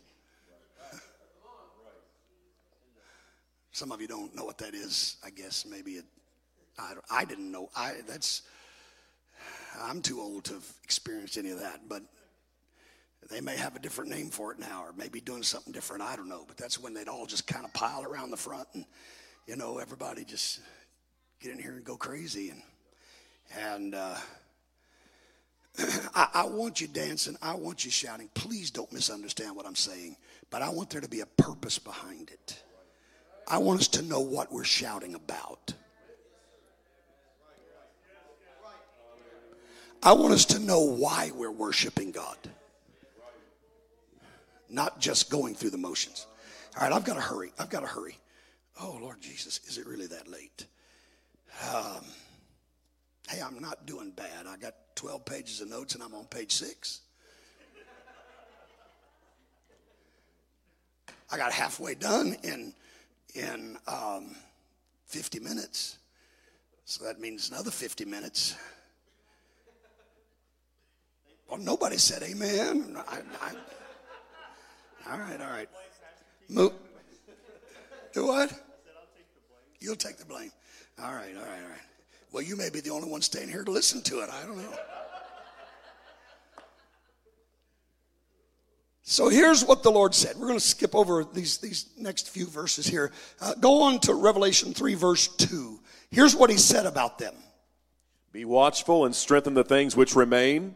Some 3.71 3.91
of 3.91 3.99
you 3.99 4.07
don't 4.07 4.33
know 4.35 4.45
what 4.45 4.59
that 4.59 4.75
is. 4.75 5.17
I 5.25 5.31
guess 5.31 5.65
maybe 5.65 5.93
it. 5.93 6.05
I, 6.77 6.93
I 7.09 7.25
didn't 7.25 7.51
know. 7.51 7.71
I 7.75 7.95
that's. 8.07 8.43
I'm 9.81 10.03
too 10.03 10.21
old 10.21 10.43
to 10.45 10.53
have 10.53 10.71
experienced 10.83 11.35
any 11.39 11.49
of 11.49 11.59
that, 11.61 11.81
but 11.89 12.03
they 13.31 13.41
may 13.41 13.57
have 13.57 13.75
a 13.75 13.79
different 13.79 14.11
name 14.11 14.29
for 14.29 14.51
it 14.51 14.59
now, 14.59 14.83
or 14.83 14.93
maybe 14.95 15.19
doing 15.21 15.41
something 15.41 15.73
different. 15.73 16.03
I 16.03 16.15
don't 16.15 16.29
know. 16.29 16.45
But 16.47 16.57
that's 16.57 16.79
when 16.79 16.93
they'd 16.93 17.07
all 17.07 17.25
just 17.25 17.47
kind 17.47 17.65
of 17.65 17.73
pile 17.73 18.03
around 18.03 18.29
the 18.29 18.37
front, 18.37 18.67
and 18.75 18.85
you 19.47 19.55
know, 19.55 19.79
everybody 19.79 20.23
just 20.23 20.59
get 21.41 21.53
in 21.53 21.57
here 21.57 21.71
and 21.71 21.83
go 21.83 21.97
crazy, 21.97 22.51
and 22.51 22.61
and. 23.57 23.95
Uh, 23.95 24.15
I, 26.15 26.27
I, 26.33 26.45
want 26.45 26.81
you 26.81 26.87
dancing. 26.87 27.37
I 27.41 27.55
want 27.55 27.85
you 27.85 27.91
shouting. 27.91 28.29
Please 28.33 28.71
don't 28.71 28.91
misunderstand 28.91 29.55
what 29.55 29.65
I'm 29.65 29.75
saying, 29.75 30.15
but 30.49 30.61
I 30.61 30.69
want 30.69 30.89
there 30.89 31.01
to 31.01 31.09
be 31.09 31.21
a 31.21 31.25
purpose 31.25 31.79
behind 31.79 32.29
it. 32.29 32.63
I 33.47 33.57
want 33.57 33.81
us 33.81 33.87
to 33.89 34.01
know 34.01 34.21
what 34.21 34.51
we're 34.51 34.63
shouting 34.63 35.15
about. 35.15 35.73
I 40.01 40.13
want 40.13 40.33
us 40.33 40.45
to 40.45 40.59
know 40.59 40.81
why 40.81 41.31
we're 41.33 41.51
worshiping 41.51 42.11
God, 42.11 42.37
not 44.69 44.99
just 44.99 45.31
going 45.31 45.55
through 45.55 45.71
the 45.71 45.77
motions. 45.77 46.27
All 46.77 46.83
right, 46.83 46.95
I've 46.95 47.05
got 47.05 47.15
to 47.15 47.21
hurry. 47.21 47.51
I've 47.57 47.69
got 47.69 47.79
to 47.79 47.87
hurry. 47.87 48.17
Oh, 48.79 48.99
Lord 49.01 49.19
Jesus, 49.21 49.61
is 49.65 49.77
it 49.77 49.87
really 49.87 50.07
that 50.07 50.27
late? 50.27 50.65
Um, 51.73 52.03
hey, 53.35 53.41
I'm 53.41 53.59
not 53.59 53.85
doing 53.85 54.11
bad. 54.11 54.47
I 54.47 54.57
got 54.57 54.73
12 54.95 55.25
pages 55.25 55.61
of 55.61 55.69
notes 55.69 55.95
and 55.95 56.03
I'm 56.03 56.13
on 56.13 56.25
page 56.25 56.53
six. 56.53 57.01
I 61.31 61.37
got 61.37 61.51
halfway 61.51 61.95
done 61.95 62.35
in 62.43 62.73
in 63.33 63.77
um, 63.87 64.35
50 65.07 65.39
minutes. 65.39 65.97
So 66.85 67.03
that 67.05 67.19
means 67.19 67.49
another 67.49 67.71
50 67.71 68.05
minutes. 68.05 68.55
Well, 71.49 71.59
nobody 71.59 71.97
said 71.97 72.23
amen. 72.23 72.95
I, 73.07 73.19
I, 73.41 75.11
all 75.11 75.19
right, 75.19 75.41
all 75.41 75.49
right. 75.49 75.69
Move. 76.47 76.73
Do 78.13 78.27
what? 78.27 78.53
You'll 79.79 79.95
take 79.95 80.17
the 80.17 80.25
blame. 80.25 80.51
All 81.01 81.13
right, 81.13 81.35
all 81.35 81.43
right, 81.43 81.63
all 81.63 81.69
right. 81.69 81.94
Well, 82.31 82.43
you 82.43 82.55
may 82.55 82.69
be 82.69 82.81
the 82.81 82.89
only 82.89 83.09
one 83.09 83.21
staying 83.21 83.49
here 83.49 83.63
to 83.63 83.71
listen 83.71 84.01
to 84.03 84.19
it. 84.19 84.29
I 84.29 84.45
don't 84.45 84.57
know. 84.57 84.73
So 89.07 89.29
here's 89.29 89.63
what 89.63 89.83
the 89.83 89.91
Lord 89.91 90.15
said. 90.15 90.35
We're 90.35 90.47
going 90.47 90.57
to 90.57 90.65
skip 90.65 90.95
over 90.95 91.23
these, 91.23 91.59
these 91.59 91.85
next 91.95 92.31
few 92.31 92.47
verses 92.47 92.87
here. 92.87 93.11
Uh, 93.39 93.53
go 93.53 93.83
on 93.83 93.99
to 93.99 94.15
Revelation 94.15 94.73
3, 94.73 94.95
verse 94.95 95.27
2. 95.27 95.79
Here's 96.09 96.35
what 96.35 96.49
he 96.49 96.57
said 96.57 96.87
about 96.87 97.19
them 97.19 97.35
Be 98.31 98.45
watchful 98.45 99.05
and 99.05 99.15
strengthen 99.15 99.53
the 99.53 99.63
things 99.63 99.95
which 99.95 100.15
remain 100.15 100.73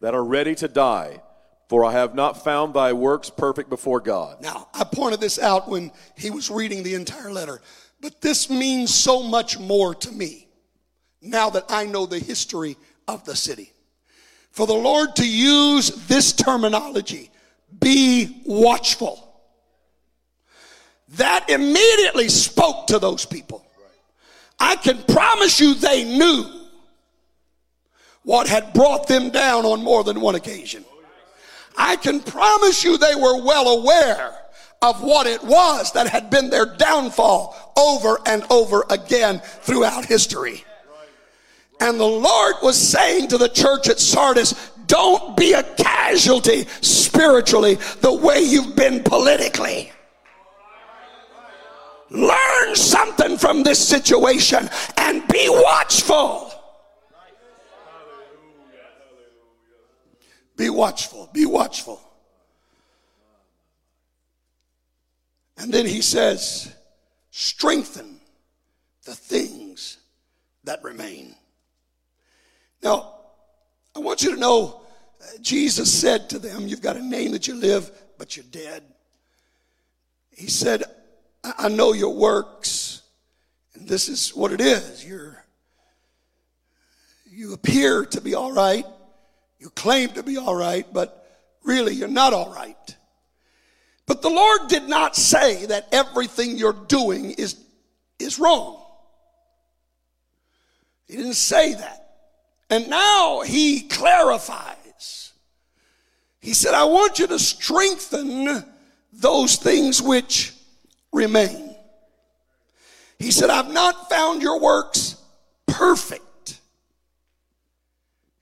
that 0.00 0.14
are 0.14 0.24
ready 0.24 0.54
to 0.54 0.68
die, 0.68 1.20
for 1.68 1.84
I 1.84 1.90
have 1.90 2.14
not 2.14 2.44
found 2.44 2.74
thy 2.74 2.92
works 2.92 3.28
perfect 3.28 3.70
before 3.70 3.98
God. 3.98 4.40
Now, 4.40 4.68
I 4.72 4.84
pointed 4.84 5.20
this 5.20 5.40
out 5.40 5.68
when 5.68 5.90
he 6.16 6.30
was 6.30 6.52
reading 6.52 6.84
the 6.84 6.94
entire 6.94 7.32
letter, 7.32 7.60
but 8.00 8.20
this 8.20 8.48
means 8.48 8.94
so 8.94 9.20
much 9.20 9.58
more 9.58 9.96
to 9.96 10.12
me 10.12 10.43
now 11.24 11.50
that 11.50 11.64
I 11.68 11.86
know 11.86 12.06
the 12.06 12.18
history 12.18 12.76
of 13.08 13.24
the 13.24 13.34
city. 13.34 13.72
For 14.50 14.66
the 14.66 14.74
Lord 14.74 15.16
to 15.16 15.28
use 15.28 15.90
this 16.06 16.32
terminology, 16.32 17.30
be 17.80 18.42
watchful. 18.44 19.20
that 21.16 21.48
immediately 21.48 22.28
spoke 22.28 22.88
to 22.88 22.98
those 22.98 23.24
people. 23.24 23.64
I 24.58 24.76
can 24.76 25.02
promise 25.02 25.60
you 25.60 25.74
they 25.74 26.02
knew 26.04 26.44
what 28.22 28.48
had 28.48 28.72
brought 28.72 29.06
them 29.06 29.30
down 29.30 29.64
on 29.64 29.84
more 29.84 30.02
than 30.02 30.20
one 30.20 30.34
occasion. 30.34 30.84
I 31.76 31.96
can 31.96 32.20
promise 32.20 32.82
you 32.82 32.96
they 32.96 33.14
were 33.14 33.44
well 33.44 33.80
aware 33.80 34.32
of 34.82 35.02
what 35.02 35.26
it 35.26 35.42
was 35.42 35.92
that 35.92 36.08
had 36.08 36.30
been 36.30 36.50
their 36.50 36.66
downfall 36.66 37.72
over 37.76 38.18
and 38.26 38.44
over 38.50 38.84
again 38.90 39.40
throughout 39.40 40.04
history. 40.04 40.64
And 41.84 42.00
the 42.00 42.06
Lord 42.06 42.54
was 42.62 42.78
saying 42.78 43.28
to 43.28 43.36
the 43.36 43.50
church 43.50 43.90
at 43.90 44.00
Sardis, 44.00 44.70
don't 44.86 45.36
be 45.36 45.52
a 45.52 45.62
casualty 45.62 46.64
spiritually 46.80 47.74
the 48.00 48.10
way 48.10 48.40
you've 48.40 48.74
been 48.74 49.02
politically. 49.02 49.92
Learn 52.08 52.74
something 52.74 53.36
from 53.36 53.64
this 53.64 53.86
situation 53.86 54.70
and 54.96 55.28
be 55.28 55.46
watchful. 55.50 56.52
Be 60.56 60.70
watchful. 60.70 61.28
Be 61.34 61.44
watchful. 61.44 62.00
And 65.58 65.70
then 65.70 65.84
he 65.84 66.00
says, 66.00 66.74
strengthen 67.30 68.20
the 69.04 69.14
things 69.14 69.98
that 70.64 70.82
remain. 70.82 71.34
Now, 72.84 73.14
I 73.96 74.00
want 74.00 74.22
you 74.22 74.34
to 74.34 74.40
know 74.40 74.82
uh, 75.20 75.24
Jesus 75.40 75.92
said 75.92 76.28
to 76.30 76.38
them, 76.38 76.68
You've 76.68 76.82
got 76.82 76.98
a 76.98 77.02
name 77.02 77.32
that 77.32 77.48
you 77.48 77.54
live, 77.54 77.90
but 78.18 78.36
you're 78.36 78.44
dead. 78.50 78.82
He 80.30 80.48
said, 80.48 80.84
I 81.42 81.68
know 81.70 81.94
your 81.94 82.14
works, 82.14 83.02
and 83.74 83.88
this 83.88 84.08
is 84.08 84.34
what 84.34 84.52
it 84.52 84.60
is. 84.60 85.04
You're, 85.04 85.44
you 87.30 87.54
appear 87.54 88.04
to 88.06 88.20
be 88.20 88.34
all 88.34 88.52
right, 88.52 88.84
you 89.58 89.70
claim 89.70 90.10
to 90.10 90.22
be 90.22 90.36
all 90.36 90.54
right, 90.54 90.86
but 90.92 91.26
really 91.62 91.94
you're 91.94 92.08
not 92.08 92.34
all 92.34 92.52
right. 92.52 92.96
But 94.06 94.20
the 94.20 94.28
Lord 94.28 94.68
did 94.68 94.88
not 94.88 95.16
say 95.16 95.64
that 95.66 95.88
everything 95.90 96.58
you're 96.58 96.74
doing 96.74 97.30
is, 97.32 97.56
is 98.18 98.38
wrong. 98.38 98.82
He 101.06 101.16
didn't 101.16 101.34
say 101.34 101.74
that. 101.74 102.03
And 102.70 102.88
now 102.88 103.42
he 103.42 103.82
clarifies. 103.82 105.32
He 106.40 106.54
said, 106.54 106.74
I 106.74 106.84
want 106.84 107.18
you 107.18 107.26
to 107.26 107.38
strengthen 107.38 108.64
those 109.12 109.56
things 109.56 110.02
which 110.02 110.52
remain. 111.12 111.74
He 113.18 113.30
said, 113.30 113.50
I've 113.50 113.72
not 113.72 114.08
found 114.08 114.42
your 114.42 114.60
works 114.60 115.16
perfect. 115.66 116.60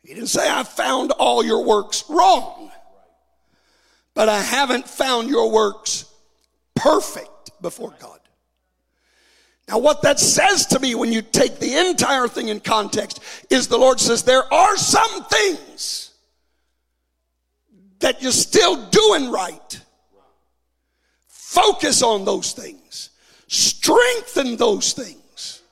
He 0.03 0.15
didn't 0.15 0.29
say, 0.29 0.49
I've 0.49 0.69
found 0.69 1.13
all 1.13 1.45
your 1.45 1.65
works 1.65 2.05
wrong 2.09 2.73
but 4.15 4.29
I 4.29 4.41
haven't 4.41 4.89
found 4.89 5.29
your 5.29 5.51
works 5.51 6.05
perfect 6.75 7.51
before 7.61 7.95
God. 7.99 8.19
Now, 9.73 9.79
what 9.79 10.03
that 10.03 10.21
says 10.21 10.67
to 10.67 10.79
me 10.81 10.95
when 10.95 11.13
you 11.13 11.23
take 11.23 11.59
the 11.59 11.79
entire 11.89 12.29
thing 12.29 12.49
in 12.49 12.61
context 12.61 13.21
is 13.49 13.69
the 13.69 13.79
Lord 13.79 13.99
says 13.99 14.23
there 14.23 14.53
are 14.53 14.77
some 14.77 15.25
things 15.25 16.11
that 18.01 18.21
you're 18.21 18.33
still 18.33 18.85
doing 18.91 19.31
right. 19.31 19.81
Focus 21.27 22.03
on 22.03 22.27
those 22.27 22.53
things, 22.53 23.11
strengthen 23.47 24.57
those 24.59 24.93
things. 24.93 25.63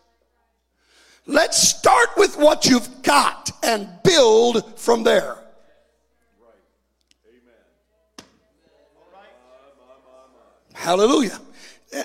Let's 1.26 1.58
start 1.58 2.08
with 2.16 2.38
what 2.38 2.64
you've 2.64 3.02
got 3.02 3.50
and 3.62 3.86
build 4.02 4.80
from 4.80 5.02
there. 5.02 5.36
Hallelujah. 10.72 11.38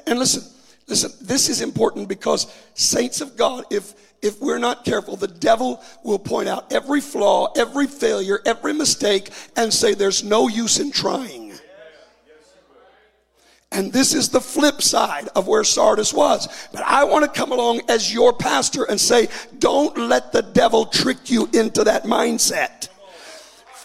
And 0.05 0.19
listen, 0.19 0.43
listen, 0.87 1.11
this 1.21 1.49
is 1.49 1.61
important 1.61 2.07
because 2.07 2.47
saints 2.73 3.21
of 3.21 3.37
God, 3.37 3.65
if 3.69 3.93
if 4.21 4.41
we're 4.41 4.57
not 4.57 4.83
careful, 4.85 5.15
the 5.15 5.27
devil 5.27 5.83
will 6.03 6.17
point 6.17 6.49
out 6.49 6.71
every 6.73 6.99
flaw, 6.99 7.53
every 7.55 7.85
failure, 7.85 8.39
every 8.45 8.73
mistake, 8.73 9.29
and 9.55 9.71
say 9.71 9.93
there's 9.93 10.23
no 10.23 10.47
use 10.47 10.79
in 10.79 10.91
trying. 10.91 11.53
And 13.71 13.91
this 13.91 14.15
is 14.15 14.29
the 14.29 14.41
flip 14.41 14.81
side 14.81 15.27
of 15.35 15.47
where 15.47 15.63
Sardis 15.63 16.13
was. 16.13 16.47
But 16.71 16.81
I 16.83 17.03
want 17.03 17.25
to 17.25 17.39
come 17.39 17.51
along 17.51 17.81
as 17.89 18.13
your 18.13 18.33
pastor 18.33 18.85
and 18.85 18.99
say, 18.99 19.27
don't 19.59 19.95
let 19.97 20.31
the 20.31 20.41
devil 20.41 20.85
trick 20.85 21.29
you 21.29 21.49
into 21.53 21.83
that 21.83 22.05
mindset. 22.05 22.87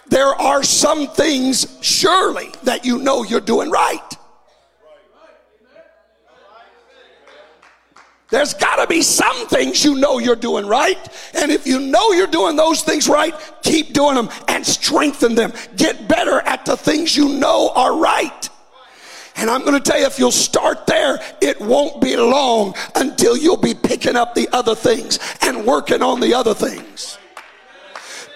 There 0.07 0.35
are 0.35 0.63
some 0.63 1.09
things, 1.09 1.79
surely, 1.83 2.51
that 2.63 2.85
you 2.85 2.99
know 2.99 3.25
you're 3.25 3.41
doing 3.41 3.71
right. 3.71 4.17
There's 8.31 8.55
got 8.55 8.77
to 8.77 8.87
be 8.87 9.03
some 9.03 9.49
things 9.49 9.85
you 9.85 9.97
know 9.97 10.19
you're 10.19 10.37
doing 10.37 10.67
right. 10.67 10.99
And 11.35 11.51
if 11.51 11.67
you 11.67 11.81
know 11.81 12.13
you're 12.13 12.29
doing 12.29 12.57
those 12.57 12.83
things 12.83 13.09
right, 13.09 13.35
keep 13.63 13.93
doing 13.93 14.15
them 14.15 14.31
and 14.49 14.65
strengthen 14.65 15.35
them. 15.35 15.53
Get 15.77 16.07
better 16.07 16.41
at 16.41 16.65
the 16.65 16.77
things 16.77 17.17
you 17.17 17.29
know 17.29 17.73
are 17.75 17.97
right. 17.97 18.49
And 19.37 19.49
I'm 19.49 19.63
going 19.63 19.81
to 19.81 19.81
tell 19.81 19.99
you, 19.99 20.07
if 20.07 20.19
you'll 20.19 20.31
start 20.31 20.87
there, 20.87 21.19
it 21.41 21.61
won't 21.61 22.01
be 22.01 22.17
long 22.17 22.75
until 22.95 23.37
you'll 23.37 23.57
be 23.57 23.75
picking 23.75 24.15
up 24.15 24.35
the 24.35 24.49
other 24.53 24.75
things 24.75 25.19
and 25.41 25.65
working 25.65 26.03
on 26.03 26.21
the 26.21 26.35
other 26.35 26.55
things. 26.55 27.19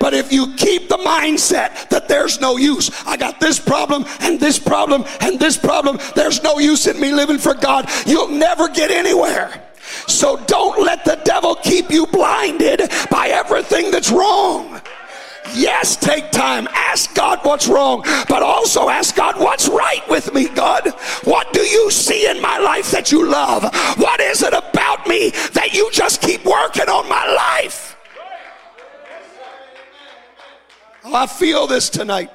But 0.01 0.13
if 0.13 0.33
you 0.33 0.55
keep 0.57 0.89
the 0.89 0.97
mindset 0.99 1.89
that 1.91 2.09
there's 2.09 2.41
no 2.41 2.57
use, 2.57 2.91
I 3.07 3.17
got 3.17 3.39
this 3.39 3.61
problem 3.61 4.05
and 4.21 4.41
this 4.41 4.59
problem 4.59 5.05
and 5.21 5.39
this 5.39 5.57
problem, 5.57 5.99
there's 6.15 6.43
no 6.43 6.59
use 6.59 6.87
in 6.87 6.99
me 6.99 7.13
living 7.13 7.39
for 7.39 7.55
God, 7.55 7.89
you'll 8.07 8.29
never 8.29 8.69
get 8.69 8.91
anywhere. 8.91 9.63
So 10.07 10.37
don't 10.47 10.85
let 10.85 11.05
the 11.05 11.21
devil 11.25 11.57
keep 11.57 11.91
you 11.91 12.07
blinded 12.07 12.91
by 13.11 13.29
everything 13.29 13.91
that's 13.91 14.11
wrong. 14.11 14.81
Yes, 15.55 15.97
take 15.97 16.31
time. 16.31 16.67
Ask 16.73 17.15
God 17.15 17.41
what's 17.43 17.69
wrong, 17.69 18.03
but 18.29 18.43
also 18.43 18.89
ask 18.89 19.15
God 19.15 19.39
what's 19.39 19.69
right 19.69 20.03
with 20.09 20.33
me, 20.33 20.49
God. 20.49 20.89
What 21.25 21.53
do 21.53 21.61
you 21.61 21.91
see 21.91 22.29
in 22.29 22.41
my 22.41 22.59
life 22.59 22.91
that 22.91 23.13
you 23.13 23.29
love? 23.29 23.63
What 23.99 24.21
is 24.21 24.43
it 24.43 24.53
about 24.53 25.07
me 25.07 25.31
that 25.53 25.75
you 25.75 25.91
just 25.93 26.23
keep 26.23 26.45
working 26.45 26.89
on 26.89 27.09
my 27.09 27.27
life? 27.35 27.97
Oh, 31.05 31.15
I 31.15 31.27
feel 31.27 31.67
this 31.67 31.91
tonight. 31.91 32.31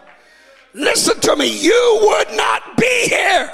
Listen 0.73 1.19
to 1.21 1.35
me. 1.35 1.47
You 1.47 1.99
would 2.03 2.37
not 2.37 2.77
be 2.77 3.07
here 3.09 3.51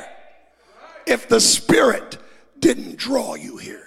if 1.07 1.29
the 1.29 1.39
Spirit 1.39 2.17
didn't 2.59 2.97
draw 2.97 3.35
you 3.35 3.57
here. 3.57 3.84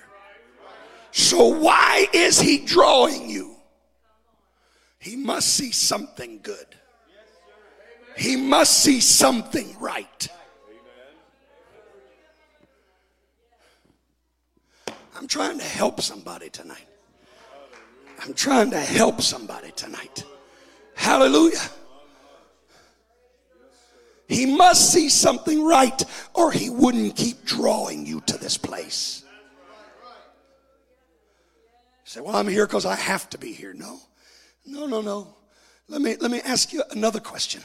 So 1.18 1.48
why 1.48 2.06
is 2.12 2.40
he 2.40 2.58
drawing 2.58 3.28
you? 3.28 3.56
He 5.00 5.16
must 5.16 5.48
see 5.48 5.72
something 5.72 6.38
good. 6.44 6.76
He 8.16 8.36
must 8.36 8.84
see 8.84 9.00
something 9.00 9.76
right. 9.80 10.28
I'm 15.16 15.26
trying 15.26 15.58
to 15.58 15.64
help 15.64 16.00
somebody 16.00 16.50
tonight. 16.50 16.86
I'm 18.22 18.32
trying 18.32 18.70
to 18.70 18.80
help 18.80 19.20
somebody 19.20 19.72
tonight. 19.72 20.24
Hallelujah. 20.94 21.68
He 24.28 24.46
must 24.46 24.92
see 24.92 25.08
something 25.08 25.64
right 25.64 26.00
or 26.34 26.52
he 26.52 26.70
wouldn't 26.70 27.16
keep 27.16 27.44
drawing 27.44 28.06
you 28.06 28.20
to 28.26 28.38
this 28.38 28.56
place 28.56 29.24
say, 32.08 32.20
well, 32.22 32.36
I'm 32.36 32.48
here 32.48 32.66
because 32.66 32.86
I 32.86 32.96
have 32.96 33.28
to 33.30 33.38
be 33.38 33.52
here. 33.52 33.74
No, 33.74 34.00
no, 34.64 34.86
no, 34.86 35.02
no. 35.02 35.36
Let 35.88 36.00
me, 36.00 36.16
let 36.16 36.30
me 36.30 36.40
ask 36.40 36.72
you 36.72 36.82
another 36.90 37.20
question. 37.20 37.62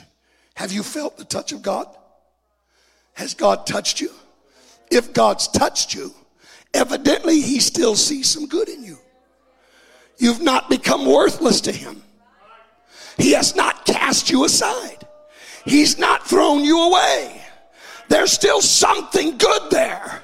Have 0.56 0.74
you 0.74 0.84
felt 0.84 1.18
the 1.18 1.24
touch 1.24 1.54
of 1.54 1.62
God? 1.62 1.88
Has 3.14 3.34
God 3.34 3.66
touched 3.66 4.02
you? 4.02 4.12
If 4.92 5.14
God's 5.14 5.48
touched 5.48 5.94
you, 5.94 6.14
evidently 6.74 7.40
he 7.40 7.60
still 7.60 7.96
sees 7.96 8.30
some 8.30 8.48
good 8.48 8.68
in 8.68 8.84
you. 8.84 8.98
You've 10.18 10.42
not 10.42 10.70
become 10.70 11.06
worthless 11.06 11.62
to 11.62 11.72
him. 11.72 12.04
He 13.18 13.32
has 13.32 13.56
not 13.56 13.86
cast 13.86 14.30
you 14.30 14.44
aside. 14.44 15.08
He's 15.64 15.98
not 15.98 16.28
thrown 16.28 16.66
you 16.66 16.82
away. 16.82 17.42
There's 18.10 18.34
still 18.34 18.60
something 18.60 19.38
good 19.38 19.72
there. 19.72 20.22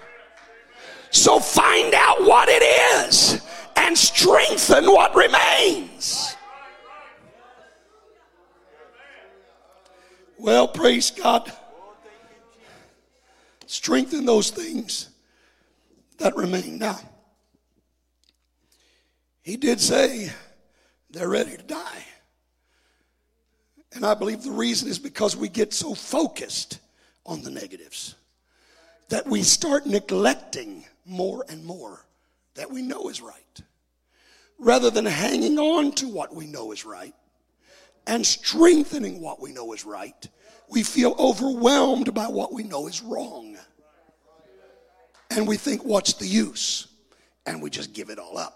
So 1.11 1.39
find 1.39 1.93
out 1.93 2.23
what 2.25 2.49
it 2.49 2.61
is 3.05 3.41
and 3.79 3.97
strengthen 3.97 4.85
what 4.85 5.15
remains. 5.15 6.35
Well, 10.37 10.67
praise 10.67 11.11
God. 11.11 11.51
Strengthen 13.65 14.25
those 14.25 14.49
things 14.51 15.09
that 16.17 16.35
remain. 16.35 16.77
Now, 16.77 16.99
he 19.41 19.57
did 19.57 19.79
say 19.79 20.31
they're 21.09 21.29
ready 21.29 21.55
to 21.57 21.63
die. 21.63 22.05
And 23.93 24.05
I 24.05 24.13
believe 24.13 24.43
the 24.43 24.51
reason 24.51 24.87
is 24.89 24.99
because 24.99 25.35
we 25.35 25.49
get 25.49 25.73
so 25.73 25.95
focused 25.95 26.79
on 27.25 27.41
the 27.41 27.49
negatives 27.49 28.15
that 29.09 29.25
we 29.25 29.41
start 29.41 29.85
neglecting 29.85 30.85
more 31.05 31.43
and 31.49 31.65
more 31.65 32.05
that 32.55 32.69
we 32.69 32.81
know 32.81 33.09
is 33.09 33.21
right. 33.21 33.61
Rather 34.59 34.89
than 34.89 35.05
hanging 35.05 35.57
on 35.57 35.91
to 35.93 36.07
what 36.07 36.35
we 36.35 36.45
know 36.45 36.71
is 36.71 36.85
right 36.85 37.13
and 38.07 38.25
strengthening 38.25 39.21
what 39.21 39.39
we 39.39 39.51
know 39.51 39.71
is 39.73 39.85
right, 39.85 40.27
we 40.69 40.83
feel 40.83 41.15
overwhelmed 41.17 42.13
by 42.13 42.27
what 42.27 42.51
we 42.53 42.63
know 42.63 42.87
is 42.87 43.01
wrong. 43.01 43.57
And 45.31 45.47
we 45.47 45.57
think, 45.57 45.85
what's 45.85 46.13
the 46.13 46.27
use? 46.27 46.87
And 47.45 47.61
we 47.61 47.69
just 47.69 47.93
give 47.93 48.09
it 48.09 48.19
all 48.19 48.37
up. 48.37 48.55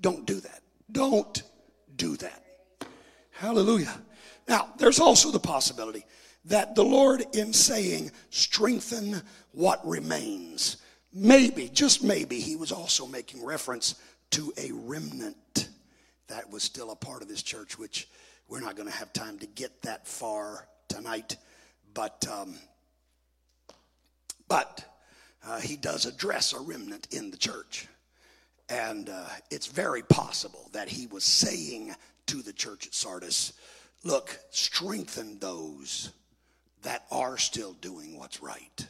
Don't 0.00 0.26
do 0.26 0.40
that. 0.40 0.60
Don't 0.90 1.42
do 1.96 2.16
that. 2.16 2.42
Hallelujah. 3.32 4.00
Now, 4.48 4.68
there's 4.78 5.00
also 5.00 5.30
the 5.30 5.40
possibility 5.40 6.04
that 6.44 6.74
the 6.74 6.84
Lord, 6.84 7.24
in 7.32 7.52
saying, 7.52 8.12
strengthen 8.30 9.20
what 9.52 9.84
remains, 9.86 10.76
maybe, 11.12 11.68
just 11.68 12.04
maybe, 12.04 12.38
he 12.38 12.54
was 12.54 12.70
also 12.70 13.06
making 13.06 13.44
reference 13.44 13.96
to 14.30 14.52
a 14.56 14.70
remnant 14.72 15.68
that 16.28 16.50
was 16.50 16.62
still 16.62 16.90
a 16.90 16.96
part 16.96 17.22
of 17.22 17.28
this 17.28 17.42
church, 17.42 17.78
which 17.78 18.08
we're 18.48 18.60
not 18.60 18.76
going 18.76 18.88
to 18.88 18.94
have 18.94 19.12
time 19.12 19.38
to 19.38 19.46
get 19.46 19.82
that 19.82 20.06
far 20.06 20.68
tonight. 20.88 21.36
But, 21.94 22.26
um, 22.30 22.54
but 24.48 24.84
uh, 25.46 25.60
he 25.60 25.76
does 25.76 26.06
address 26.06 26.52
a 26.52 26.60
remnant 26.60 27.08
in 27.10 27.30
the 27.30 27.36
church. 27.36 27.88
And 28.68 29.08
uh, 29.08 29.28
it's 29.50 29.66
very 29.66 30.02
possible 30.02 30.68
that 30.72 30.88
he 30.88 31.06
was 31.06 31.24
saying 31.24 31.94
to 32.26 32.42
the 32.42 32.52
church 32.52 32.86
at 32.86 32.94
Sardis, 32.94 33.52
look, 34.02 34.38
strengthen 34.50 35.38
those 35.38 36.10
that 36.82 37.06
are 37.10 37.38
still 37.38 37.74
doing 37.74 38.18
what's 38.18 38.42
right. 38.42 38.86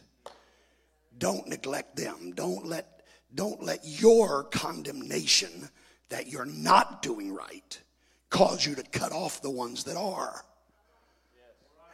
Don't 1.18 1.46
neglect 1.46 1.96
them. 1.96 2.32
Don't 2.34 2.66
let, 2.66 2.95
don't 3.34 3.62
let 3.62 3.80
your 3.84 4.44
condemnation 4.44 5.68
that 6.08 6.28
you're 6.28 6.46
not 6.46 7.02
doing 7.02 7.34
right 7.34 7.80
cause 8.30 8.64
you 8.64 8.74
to 8.74 8.82
cut 8.84 9.12
off 9.12 9.42
the 9.42 9.50
ones 9.50 9.84
that 9.84 9.96
are. 9.96 10.44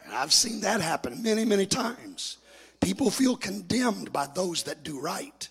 And 0.05 0.13
I've 0.13 0.33
seen 0.33 0.61
that 0.61 0.81
happen 0.81 1.23
many, 1.23 1.45
many 1.45 1.65
times. 1.65 2.37
People 2.81 3.09
feel 3.09 3.35
condemned 3.35 4.11
by 4.11 4.27
those 4.27 4.63
that 4.63 4.83
do 4.83 4.99
right. 4.99 5.47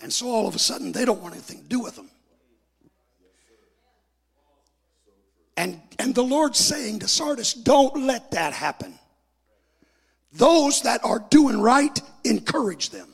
And 0.00 0.12
so 0.12 0.28
all 0.28 0.46
of 0.46 0.54
a 0.54 0.58
sudden, 0.58 0.92
they 0.92 1.04
don't 1.04 1.20
want 1.20 1.34
anything 1.34 1.62
to 1.62 1.68
do 1.68 1.80
with 1.80 1.96
them. 1.96 2.10
And, 5.56 5.80
and 5.98 6.14
the 6.14 6.22
Lord's 6.22 6.58
saying 6.58 7.00
to 7.00 7.08
Sardis, 7.08 7.52
don't 7.52 8.06
let 8.06 8.30
that 8.30 8.52
happen. 8.52 8.98
Those 10.32 10.82
that 10.82 11.04
are 11.04 11.24
doing 11.30 11.60
right, 11.60 12.00
encourage 12.24 12.90
them, 12.90 13.08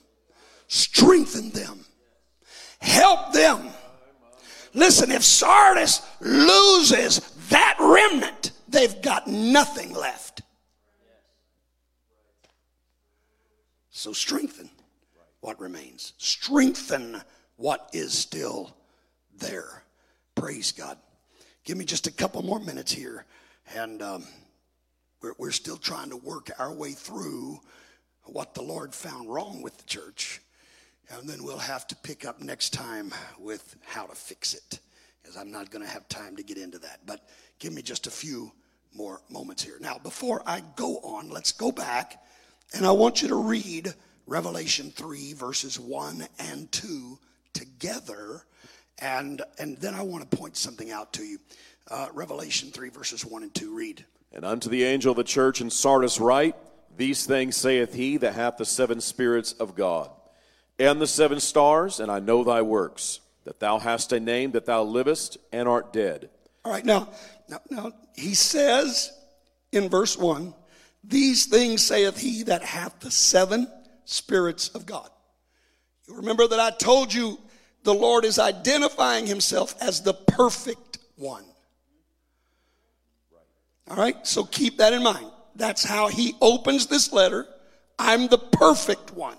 strengthen 0.68 1.50
them, 1.50 1.83
help 2.84 3.32
them. 3.32 3.68
Listen, 4.74 5.10
if 5.10 5.22
Sardis 5.22 6.02
loses 6.20 7.20
that 7.48 7.76
remnant, 7.78 8.50
they've 8.68 9.00
got 9.02 9.26
nothing 9.26 9.92
left. 9.92 10.42
So 13.90 14.12
strengthen 14.12 14.68
what 15.40 15.60
remains, 15.60 16.12
strengthen 16.18 17.22
what 17.56 17.88
is 17.92 18.12
still 18.12 18.76
there. 19.38 19.84
Praise 20.34 20.72
God. 20.72 20.98
Give 21.64 21.76
me 21.78 21.84
just 21.84 22.06
a 22.06 22.12
couple 22.12 22.42
more 22.42 22.60
minutes 22.60 22.92
here, 22.92 23.24
and 23.74 24.02
um, 24.02 24.24
we're, 25.22 25.34
we're 25.38 25.50
still 25.52 25.76
trying 25.76 26.10
to 26.10 26.16
work 26.16 26.50
our 26.58 26.74
way 26.74 26.92
through 26.92 27.60
what 28.24 28.54
the 28.54 28.62
Lord 28.62 28.94
found 28.94 29.32
wrong 29.32 29.62
with 29.62 29.78
the 29.78 29.84
church. 29.84 30.40
And 31.10 31.28
then 31.28 31.44
we'll 31.44 31.58
have 31.58 31.86
to 31.88 31.96
pick 31.96 32.24
up 32.24 32.40
next 32.40 32.70
time 32.72 33.12
with 33.38 33.76
how 33.84 34.06
to 34.06 34.14
fix 34.14 34.54
it, 34.54 34.80
because 35.22 35.36
I'm 35.36 35.50
not 35.50 35.70
going 35.70 35.84
to 35.84 35.90
have 35.90 36.08
time 36.08 36.36
to 36.36 36.42
get 36.42 36.58
into 36.58 36.78
that. 36.78 37.00
But 37.06 37.28
give 37.58 37.72
me 37.72 37.82
just 37.82 38.06
a 38.06 38.10
few 38.10 38.52
more 38.94 39.20
moments 39.28 39.62
here. 39.62 39.76
Now, 39.80 39.98
before 39.98 40.42
I 40.46 40.62
go 40.76 40.98
on, 40.98 41.30
let's 41.30 41.52
go 41.52 41.70
back, 41.72 42.22
and 42.72 42.86
I 42.86 42.92
want 42.92 43.22
you 43.22 43.28
to 43.28 43.36
read 43.36 43.92
Revelation 44.26 44.90
3, 44.90 45.34
verses 45.34 45.78
1 45.78 46.26
and 46.38 46.70
2 46.72 47.18
together 47.52 48.44
and, 49.00 49.42
and 49.58 49.76
then 49.78 49.94
I 49.94 50.02
want 50.02 50.28
to 50.28 50.36
point 50.36 50.56
something 50.56 50.90
out 50.90 51.12
to 51.14 51.24
you. 51.24 51.38
Uh, 51.90 52.08
Revelation 52.12 52.70
3, 52.70 52.90
verses 52.90 53.24
1 53.24 53.42
and 53.42 53.54
2. 53.54 53.74
Read. 53.74 54.04
And 54.32 54.44
unto 54.44 54.68
the 54.68 54.84
angel 54.84 55.10
of 55.12 55.16
the 55.16 55.24
church 55.24 55.60
in 55.60 55.70
Sardis 55.70 56.20
write, 56.20 56.56
These 56.96 57.26
things 57.26 57.56
saith 57.56 57.94
he 57.94 58.16
that 58.18 58.34
hath 58.34 58.56
the 58.56 58.64
seven 58.64 59.00
spirits 59.00 59.52
of 59.52 59.74
God, 59.74 60.10
and 60.78 61.00
the 61.00 61.06
seven 61.06 61.40
stars, 61.40 62.00
and 62.00 62.10
I 62.10 62.18
know 62.18 62.44
thy 62.44 62.62
works, 62.62 63.20
that 63.44 63.60
thou 63.60 63.78
hast 63.78 64.12
a 64.12 64.20
name, 64.20 64.52
that 64.52 64.66
thou 64.66 64.82
livest 64.82 65.38
and 65.52 65.68
art 65.68 65.92
dead. 65.92 66.30
All 66.64 66.72
right, 66.72 66.84
now, 66.84 67.08
now, 67.48 67.60
now 67.70 67.92
he 68.14 68.34
says 68.34 69.12
in 69.72 69.88
verse 69.88 70.16
1, 70.16 70.54
These 71.02 71.46
things 71.46 71.82
saith 71.82 72.18
he 72.18 72.44
that 72.44 72.62
hath 72.62 73.00
the 73.00 73.10
seven 73.10 73.68
spirits 74.04 74.68
of 74.70 74.86
God. 74.86 75.08
You 76.08 76.16
remember 76.16 76.46
that 76.46 76.60
I 76.60 76.70
told 76.70 77.12
you 77.12 77.38
the 77.82 77.94
Lord 77.94 78.24
is 78.24 78.38
identifying 78.38 79.26
himself 79.26 79.74
as 79.80 80.00
the 80.00 80.14
perfect 80.14 80.98
one. 81.16 81.44
All 83.88 83.96
right, 83.96 84.26
so 84.26 84.44
keep 84.44 84.78
that 84.78 84.94
in 84.94 85.02
mind. 85.02 85.26
That's 85.56 85.84
how 85.84 86.08
he 86.08 86.34
opens 86.40 86.86
this 86.86 87.12
letter. 87.12 87.46
I'm 87.98 88.28
the 88.28 88.38
perfect 88.38 89.12
one. 89.12 89.36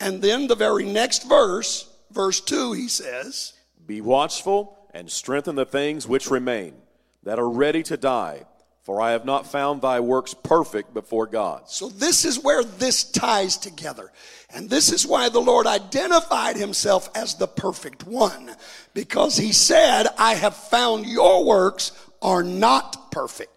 And 0.00 0.20
then 0.20 0.46
the 0.46 0.54
very 0.54 0.84
next 0.84 1.28
verse, 1.28 1.88
verse 2.10 2.40
2, 2.40 2.72
he 2.72 2.88
says, 2.88 3.54
Be 3.86 4.00
watchful 4.00 4.78
and 4.92 5.10
strengthen 5.10 5.54
the 5.54 5.66
things 5.66 6.06
which 6.06 6.30
remain, 6.30 6.74
that 7.22 7.38
are 7.38 7.48
ready 7.48 7.82
to 7.84 7.96
die, 7.96 8.44
for 8.82 9.00
I 9.00 9.12
have 9.12 9.24
not 9.24 9.46
found 9.46 9.82
thy 9.82 10.00
works 10.00 10.32
perfect 10.32 10.94
before 10.94 11.26
God. 11.26 11.68
So, 11.68 11.88
this 11.88 12.24
is 12.24 12.42
where 12.42 12.62
this 12.62 13.04
ties 13.04 13.56
together. 13.56 14.12
And 14.54 14.70
this 14.70 14.92
is 14.92 15.06
why 15.06 15.28
the 15.28 15.40
Lord 15.40 15.66
identified 15.66 16.56
himself 16.56 17.10
as 17.14 17.34
the 17.34 17.48
perfect 17.48 18.06
one, 18.06 18.54
because 18.94 19.36
he 19.36 19.52
said, 19.52 20.06
I 20.18 20.34
have 20.34 20.56
found 20.56 21.06
your 21.06 21.44
works 21.44 21.92
are 22.22 22.42
not 22.42 23.10
perfect. 23.10 23.50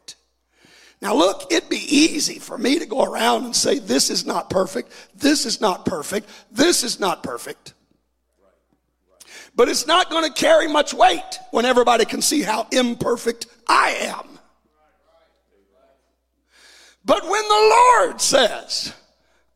Now, 1.02 1.16
look, 1.16 1.48
it'd 1.50 1.70
be 1.70 1.78
easy 1.78 2.40
for 2.40 2.58
me 2.58 2.80
to 2.80 2.86
go 2.86 3.04
around 3.04 3.46
and 3.46 3.56
say, 3.56 3.80
This 3.80 4.10
is 4.10 4.26
not 4.26 4.50
perfect, 4.50 4.92
this 5.16 5.46
is 5.46 5.62
not 5.62 5.86
perfect, 5.86 6.30
this 6.52 6.84
is 6.84 7.00
not 7.00 7.24
perfect. 7.24 7.74
But 9.56 9.70
it's 9.70 9.88
not 9.88 10.10
going 10.10 10.26
to 10.26 10.34
carry 10.34 10.68
much 10.68 10.94
weight 10.94 11.40
when 11.52 11.66
everybody 11.66 12.06
can 12.06 12.22
see 12.22 12.42
how 12.42 12.68
imperfect 12.72 13.48
I 13.68 13.92
am. 14.02 14.40
But 17.04 17.24
when 17.24 17.48
the 17.48 17.76
Lord 17.98 18.22
says, 18.22 18.94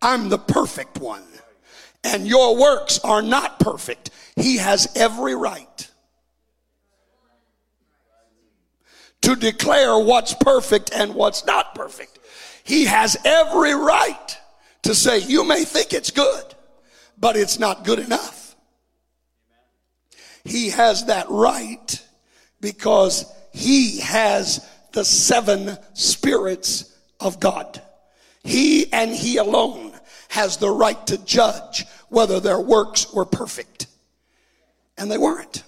I'm 0.02 0.30
the 0.30 0.39
perfect 0.39 1.00
one, 1.00 1.24
and 2.04 2.28
your 2.28 2.58
works 2.58 3.00
are 3.00 3.22
not 3.22 3.60
perfect, 3.60 4.10
He 4.36 4.58
has 4.58 4.91
every 4.96 5.36
right 5.36 5.72
to 9.24 9.36
declare 9.36 9.97
what's 9.97 10.34
perfect 10.34 10.91
and 10.93 11.15
what's 11.15 11.45
not 11.45 11.76
perfect. 11.76 12.19
He 12.63 12.86
has 12.86 13.17
every 13.26 13.74
right 13.74 14.38
to 14.84 14.93
say, 14.93 15.19
You 15.19 15.43
may 15.45 15.63
think 15.63 15.93
it's 15.93 16.11
good, 16.11 16.43
but 17.17 17.36
it's 17.36 17.57
not 17.57 17.86
good 17.86 17.99
enough. 17.99 18.55
He 20.43 20.69
has 20.69 21.05
that 21.05 21.30
right 21.30 22.05
because 22.59 23.26
He 23.53 23.99
has 23.99 24.67
the 24.91 25.05
seven 25.05 25.78
spirits 25.93 26.93
of 27.19 27.39
God. 27.39 27.82
He 28.43 28.91
and 28.91 29.11
He 29.11 29.38
alone 29.38 29.93
has 30.30 30.57
the 30.57 30.69
right 30.69 31.05
to 31.07 31.17
judge 31.24 31.86
whether 32.09 32.41
their 32.41 32.59
works 32.59 33.13
were 33.13 33.26
perfect. 33.26 33.88
And 34.97 35.09
they 35.09 35.17
weren't. 35.17 35.63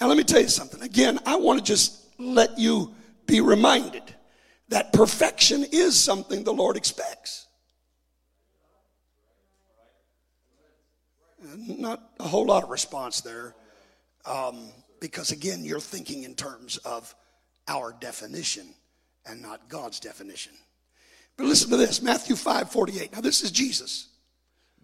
Now, 0.00 0.06
let 0.06 0.16
me 0.16 0.24
tell 0.24 0.40
you 0.40 0.48
something. 0.48 0.80
Again, 0.80 1.18
I 1.26 1.36
want 1.36 1.58
to 1.58 1.64
just 1.64 1.97
let 2.18 2.58
you 2.58 2.94
be 3.26 3.40
reminded 3.40 4.02
that 4.68 4.92
perfection 4.92 5.64
is 5.72 5.98
something 5.98 6.44
the 6.44 6.52
Lord 6.52 6.76
expects. 6.76 7.46
Not 11.56 12.02
a 12.18 12.24
whole 12.24 12.46
lot 12.46 12.64
of 12.64 12.70
response 12.70 13.20
there. 13.20 13.54
Um, 14.26 14.70
because 15.00 15.30
again, 15.30 15.64
you're 15.64 15.80
thinking 15.80 16.24
in 16.24 16.34
terms 16.34 16.76
of 16.78 17.14
our 17.68 17.94
definition 18.00 18.74
and 19.24 19.40
not 19.40 19.68
God's 19.68 20.00
definition. 20.00 20.52
But 21.36 21.46
listen 21.46 21.70
to 21.70 21.76
this 21.76 22.02
Matthew 22.02 22.34
5 22.34 22.70
48. 22.70 23.12
Now, 23.12 23.20
this 23.20 23.42
is 23.42 23.50
Jesus. 23.50 24.08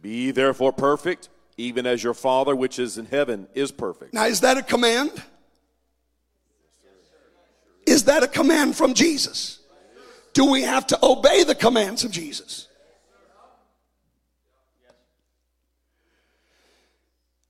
Be 0.01 0.30
therefore 0.30 0.72
perfect, 0.72 1.28
even 1.57 1.87
as 1.87 2.03
your 2.03 2.14
Father 2.14 2.55
which 2.55 2.78
is 2.78 2.97
in 2.97 3.07
heaven 3.07 3.49
is 3.55 3.72
perfect. 3.72 4.14
Now, 4.14 4.26
is 4.26 4.41
that 4.41 4.57
a 4.57 4.62
command? 4.62 5.11
Is 7.95 8.05
that 8.05 8.24
a 8.24 8.28
command 8.28 8.74
from 8.74 8.92
Jesus? 8.92 9.61
Do 10.32 10.51
we 10.51 10.62
have 10.62 10.84
to 10.88 10.99
obey 11.01 11.45
the 11.45 11.55
commands 11.55 12.03
of 12.03 12.11
Jesus? 12.11 12.66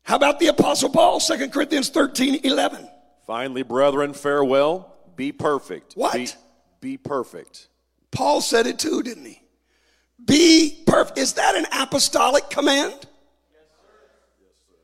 How 0.02 0.16
about 0.16 0.38
the 0.40 0.48
Apostle 0.48 0.90
Paul, 0.90 1.18
2 1.18 1.48
Corinthians 1.48 1.88
13 1.88 2.40
11? 2.44 2.86
Finally, 3.26 3.62
brethren, 3.62 4.12
farewell. 4.12 4.94
Be 5.16 5.32
perfect. 5.32 5.94
What? 5.94 6.12
Be, 6.12 6.28
be 6.82 6.96
perfect. 6.98 7.68
Paul 8.10 8.42
said 8.42 8.66
it 8.66 8.78
too, 8.78 9.02
didn't 9.02 9.24
he? 9.24 9.40
Be 10.26 10.84
perfect. 10.86 11.16
Is 11.16 11.32
that 11.32 11.54
an 11.54 11.64
apostolic 11.72 12.50
command? 12.50 12.92
Yes, 12.92 13.00
sir. 13.00 13.94
Yes, 14.42 14.52
sir. 14.68 14.74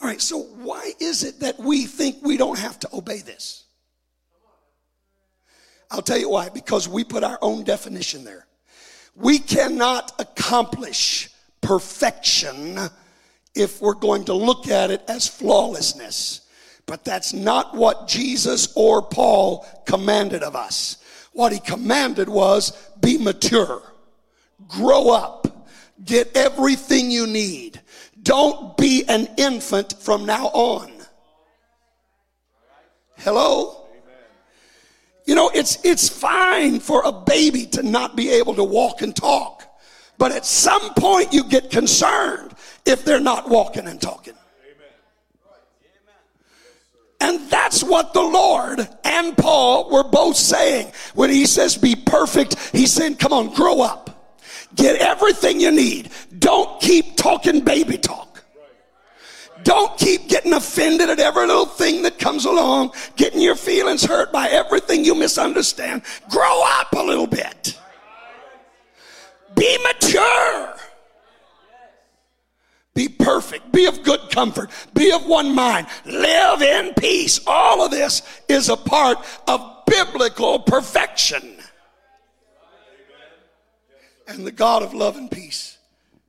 All 0.00 0.08
right, 0.08 0.22
so 0.22 0.42
why 0.42 0.92
is 1.00 1.24
it 1.24 1.40
that 1.40 1.58
we 1.58 1.86
think 1.86 2.18
we 2.22 2.36
don't 2.36 2.60
have 2.60 2.78
to 2.78 2.88
obey 2.94 3.18
this? 3.18 3.65
I'll 5.90 6.02
tell 6.02 6.18
you 6.18 6.30
why. 6.30 6.48
Because 6.48 6.88
we 6.88 7.04
put 7.04 7.24
our 7.24 7.38
own 7.42 7.64
definition 7.64 8.24
there. 8.24 8.46
We 9.14 9.38
cannot 9.38 10.12
accomplish 10.20 11.30
perfection 11.60 12.78
if 13.54 13.80
we're 13.80 13.94
going 13.94 14.24
to 14.26 14.34
look 14.34 14.68
at 14.68 14.90
it 14.90 15.02
as 15.08 15.26
flawlessness. 15.26 16.42
But 16.84 17.04
that's 17.04 17.32
not 17.32 17.74
what 17.74 18.06
Jesus 18.06 18.72
or 18.76 19.02
Paul 19.02 19.66
commanded 19.86 20.42
of 20.42 20.54
us. 20.54 20.98
What 21.32 21.52
he 21.52 21.58
commanded 21.58 22.28
was 22.28 22.72
be 23.00 23.18
mature, 23.18 23.82
grow 24.68 25.10
up, 25.10 25.68
get 26.04 26.36
everything 26.36 27.10
you 27.10 27.26
need. 27.26 27.80
Don't 28.22 28.76
be 28.76 29.04
an 29.08 29.28
infant 29.36 29.94
from 30.00 30.26
now 30.26 30.46
on. 30.46 30.92
Hello? 33.18 33.85
You 35.26 35.34
know, 35.34 35.50
it's, 35.52 35.84
it's 35.84 36.08
fine 36.08 36.78
for 36.78 37.02
a 37.04 37.12
baby 37.12 37.66
to 37.66 37.82
not 37.82 38.16
be 38.16 38.30
able 38.30 38.54
to 38.54 38.64
walk 38.64 39.02
and 39.02 39.14
talk. 39.14 39.64
But 40.18 40.32
at 40.32 40.46
some 40.46 40.94
point 40.94 41.32
you 41.32 41.44
get 41.44 41.70
concerned 41.70 42.54
if 42.86 43.04
they're 43.04 43.20
not 43.20 43.48
walking 43.50 43.86
and 43.86 44.00
talking. 44.00 44.34
And 47.20 47.40
that's 47.50 47.82
what 47.82 48.12
the 48.12 48.22
Lord 48.22 48.86
and 49.04 49.36
Paul 49.36 49.90
were 49.90 50.04
both 50.04 50.36
saying. 50.36 50.92
When 51.14 51.30
he 51.30 51.46
says 51.46 51.76
be 51.76 51.96
perfect, 51.96 52.56
he's 52.72 52.92
saying, 52.92 53.16
come 53.16 53.32
on, 53.32 53.54
grow 53.54 53.80
up. 53.80 54.10
Get 54.74 55.00
everything 55.00 55.58
you 55.58 55.70
need. 55.70 56.10
Don't 56.38 56.80
keep 56.80 57.16
talking 57.16 57.60
baby 57.60 57.96
talk. 57.96 58.25
Don't 59.66 59.98
keep 59.98 60.28
getting 60.28 60.52
offended 60.52 61.10
at 61.10 61.18
every 61.18 61.44
little 61.44 61.66
thing 61.66 62.02
that 62.02 62.20
comes 62.20 62.44
along, 62.44 62.92
getting 63.16 63.40
your 63.40 63.56
feelings 63.56 64.04
hurt 64.04 64.30
by 64.30 64.48
everything 64.48 65.04
you 65.04 65.12
misunderstand. 65.16 66.02
Grow 66.30 66.62
up 66.64 66.92
a 66.92 67.02
little 67.02 67.26
bit. 67.26 67.76
Be 69.56 69.76
mature. 69.82 70.76
Be 72.94 73.08
perfect. 73.08 73.72
Be 73.72 73.86
of 73.86 74.04
good 74.04 74.30
comfort. 74.30 74.70
Be 74.94 75.10
of 75.10 75.26
one 75.26 75.52
mind. 75.52 75.88
Live 76.04 76.62
in 76.62 76.94
peace. 76.94 77.40
All 77.44 77.84
of 77.84 77.90
this 77.90 78.22
is 78.48 78.68
a 78.68 78.76
part 78.76 79.18
of 79.48 79.84
biblical 79.84 80.60
perfection. 80.60 81.56
And 84.28 84.46
the 84.46 84.52
God 84.52 84.84
of 84.84 84.94
love 84.94 85.16
and 85.16 85.28
peace, 85.28 85.76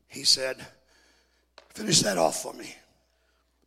he 0.08 0.24
said, 0.24 0.58
finish 1.76 2.02
that 2.02 2.18
off 2.18 2.42
for 2.42 2.54
me. 2.54 2.74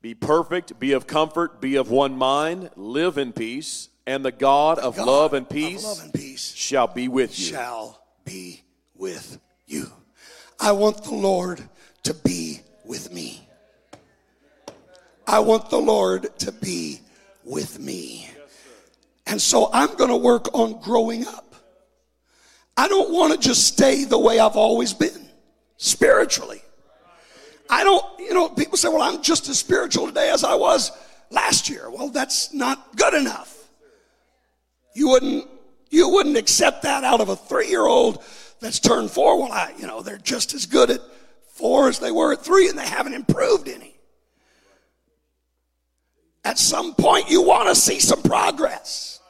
Be 0.03 0.14
perfect, 0.14 0.78
be 0.80 0.92
of 0.92 1.07
comfort, 1.07 1.61
be 1.61 1.76
of 1.76 1.90
one 1.90 2.16
mind, 2.16 2.70
live 2.74 3.18
in 3.18 3.32
peace, 3.32 3.90
and 4.07 4.24
the 4.24 4.32
God 4.32 4.78
of 4.78 4.96
God 4.96 5.07
love 5.07 5.34
and 5.34 5.46
of 5.46 5.82
love 5.84 6.01
and 6.03 6.14
peace 6.14 6.55
shall 6.55 6.86
be 6.86 7.07
with 7.07 7.38
you. 7.38 7.46
shall 7.46 8.03
be 8.24 8.64
with 8.94 9.38
you. 9.66 9.92
I 10.59 10.72
want 10.72 11.05
the 11.05 11.14
Lord 11.14 11.62
to 12.05 12.14
be 12.14 12.61
with 12.84 13.12
me. 13.12 13.46
I 15.26 15.40
want 15.40 15.68
the 15.68 15.78
Lord 15.78 16.36
to 16.40 16.51
be 16.51 17.01
with 17.44 17.78
me. 17.78 18.28
And 19.26 19.40
so 19.40 19.70
I'm 19.72 19.94
going 19.96 20.11
to 20.11 20.16
work 20.16 20.53
on 20.55 20.80
growing 20.80 21.26
up. 21.26 21.55
I 22.76 22.88
don't 22.88 23.12
want 23.12 23.34
to 23.34 23.38
just 23.38 23.66
stay 23.66 24.05
the 24.05 24.18
way 24.18 24.40
I've 24.40 24.57
always 24.57 24.94
been 24.94 25.28
spiritually. 25.76 26.62
I 27.71 27.85
don't, 27.85 28.05
you 28.18 28.35
know, 28.35 28.49
people 28.49 28.77
say, 28.77 28.89
well, 28.89 29.03
I'm 29.03 29.23
just 29.23 29.49
as 29.49 29.59
spiritual 29.59 30.07
today 30.07 30.31
as 30.31 30.43
I 30.43 30.57
was 30.57 30.91
last 31.31 31.71
year. 31.71 31.89
Well, 31.89 32.09
that's 32.09 32.53
not 32.53 32.97
good 32.97 33.14
enough. 33.14 33.57
You 34.95 35.09
wouldn't, 35.09 35.47
you 35.89 36.09
wouldn't 36.09 36.37
accept 36.37 36.83
that 36.83 37.05
out 37.05 37.21
of 37.21 37.29
a 37.29 37.37
three 37.37 37.68
year 37.68 37.87
old 37.87 38.25
that's 38.59 38.81
turned 38.81 39.12
four. 39.12 39.41
Well, 39.41 39.53
I, 39.53 39.73
you 39.79 39.87
know, 39.87 40.03
they're 40.03 40.18
just 40.18 40.53
as 40.53 40.66
good 40.66 40.91
at 40.91 41.01
four 41.55 41.89
as 41.89 42.01
they 42.01 42.11
were 42.11 42.33
at 42.33 42.45
three 42.45 42.68
and 42.68 42.77
they 42.77 42.87
haven't 42.87 43.14
improved 43.14 43.68
any. 43.68 43.95
At 46.45 46.59
some 46.59 46.95
point, 46.95 47.31
you 47.31 47.43
want 47.43 47.68
to 47.68 47.75
see 47.75 48.01
some 48.01 48.23
progress. 48.23 49.21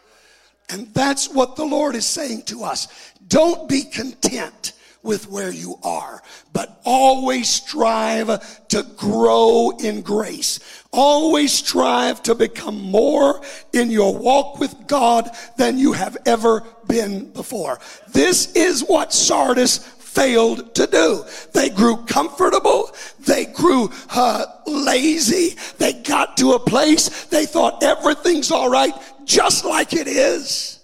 And 0.70 0.86
that's 0.95 1.28
what 1.28 1.57
the 1.57 1.64
Lord 1.64 1.95
is 1.95 2.07
saying 2.07 2.45
to 2.45 2.62
us. 2.62 2.88
Don't 3.26 3.68
be 3.68 3.82
content 3.82 4.72
with 5.03 5.30
where 5.30 5.53
you 5.53 5.76
are, 5.82 6.22
but 6.53 6.80
always 6.84 7.48
strive 7.48 8.66
to 8.68 8.82
grow 8.96 9.70
in 9.82 10.03
grace. 10.03 10.61
Always 10.92 11.53
strive 11.53 12.22
to 12.24 12.34
become 12.34 12.80
more 12.80 13.40
in 13.72 13.90
your 13.90 14.16
walk 14.16 14.59
with 14.59 14.74
God 14.86 15.30
than 15.57 15.78
you 15.78 15.92
have 15.92 16.16
ever 16.26 16.64
been 16.86 17.30
before. 17.32 17.78
This 18.09 18.53
is 18.55 18.84
what 18.84 19.12
Sardis 19.12 19.78
failed 19.78 20.74
to 20.74 20.86
do. 20.86 21.24
They 21.53 21.70
grew 21.70 21.98
comfortable. 21.98 22.90
They 23.20 23.46
grew 23.46 23.90
uh, 24.11 24.44
lazy. 24.66 25.57
They 25.78 25.92
got 25.92 26.36
to 26.38 26.53
a 26.53 26.59
place 26.59 27.26
they 27.26 27.46
thought 27.46 27.82
everything's 27.82 28.51
all 28.51 28.68
right 28.68 28.92
just 29.24 29.64
like 29.64 29.92
it 29.92 30.09
is. 30.09 30.80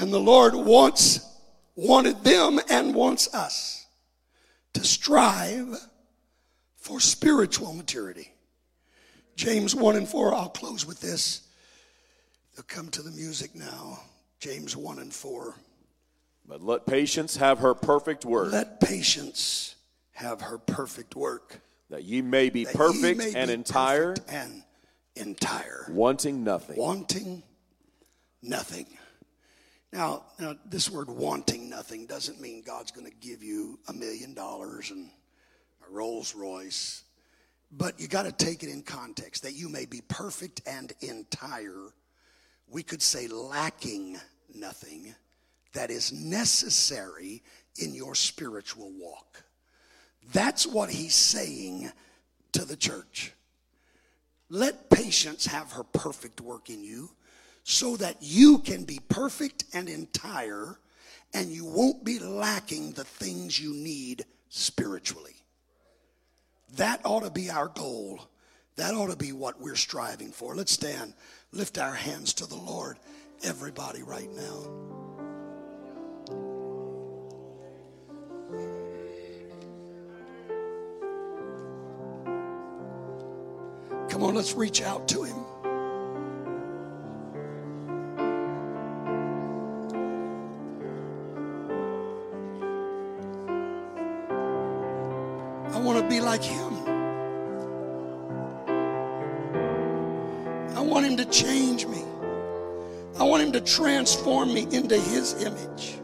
And 0.00 0.12
the 0.12 0.20
Lord 0.20 0.54
wants, 0.54 1.20
wanted 1.74 2.22
them 2.24 2.60
and 2.70 2.94
wants 2.94 3.32
us 3.34 3.86
to 4.74 4.84
strive 4.84 5.76
for 6.76 7.00
spiritual 7.00 7.74
maturity. 7.74 8.32
James 9.36 9.74
1 9.74 9.96
and 9.96 10.08
4, 10.08 10.34
I'll 10.34 10.48
close 10.48 10.86
with 10.86 11.00
this. 11.00 11.42
They'll 12.54 12.64
come 12.64 12.88
to 12.90 13.02
the 13.02 13.10
music 13.10 13.54
now. 13.54 14.00
James 14.40 14.76
1 14.76 14.98
and 14.98 15.12
4. 15.12 15.54
But 16.46 16.62
let 16.62 16.86
patience 16.86 17.36
have 17.36 17.58
her 17.58 17.74
perfect 17.74 18.24
work, 18.24 18.52
Let 18.52 18.80
patience 18.80 19.74
have 20.12 20.40
her 20.40 20.58
perfect 20.58 21.14
work. 21.14 21.60
that 21.90 22.04
ye 22.04 22.22
may 22.22 22.50
be 22.50 22.64
that 22.64 22.74
perfect 22.74 23.18
may 23.18 23.34
and 23.34 23.48
be 23.48 23.54
entire, 23.54 24.14
perfect 24.14 24.32
and 24.32 24.62
entire, 25.14 25.86
wanting 25.90 26.42
nothing. 26.44 26.76
wanting 26.76 27.42
nothing. 28.42 28.86
Now, 29.92 30.24
now, 30.38 30.54
this 30.66 30.90
word 30.90 31.08
wanting 31.08 31.70
nothing 31.70 32.06
doesn't 32.06 32.40
mean 32.40 32.62
God's 32.62 32.90
going 32.90 33.06
to 33.10 33.16
give 33.16 33.42
you 33.42 33.78
a 33.88 33.92
million 33.92 34.34
dollars 34.34 34.90
and 34.90 35.10
a 35.86 35.90
Rolls 35.90 36.34
Royce, 36.34 37.04
but 37.72 37.98
you 37.98 38.06
got 38.06 38.24
to 38.24 38.32
take 38.32 38.62
it 38.62 38.68
in 38.68 38.82
context 38.82 39.42
that 39.44 39.54
you 39.54 39.68
may 39.70 39.86
be 39.86 40.02
perfect 40.06 40.60
and 40.66 40.92
entire. 41.00 41.94
We 42.66 42.82
could 42.82 43.00
say 43.00 43.28
lacking 43.28 44.18
nothing 44.54 45.14
that 45.72 45.90
is 45.90 46.12
necessary 46.12 47.42
in 47.80 47.94
your 47.94 48.14
spiritual 48.14 48.92
walk. 48.98 49.42
That's 50.32 50.66
what 50.66 50.90
he's 50.90 51.14
saying 51.14 51.90
to 52.52 52.66
the 52.66 52.76
church. 52.76 53.32
Let 54.50 54.90
patience 54.90 55.46
have 55.46 55.72
her 55.72 55.84
perfect 55.84 56.42
work 56.42 56.68
in 56.68 56.82
you 56.82 57.10
so 57.68 57.98
that 57.98 58.16
you 58.22 58.56
can 58.60 58.82
be 58.82 58.98
perfect 59.10 59.64
and 59.74 59.90
entire 59.90 60.78
and 61.34 61.50
you 61.50 61.66
won't 61.66 62.02
be 62.02 62.18
lacking 62.18 62.92
the 62.92 63.04
things 63.04 63.60
you 63.60 63.74
need 63.74 64.24
spiritually. 64.48 65.36
That 66.76 67.02
ought 67.04 67.24
to 67.24 67.30
be 67.30 67.50
our 67.50 67.68
goal. 67.68 68.20
That 68.76 68.94
ought 68.94 69.10
to 69.10 69.16
be 69.16 69.32
what 69.32 69.60
we're 69.60 69.76
striving 69.76 70.30
for. 70.30 70.54
Let's 70.54 70.72
stand, 70.72 71.12
lift 71.52 71.76
our 71.76 71.92
hands 71.92 72.32
to 72.34 72.46
the 72.46 72.56
Lord, 72.56 72.98
everybody, 73.44 74.02
right 74.02 74.30
now. 74.34 74.62
Come 84.08 84.22
on, 84.22 84.34
let's 84.34 84.54
reach 84.54 84.80
out 84.80 85.06
to 85.08 85.24
him. 85.24 85.36
Like 96.28 96.42
Him. 96.42 96.74
I 100.76 100.80
want 100.82 101.06
Him 101.06 101.16
to 101.16 101.24
change 101.24 101.86
me. 101.86 102.02
I 103.18 103.24
want 103.24 103.42
Him 103.42 103.52
to 103.52 103.62
transform 103.62 104.52
me 104.52 104.66
into 104.70 104.98
His 104.98 105.42
image. 105.42 105.96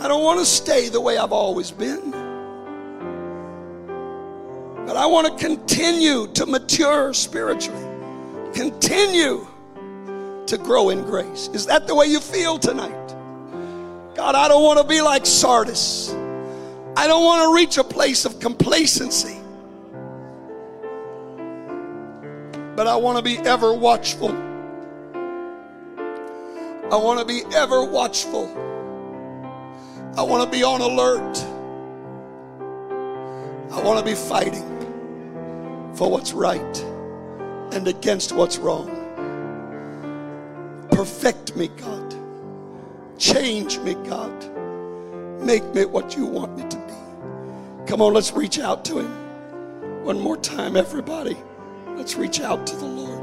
I 0.00 0.08
don't 0.08 0.24
want 0.24 0.40
to 0.40 0.46
stay 0.46 0.88
the 0.88 1.02
way 1.02 1.18
I've 1.18 1.32
always 1.32 1.70
been. 1.70 2.12
But 4.86 4.96
I 4.96 5.04
want 5.04 5.26
to 5.26 5.44
continue 5.48 6.26
to 6.28 6.46
mature 6.46 7.12
spiritually, 7.12 7.86
continue 8.54 9.46
to 10.46 10.56
grow 10.56 10.88
in 10.88 11.02
grace. 11.02 11.50
Is 11.52 11.66
that 11.66 11.86
the 11.86 11.94
way 11.94 12.06
you 12.06 12.20
feel 12.20 12.58
tonight? 12.58 13.08
God, 14.14 14.34
I 14.34 14.48
don't 14.48 14.62
want 14.62 14.78
to 14.78 14.86
be 14.86 15.02
like 15.02 15.26
Sardis. 15.26 16.14
I 16.96 17.06
don't 17.06 17.24
want 17.24 17.42
to 17.42 17.54
reach 17.54 17.76
a 17.76 17.84
place 17.84 18.24
of 18.24 18.38
complacency. 18.38 19.36
But 22.76 22.86
I 22.86 22.96
want 22.96 23.18
to 23.18 23.22
be 23.22 23.38
ever 23.38 23.72
watchful. 23.74 24.30
I 26.92 26.96
want 26.96 27.18
to 27.20 27.24
be 27.24 27.42
ever 27.54 27.84
watchful. 27.84 28.46
I 30.16 30.22
want 30.22 30.44
to 30.44 30.56
be 30.56 30.62
on 30.62 30.80
alert. 30.80 31.38
I 33.72 33.82
want 33.82 33.98
to 33.98 34.04
be 34.04 34.14
fighting 34.14 34.70
for 35.94 36.08
what's 36.08 36.32
right 36.32 36.78
and 37.72 37.88
against 37.88 38.32
what's 38.32 38.58
wrong. 38.58 38.88
Perfect 40.92 41.56
me, 41.56 41.68
God. 41.68 42.14
Change 43.18 43.78
me, 43.80 43.94
God. 43.94 44.32
Make 45.40 45.64
me 45.74 45.84
what 45.84 46.16
you 46.16 46.26
want 46.26 46.56
me 46.56 46.68
to 46.68 46.76
be. 46.76 46.83
Come 47.86 48.00
on, 48.00 48.14
let's 48.14 48.32
reach 48.32 48.58
out 48.58 48.84
to 48.86 49.00
Him. 49.00 50.04
One 50.04 50.18
more 50.18 50.38
time, 50.38 50.74
everybody. 50.76 51.36
Let's 51.96 52.16
reach 52.16 52.40
out 52.40 52.66
to 52.66 52.76
the 52.76 52.86
Lord. 52.86 53.13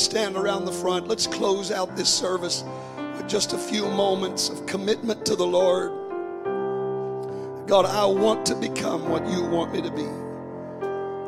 Stand 0.00 0.36
around 0.36 0.64
the 0.64 0.72
front? 0.72 1.06
Let's 1.08 1.26
close 1.26 1.70
out 1.70 1.96
this 1.96 2.08
service 2.08 2.64
with 2.96 3.28
just 3.28 3.52
a 3.52 3.58
few 3.58 3.86
moments 3.88 4.48
of 4.48 4.66
commitment 4.66 5.24
to 5.26 5.36
the 5.36 5.46
Lord. 5.46 5.92
God, 7.68 7.86
I 7.86 8.04
want 8.06 8.44
to 8.46 8.54
become 8.54 9.08
what 9.08 9.26
you 9.28 9.44
want 9.44 9.72
me 9.72 9.82
to 9.82 9.90
be. 9.90 10.06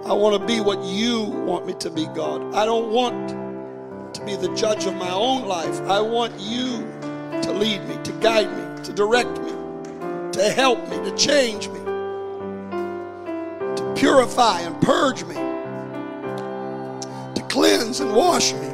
I 0.08 0.12
want 0.12 0.40
to 0.40 0.46
be 0.46 0.60
what 0.60 0.82
you 0.82 1.22
want 1.22 1.66
me 1.66 1.74
to 1.74 1.90
be, 1.90 2.06
God. 2.06 2.54
I 2.54 2.64
don't 2.64 2.90
want 2.90 4.14
to 4.14 4.24
be 4.24 4.34
the 4.34 4.52
judge 4.56 4.86
of 4.86 4.94
my 4.94 5.12
own 5.12 5.46
life. 5.46 5.80
I 5.82 6.00
want 6.00 6.32
you 6.40 6.80
to 7.42 7.52
lead 7.52 7.86
me, 7.88 7.96
to 8.02 8.12
guide 8.20 8.50
me, 8.50 8.84
to 8.84 8.92
direct 8.92 9.40
me, 9.40 9.52
to 10.32 10.50
help 10.50 10.88
me, 10.88 10.96
to 11.08 11.16
change 11.16 11.68
me 11.68 11.82
to 13.76 13.94
purify 13.94 14.60
and 14.60 14.80
purge 14.80 15.24
me, 15.24 15.34
cleanse 17.52 18.00
and 18.00 18.16
wash 18.16 18.54
me, 18.54 18.66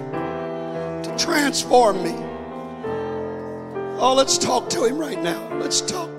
to 1.02 1.12
transform 1.18 2.00
me. 2.00 2.14
Oh, 3.98 4.14
let's 4.16 4.38
talk 4.38 4.70
to 4.70 4.84
him 4.84 4.96
right 4.96 5.20
now. 5.20 5.52
Let's 5.58 5.80
talk. 5.80 6.17